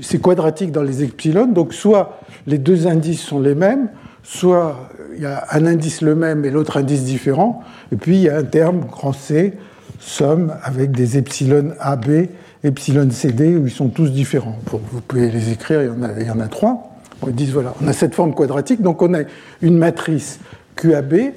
[0.00, 3.90] c'est quadratique dans les epsilon, donc soit les deux indices sont les mêmes,
[4.22, 8.22] soit il y a un indice le même et l'autre indice différent, et puis il
[8.22, 9.52] y a un terme grand C,
[10.00, 12.28] somme, avec des epsilon AB,
[12.62, 14.58] epsilon CD, où ils sont tous différents.
[14.70, 18.14] Vous pouvez les écrire, il y en a trois on dit voilà, on a cette
[18.14, 19.22] forme quadratique, donc on a
[19.62, 20.38] une matrice
[20.76, 21.32] QAB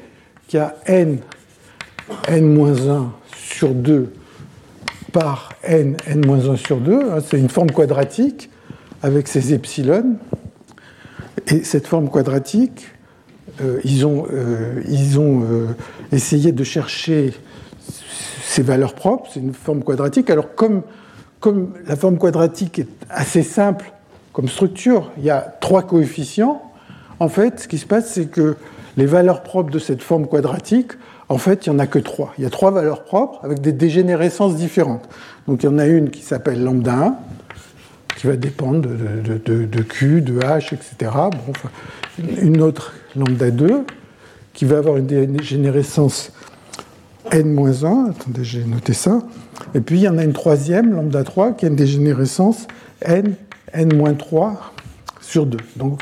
[0.47, 1.19] qui a n,
[2.27, 4.11] n-1 sur 2
[5.11, 6.93] par n, n-1 sur 2.
[6.93, 8.49] Hein, c'est une forme quadratique
[9.03, 10.17] avec ses epsilon.
[11.47, 12.87] Et cette forme quadratique,
[13.61, 15.67] euh, ils ont, euh, ils euh,
[16.11, 17.33] essayé de chercher
[18.43, 19.29] ses valeurs propres.
[19.33, 20.29] C'est une forme quadratique.
[20.29, 20.83] Alors comme
[21.85, 23.91] la forme quadratique est assez simple,
[24.37, 26.61] comme structure, il y a trois coefficients.
[27.19, 28.55] En fait, ce qui se passe, c'est que
[28.95, 30.91] les valeurs propres de cette forme quadratique,
[31.27, 32.35] en fait, il n'y en a que trois.
[32.37, 35.09] Il y a trois valeurs propres avec des dégénérescences différentes.
[35.47, 37.15] Donc il y en a une qui s'appelle lambda 1,
[38.15, 41.11] qui va dépendre de, Q, de H, etc.
[41.31, 43.85] Bon, une autre lambda 2,
[44.53, 46.31] qui va avoir une dégénérescence
[47.31, 48.11] n-1.
[48.11, 49.17] Attendez, j'ai noté ça.
[49.73, 52.67] Et puis il y en a une troisième, lambda 3, qui a une dégénérescence
[53.01, 53.33] n,
[53.73, 54.53] n-3
[55.21, 55.57] sur 2.
[55.75, 56.01] Donc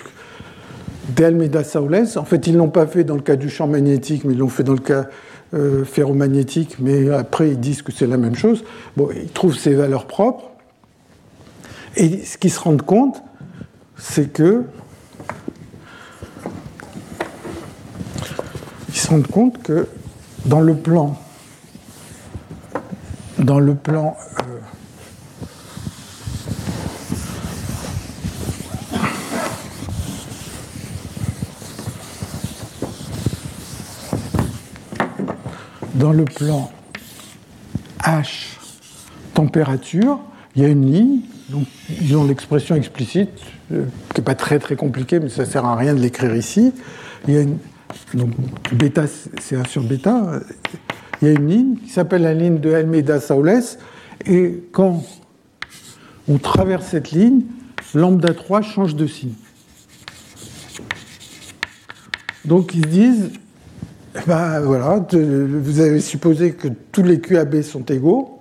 [1.16, 3.68] de Almeida Saules, en fait ils ne l'ont pas fait dans le cas du champ
[3.68, 5.06] magnétique, mais ils l'ont fait dans le cas
[5.54, 8.64] euh, ferromagnétique, mais après ils disent que c'est la même chose.
[8.98, 10.50] Bon, ils trouvent ces valeurs propres.
[11.96, 13.22] Et ce qu'ils se rendent compte,
[13.98, 14.64] c'est que
[18.90, 19.88] ils se rendent compte que
[20.46, 21.18] dans le plan
[23.40, 24.60] dans le plan euh,
[35.96, 36.72] dans le plan
[38.04, 38.58] H
[39.34, 40.20] température,
[40.56, 41.20] il y a une ligne,
[41.50, 41.68] donc
[42.02, 43.30] ils ont l'expression explicite,
[43.72, 46.36] euh, qui n'est pas très très compliquée, mais ça ne sert à rien de l'écrire
[46.36, 46.72] ici.
[47.28, 47.58] Il y a une,
[48.14, 48.32] donc
[48.72, 49.06] bêta,
[49.42, 50.40] c'est 1 sur bêta,
[51.22, 53.78] il y a une ligne qui s'appelle la ligne de Almeida-Saules,
[54.26, 55.04] et quand
[56.28, 57.42] on traverse cette ligne,
[57.94, 59.34] lambda 3 change de signe.
[62.46, 63.32] Donc ils disent,
[64.28, 68.40] ben voilà, vous avez supposé que tous les QAB sont égaux.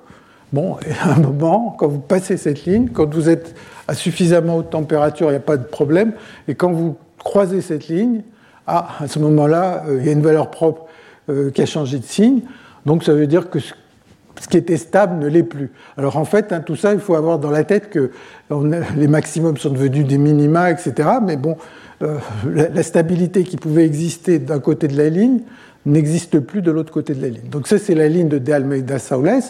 [0.52, 3.54] Bon, à un moment, quand vous passez cette ligne, quand vous êtes
[3.88, 6.12] à suffisamment haute température, il n'y a pas de problème.
[6.48, 8.22] Et quand vous croisez cette ligne,
[8.66, 10.86] ah, à ce moment-là, euh, il y a une valeur propre
[11.28, 12.42] euh, qui a changé de signe.
[12.86, 15.70] Donc ça veut dire que ce qui était stable ne l'est plus.
[15.96, 18.10] Alors en fait, hein, tout ça, il faut avoir dans la tête que
[18.96, 21.08] les maximums sont devenus des minima, etc.
[21.22, 21.56] Mais bon,
[22.02, 22.18] euh,
[22.52, 25.40] la, stabilité qui pouvait exister d'un côté de la ligne
[25.86, 27.48] n'existe plus de l'autre côté de la ligne.
[27.50, 29.42] Donc ça, c'est la ligne de De Almeida Saules,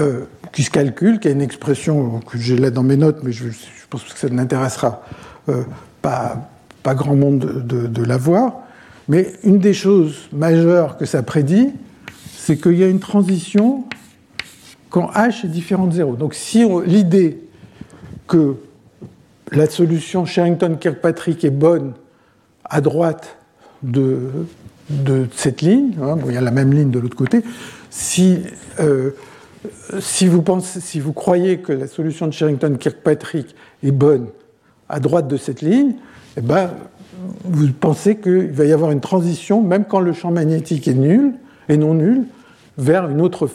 [0.00, 0.22] euh,
[0.52, 3.48] qui se calcule, qui a une expression que j'ai là dans mes notes, mais je,
[3.90, 5.02] pense que ça n'intéressera
[5.48, 5.62] euh,
[6.00, 6.50] pas,
[6.82, 8.60] pas, grand monde de, de la voir.
[9.08, 11.70] Mais une des choses majeures que ça prédit,
[12.36, 13.84] c'est qu'il y a une transition
[14.92, 16.16] quand h est différent de 0.
[16.16, 17.42] Donc si l'idée
[18.28, 18.56] que
[19.52, 21.92] la solution Sherrington-Kirkpatrick est bonne
[22.64, 23.36] à droite
[23.82, 24.46] de,
[25.34, 27.42] cette ligne, hein, il y a la même ligne de l'autre côté,
[27.90, 28.38] si,
[28.80, 29.10] euh,
[30.26, 34.28] vous croyez que la solution de Sherrington-Kirkpatrick est bonne
[34.88, 35.94] à droite de cette ligne,
[36.36, 36.70] eh ben,
[37.44, 41.34] vous pensez qu'il va y avoir une transition, même quand le champ magnétique est nul,
[41.68, 42.24] et non nul,
[42.78, 43.46] vers une autre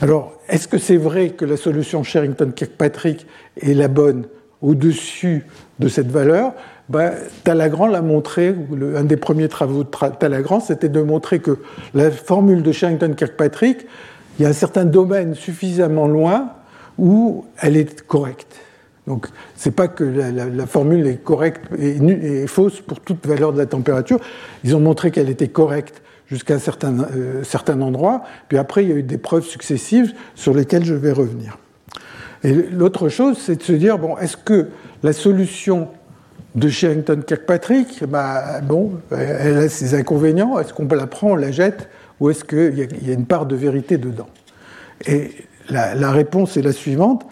[0.00, 3.26] Alors, est-ce que c'est vrai que la solution Sherrington-Kirkpatrick
[3.60, 4.26] est la bonne
[4.60, 5.46] au-dessus
[5.78, 6.52] de cette valeur?
[6.88, 7.12] Ben,
[7.44, 8.54] Talagrand l'a montré,
[8.96, 11.58] un des premiers travaux de Talagrand, c'était de montrer que
[11.94, 13.86] la formule de Sherrington-Kirkpatrick,
[14.38, 16.50] il y a un certain domaine suffisamment loin
[16.98, 18.56] où elle est correcte.
[19.06, 19.26] Donc,
[19.56, 23.66] ce n'est pas que la, formule est correcte et, fausse pour toute valeur de la
[23.66, 24.20] température.
[24.64, 26.01] Ils ont montré qu'elle était correcte
[26.32, 28.22] jusqu'à un certain, euh, certain endroit.
[28.48, 31.58] Puis après, il y a eu des preuves successives sur lesquelles je vais revenir.
[32.42, 34.68] Et l'autre chose, c'est de se dire, bon, est-ce que
[35.02, 35.88] la solution
[36.54, 41.88] de Sherrington-Kirkpatrick, bah, bon, elle a ses inconvénients, est-ce qu'on la prend, on la jette,
[42.18, 44.28] ou est-ce qu'il y, a une part de vérité dedans?
[45.06, 45.32] Et
[45.68, 47.26] la, réponse est la suivante,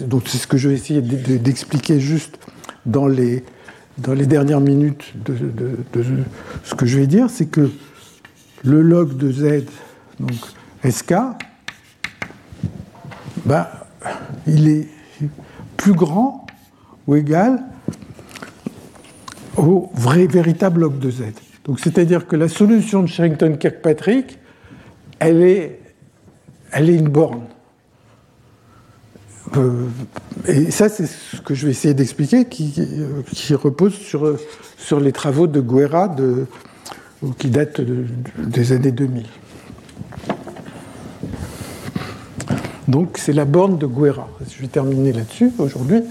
[0.00, 2.38] donc c'est ce que je vais essayer d'expliquer juste
[2.84, 3.44] dans les,
[3.98, 6.04] dans les dernières minutes de, de
[6.64, 7.70] ce que je vais dire, c'est que
[8.64, 9.64] le log de z,
[10.20, 10.32] donc
[10.88, 11.14] sk,
[13.44, 13.66] ben,
[14.46, 14.88] il est
[15.76, 16.46] plus grand
[17.06, 17.62] ou égal
[19.56, 21.22] au vrai, véritable log de z.
[21.64, 24.38] Donc c'est-à-dire que la solution de Sherrington-Kirkpatrick,
[25.18, 25.80] elle est,
[26.72, 27.42] elle est une borne.
[29.56, 29.86] Euh,
[30.46, 32.72] et ça, c'est ce que je vais essayer d'expliquer, qui,
[33.26, 34.38] qui, repose sur,
[34.78, 36.46] sur les travaux de Guerra de,
[37.38, 39.26] qui date des années 2000.
[42.88, 44.28] Donc c'est la borne de Guerra.
[44.54, 46.02] Je vais terminer là-dessus aujourd'hui.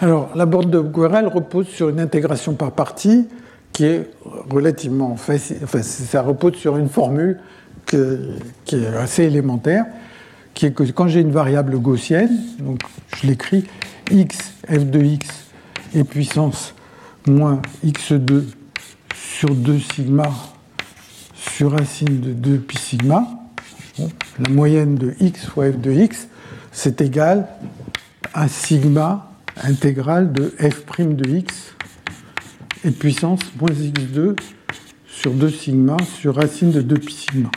[0.00, 3.26] Alors, la borne de Guerel repose sur une intégration par partie
[3.72, 4.08] qui est
[4.48, 5.58] relativement facile.
[5.64, 7.40] Enfin, ça repose sur une formule
[7.86, 9.86] qui est assez élémentaire,
[10.54, 12.30] qui est que quand j'ai une variable gaussienne,
[12.60, 12.80] donc
[13.16, 13.64] je l'écris
[14.10, 15.26] x f de x
[15.94, 16.74] et puissance
[17.26, 18.44] moins x2
[19.14, 20.30] sur 2 sigma
[21.34, 23.26] sur racine de 2 pi sigma,
[23.98, 26.28] la moyenne de x fois f de x,
[26.70, 27.48] c'est égal
[28.32, 29.27] à sigma
[29.62, 31.74] intégral de f' de x
[32.84, 34.36] et puissance moins x2
[35.06, 37.50] sur 2 sigma sur racine de 2 pi sigma.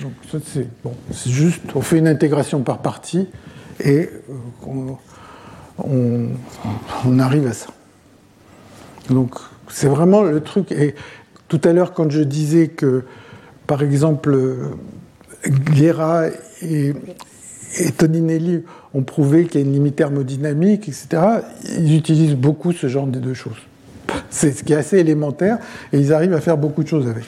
[0.00, 3.28] Donc ça c'est bon, c'est juste, on fait une intégration par partie
[3.80, 4.08] et
[4.68, 4.98] euh,
[5.78, 6.28] on,
[7.04, 7.68] on, arrive à ça.
[9.08, 9.34] Donc
[9.68, 10.70] c'est vraiment le truc.
[10.72, 10.94] Et
[11.48, 13.04] tout à l'heure quand je disais que,
[13.66, 14.38] par exemple,
[15.46, 16.26] Guerra
[16.60, 16.92] et,
[17.78, 18.62] et Toninelli
[18.94, 21.22] ont prouvé qu'il y a une limite thermodynamique, etc.,
[21.78, 23.56] ils utilisent beaucoup ce genre de choses.
[24.30, 25.58] C'est ce qui est assez élémentaire
[25.92, 27.24] et ils arrivent à faire beaucoup de choses avec.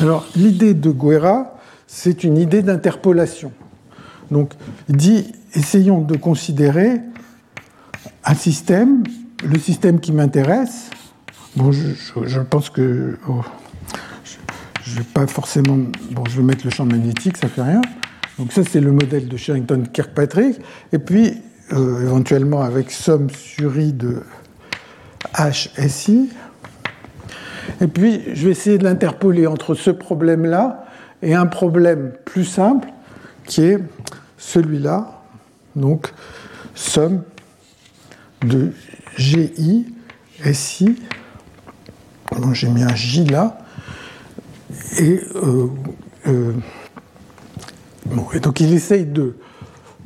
[0.00, 3.52] Alors, l'idée de Guerra, c'est une idée d'interpolation.
[4.30, 4.52] Donc,
[4.88, 7.00] il dit essayons de considérer
[8.24, 9.02] un système,
[9.44, 10.90] le système qui m'intéresse.
[11.56, 13.18] Bon, je, pense que.
[13.28, 13.42] Oh,
[14.84, 15.78] je, vais pas forcément.
[16.12, 17.82] Bon, je vais mettre le champ magnétique, ça fait rien.
[18.40, 20.60] Donc, ça, c'est le modèle de Sherrington-Kirkpatrick.
[20.94, 21.42] Et puis,
[21.74, 24.22] euh, éventuellement, avec somme sur I de
[25.38, 26.30] HSI.
[27.82, 30.86] Et puis, je vais essayer de l'interpoler entre ce problème-là
[31.20, 32.88] et un problème plus simple
[33.44, 33.78] qui est
[34.38, 35.20] celui-là,
[35.76, 36.10] donc
[36.74, 37.22] somme
[38.40, 38.72] de
[39.18, 39.84] GI,
[40.54, 40.96] SI,
[42.54, 43.58] j'ai mis un J là,
[44.98, 45.68] et, euh,
[46.26, 46.52] euh,
[48.34, 49.36] et donc il essaye de,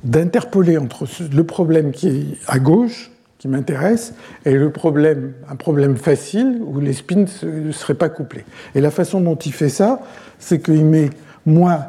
[0.03, 3.11] d'interpoler entre le problème qui est à gauche
[3.45, 4.15] qui m'intéresse
[4.47, 8.47] et le problème, un problème facile où les spins ne seraient pas couplés.
[8.75, 10.01] Et la façon dont il fait ça,
[10.39, 11.11] c'est qu'il met
[11.45, 11.85] moins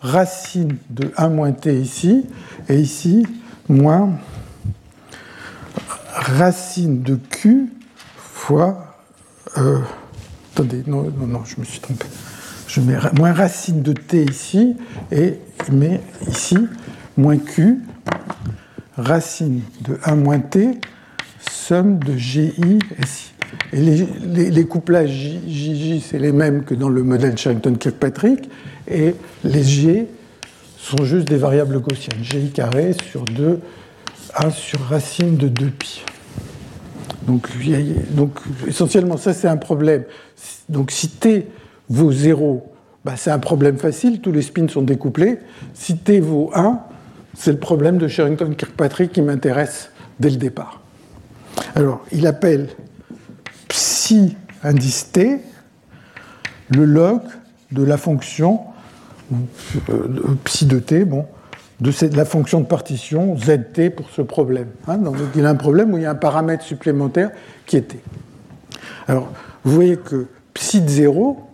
[0.00, 2.26] racine de 1 moins t ici,
[2.68, 3.26] et ici,
[3.68, 4.12] moins
[6.14, 7.72] racine de q
[8.16, 8.96] fois...
[9.58, 9.78] Euh,
[10.52, 12.06] attendez, non, non, non, je me suis trompé.
[12.68, 14.76] Je mets moins racine de t ici,
[15.10, 15.38] et
[15.70, 16.56] met ici
[17.16, 17.78] moins q,
[18.96, 20.80] racine de 1 moins t,
[21.50, 23.32] somme de GI SI.
[23.72, 28.48] Et les, les, couplages JJ, c'est les mêmes que dans le modèle Sherrington-Kirkpatrick,
[28.88, 29.14] et
[29.44, 30.06] les G
[30.78, 32.22] sont juste des variables gaussiennes.
[32.22, 33.60] GI carré sur 2,
[34.36, 36.02] 1 sur racine de 2pi.
[37.26, 37.48] Donc,
[38.10, 40.04] donc essentiellement, ça c'est un problème.
[40.68, 41.48] Donc si T
[41.88, 42.72] vaut 0,
[43.04, 45.38] bah, c'est un problème facile, tous les spins sont découplés.
[45.74, 46.80] Si T vaut 1,
[47.34, 50.80] c'est le problème de Sherrington-Kirkpatrick qui m'intéresse dès le départ.
[51.74, 52.68] Alors, il appelle
[53.68, 55.40] psi indice t
[56.68, 57.22] le log
[57.72, 58.60] de la fonction
[59.90, 61.24] euh, psi de t, bon,
[61.80, 64.68] de, la fonction de partition zt pour ce problème.
[64.88, 64.98] Hein.
[64.98, 67.30] donc il a un problème où il y a un paramètre supplémentaire
[67.66, 68.00] qui est t.
[69.08, 69.28] Alors,
[69.64, 71.49] vous voyez que psi de 0,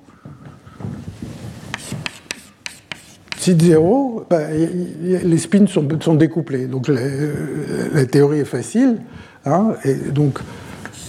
[3.46, 6.66] psi de 0, bah, les spins sont, sont découplés.
[6.66, 8.98] Donc la, théorie est facile.
[9.44, 9.74] Hein,
[10.10, 10.40] donc,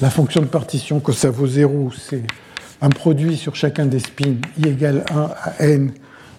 [0.02, 2.24] la fonction de partition, que ça vaut 0, c'est
[2.82, 5.92] un produit sur chacun des spins, i égale 1 à n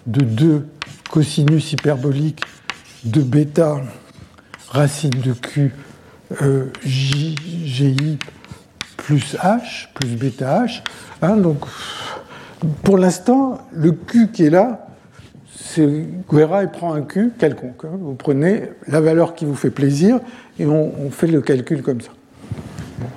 [0.07, 0.67] de 2
[1.09, 2.43] cosinus hyperboliques
[3.03, 3.81] de bêta
[4.69, 5.73] racine de q
[6.41, 7.35] euh, j,
[7.65, 8.17] gi
[8.95, 10.81] plus h, plus bêta h.
[11.21, 11.65] Hein, donc,
[12.83, 14.88] pour l'instant, le q qui est là,
[16.31, 17.85] Guerra il prend un q quelconque.
[17.85, 17.97] Hein.
[17.99, 20.19] Vous prenez la valeur qui vous fait plaisir
[20.57, 22.11] et on, fait le calcul comme ça.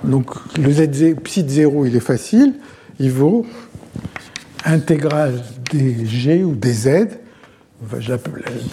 [0.03, 2.55] Donc le z psi de 0, il est facile,
[2.99, 3.45] il vaut
[4.65, 5.41] intégrale
[5.71, 7.07] des g ou des z,
[7.83, 7.97] enfin,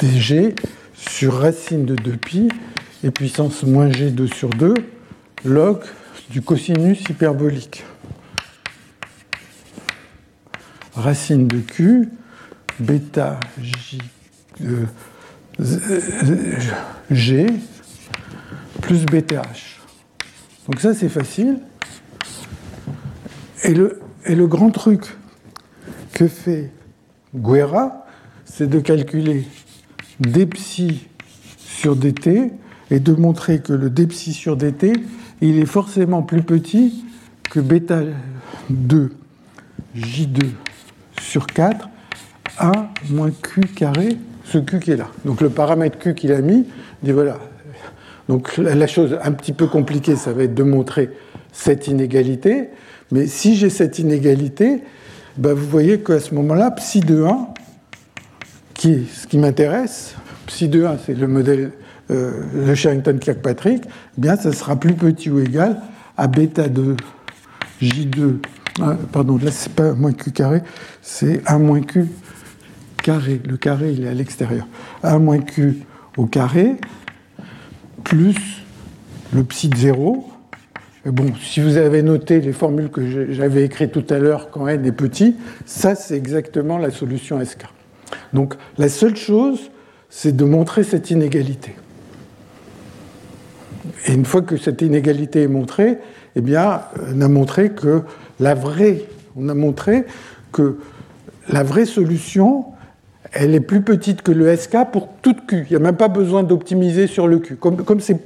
[0.01, 0.55] des g
[0.95, 2.51] sur racine de 2pi
[3.03, 4.75] et puissance moins g2 sur 2
[5.45, 5.81] log
[6.31, 7.85] du cosinus hyperbolique.
[10.95, 12.09] Racine de q,
[12.81, 13.99] bêta j,
[14.63, 14.87] euh,
[17.11, 17.47] g
[18.81, 19.81] plus BTH.
[20.67, 21.61] Donc ça, c'est facile.
[23.65, 25.17] Et le, et le grand truc
[26.13, 26.71] que fait
[27.35, 28.07] Guerra,
[28.45, 29.47] c'est de calculer
[30.21, 30.83] dψ
[31.59, 32.53] sur dt
[32.91, 34.93] et de montrer que le dψ sur dt,
[35.41, 37.05] il est forcément plus petit
[37.51, 38.03] que bêta
[38.71, 39.13] 2
[39.97, 40.51] j2
[41.21, 41.89] sur 4
[42.61, 45.09] a moins q carré, ce q qui est là.
[45.25, 46.67] Donc le paramètre q qu'il a mis,
[47.03, 47.39] dit voilà,
[48.29, 51.11] donc la chose un petit peu compliquée, ça va être de montrer
[51.53, 52.69] cette inégalité.
[53.11, 54.83] Mais si j'ai cette inégalité,
[55.37, 57.49] ben vous voyez qu'à ce moment-là, psi de 1,
[58.75, 60.15] qui, ce qui m'intéresse,
[60.47, 61.73] psi de 1, c'est le modèle
[62.11, 65.81] euh, de Sherrington-Kirkpatrick, eh bien, ça sera plus petit ou égal
[66.17, 66.97] à bêta de
[67.83, 68.37] J2,
[68.81, 70.63] ah, pardon, là, c'est pas moins Q carré,
[71.03, 72.07] c'est 1 moins Q
[73.01, 73.41] carré.
[73.45, 74.67] Le carré, il est à l'extérieur.
[75.03, 75.81] 1 moins Q
[76.17, 76.77] au carré,
[78.05, 78.65] plus
[79.33, 80.29] le psi de 0.
[81.07, 84.85] bon, si vous avez noté les formules que j'avais écrites tout à l'heure quand n
[84.85, 85.37] est petit,
[85.67, 87.67] ça, c'est exactement la solution SK.
[88.33, 89.71] Donc, la seule chose,
[90.09, 91.75] c'est de montrer cette inégalité.
[94.07, 95.99] Et une fois que cette inégalité est montrée,
[96.37, 96.83] eh bien,
[97.15, 98.03] on a montré que
[98.39, 99.05] la vraie,
[99.37, 100.05] on a montré
[100.53, 100.79] que
[101.49, 102.65] la vraie solution,
[103.33, 105.67] elle est plus petite que le SK pour toute Q.
[105.69, 107.57] Il n'y a même pas besoin d'optimiser sur le Q.
[107.57, 108.19] Comme c'est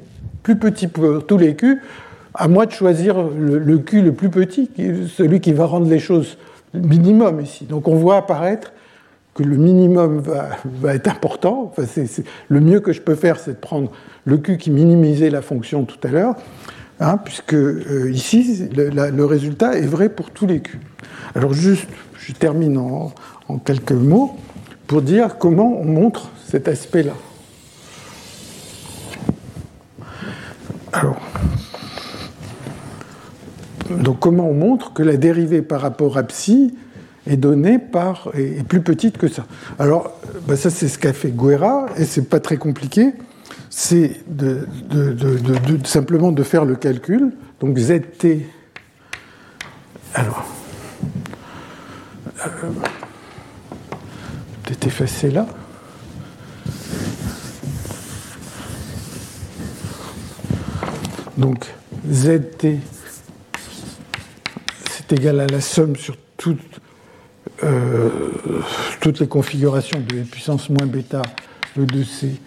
[0.43, 1.81] plus petit pour tous les Q,
[2.35, 4.71] à moi de choisir le, le, Q le plus petit,
[5.09, 6.37] celui qui va rendre les choses
[6.75, 7.65] minimum ici.
[7.65, 8.73] Donc on voit apparaître
[9.35, 10.23] que le minimum
[10.81, 11.73] va, être important.
[11.77, 11.83] Enfin,
[12.49, 13.91] le mieux que je peux faire, c'est de prendre
[14.25, 16.37] le Q qui minimisait la fonction tout à l'heure,
[17.01, 20.79] hein, puisque euh, ici, le, résultat est vrai pour tous les Q.
[21.35, 23.13] Alors juste, je termine en,
[23.49, 24.37] en quelques mots
[24.87, 27.15] pour dire comment on montre cet aspect-là.
[30.93, 31.21] Alors,
[33.91, 36.75] donc comment on montre que la dérivée par rapport à psi
[37.27, 39.47] est donnée par est, plus petite que ça.
[39.79, 40.13] Alors,
[40.47, 43.13] bah, ça c'est ce qu'a fait Guerra et c'est pas très compliqué.
[43.71, 44.21] C'est
[45.85, 47.33] simplement de faire le calcul.
[47.61, 48.47] Donc ZT.
[50.15, 50.45] Alors.
[54.65, 55.47] Peut-être là.
[61.37, 61.67] Donc
[62.11, 62.79] ZT,
[64.91, 66.61] c'est égal à la somme sur toutes
[67.63, 68.11] euh,
[69.21, 71.23] les configurations de puissance moins bêta
[71.79, 72.41] E de C.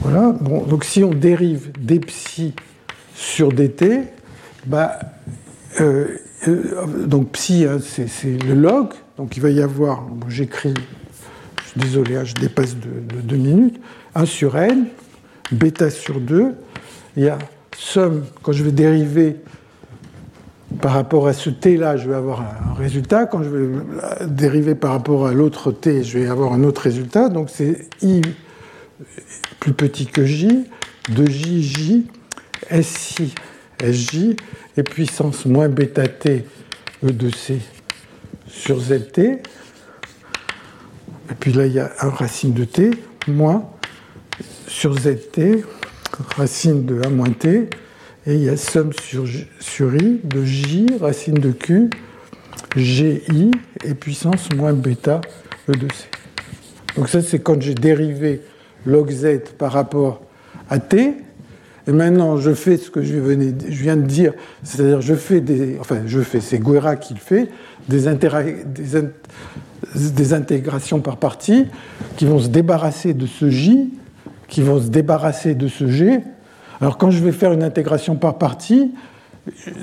[0.00, 0.32] Voilà.
[0.40, 2.00] Bon, donc si on dérive des
[3.14, 4.04] sur dt,
[4.66, 4.98] bah,
[5.80, 6.16] euh,
[6.48, 11.01] euh, donc psi, hein, c'est le log, donc il va y avoir, j'écris, je
[11.76, 13.80] désolé, hein, je dépasse de, deux minutes,
[14.14, 14.86] 1 sur n,
[15.50, 16.54] bêta sur 2,
[17.16, 17.38] il y a
[17.76, 19.36] somme, quand je vais dériver
[20.80, 23.26] par rapport à ce t-là, je vais avoir un résultat.
[23.26, 23.68] Quand je vais
[24.26, 27.28] dériver par rapport à l'autre t, je vais avoir un autre résultat.
[27.28, 28.22] Donc c'est i
[29.60, 30.64] plus petit que j,
[31.08, 32.06] de j, j,
[32.82, 33.34] si,
[33.84, 34.36] sj,
[34.76, 36.44] et puissance moins bêta t,
[37.04, 37.58] e de c
[38.46, 39.20] sur zt.
[41.32, 42.90] Et puis là, il y a un racine de t,
[43.26, 43.64] moins
[44.68, 45.40] sur zt,
[46.36, 47.70] racine de a moins t,
[48.26, 49.24] et il y a somme sur,
[49.58, 51.88] sur i de j, racine de q,
[52.76, 53.22] gi,
[53.82, 55.22] et puissance moins bêta
[55.70, 56.04] e de c.
[56.96, 58.42] Donc ça, c'est quand j'ai dérivé
[58.84, 60.20] log z par rapport
[60.68, 61.14] à t.
[61.86, 65.78] Et maintenant, je fais ce que je viens de dire, c'est-à-dire je fais des...
[65.80, 67.48] Enfin, je fais, c'est Guerra qui le fait,
[67.88, 69.02] des, des,
[69.94, 71.66] des intégrations par partie
[72.16, 73.92] qui vont se débarrasser de ce j,
[74.48, 76.20] qui vont se débarrasser de ce g,
[76.82, 78.92] alors quand je vais faire une intégration par partie,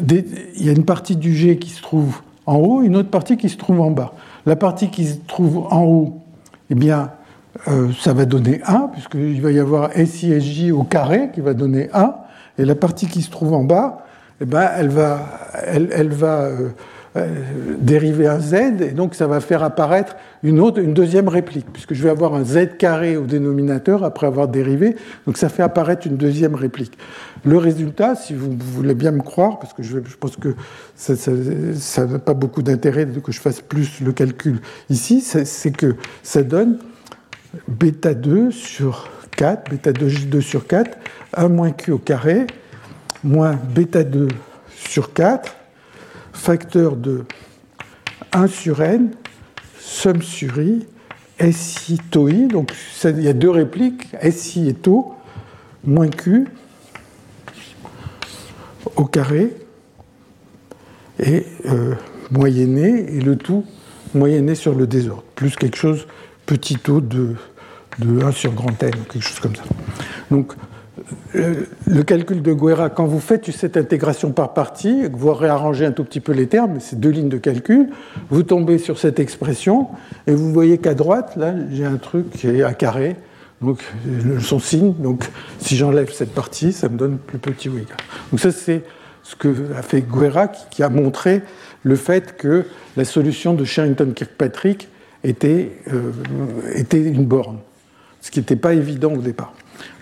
[0.03, 3.37] il y a une partie du G qui se trouve en haut, une autre partie
[3.37, 4.13] qui se trouve en bas.
[4.45, 6.21] La partie qui se trouve en haut,
[6.69, 7.11] eh bien,
[7.69, 11.89] euh, ça va donner 1, puisqu'il va y avoir SI au carré qui va donner
[11.93, 12.15] 1,
[12.57, 14.05] et la partie qui se trouve en bas,
[14.41, 15.25] eh ben, elle va,
[15.65, 16.69] elle, va euh, euh,
[17.79, 21.93] dériver un z, et donc ça va faire apparaître une, autre, une deuxième réplique, puisque
[21.93, 24.95] je vais avoir un z carré au dénominateur après avoir dérivé,
[25.25, 26.97] donc ça fait apparaître une deuxième réplique.
[27.45, 30.55] Le résultat, si vous voulez bien me croire, parce que je, pense que
[30.95, 34.59] ça n'a pas beaucoup d'intérêt que je fasse plus le calcul
[34.89, 36.77] ici, c'est que ça donne
[37.67, 40.97] bêta 2 sur 4, bêta 2j2 sur 4,
[41.35, 42.45] 1 moins q au carré,
[43.23, 44.27] moins bêta 2
[44.75, 45.55] sur 4,
[46.39, 47.25] facteur de
[48.31, 49.11] 1 sur n,
[49.77, 50.85] somme sur i,
[51.51, 52.71] SI tau i, donc
[53.03, 55.13] il y a deux répliques, SI et tau,
[55.83, 56.47] moins Q
[58.95, 59.53] au carré,
[61.19, 61.95] et euh,
[62.31, 63.65] moyenné, et le tout
[64.13, 66.07] moyenné sur le désordre, plus quelque chose
[66.45, 67.35] petit taux de,
[67.99, 69.63] de 1 sur grand N, quelque chose comme ça.
[70.31, 70.53] Donc
[71.33, 76.03] le calcul de Guerra, quand vous faites cette intégration par partie, vous réarrangez un tout
[76.03, 77.89] petit peu les termes, c'est deux lignes de calcul,
[78.29, 79.87] vous tombez sur cette expression
[80.27, 83.15] et vous voyez qu'à droite, là, j'ai un truc qui est à carré,
[83.61, 83.83] donc
[84.39, 84.93] son signe.
[84.99, 85.29] Donc
[85.59, 87.97] si j'enlève cette partie, ça me donne plus petit ou égal.
[88.31, 88.83] Donc ça, c'est
[89.23, 91.41] ce que a fait Guerra qui a montré
[91.83, 92.65] le fait que
[92.97, 94.87] la solution de Sherrington-Kirkpatrick
[95.23, 95.71] était,
[96.73, 97.59] était une borne,
[98.21, 99.53] ce qui n'était pas évident au départ.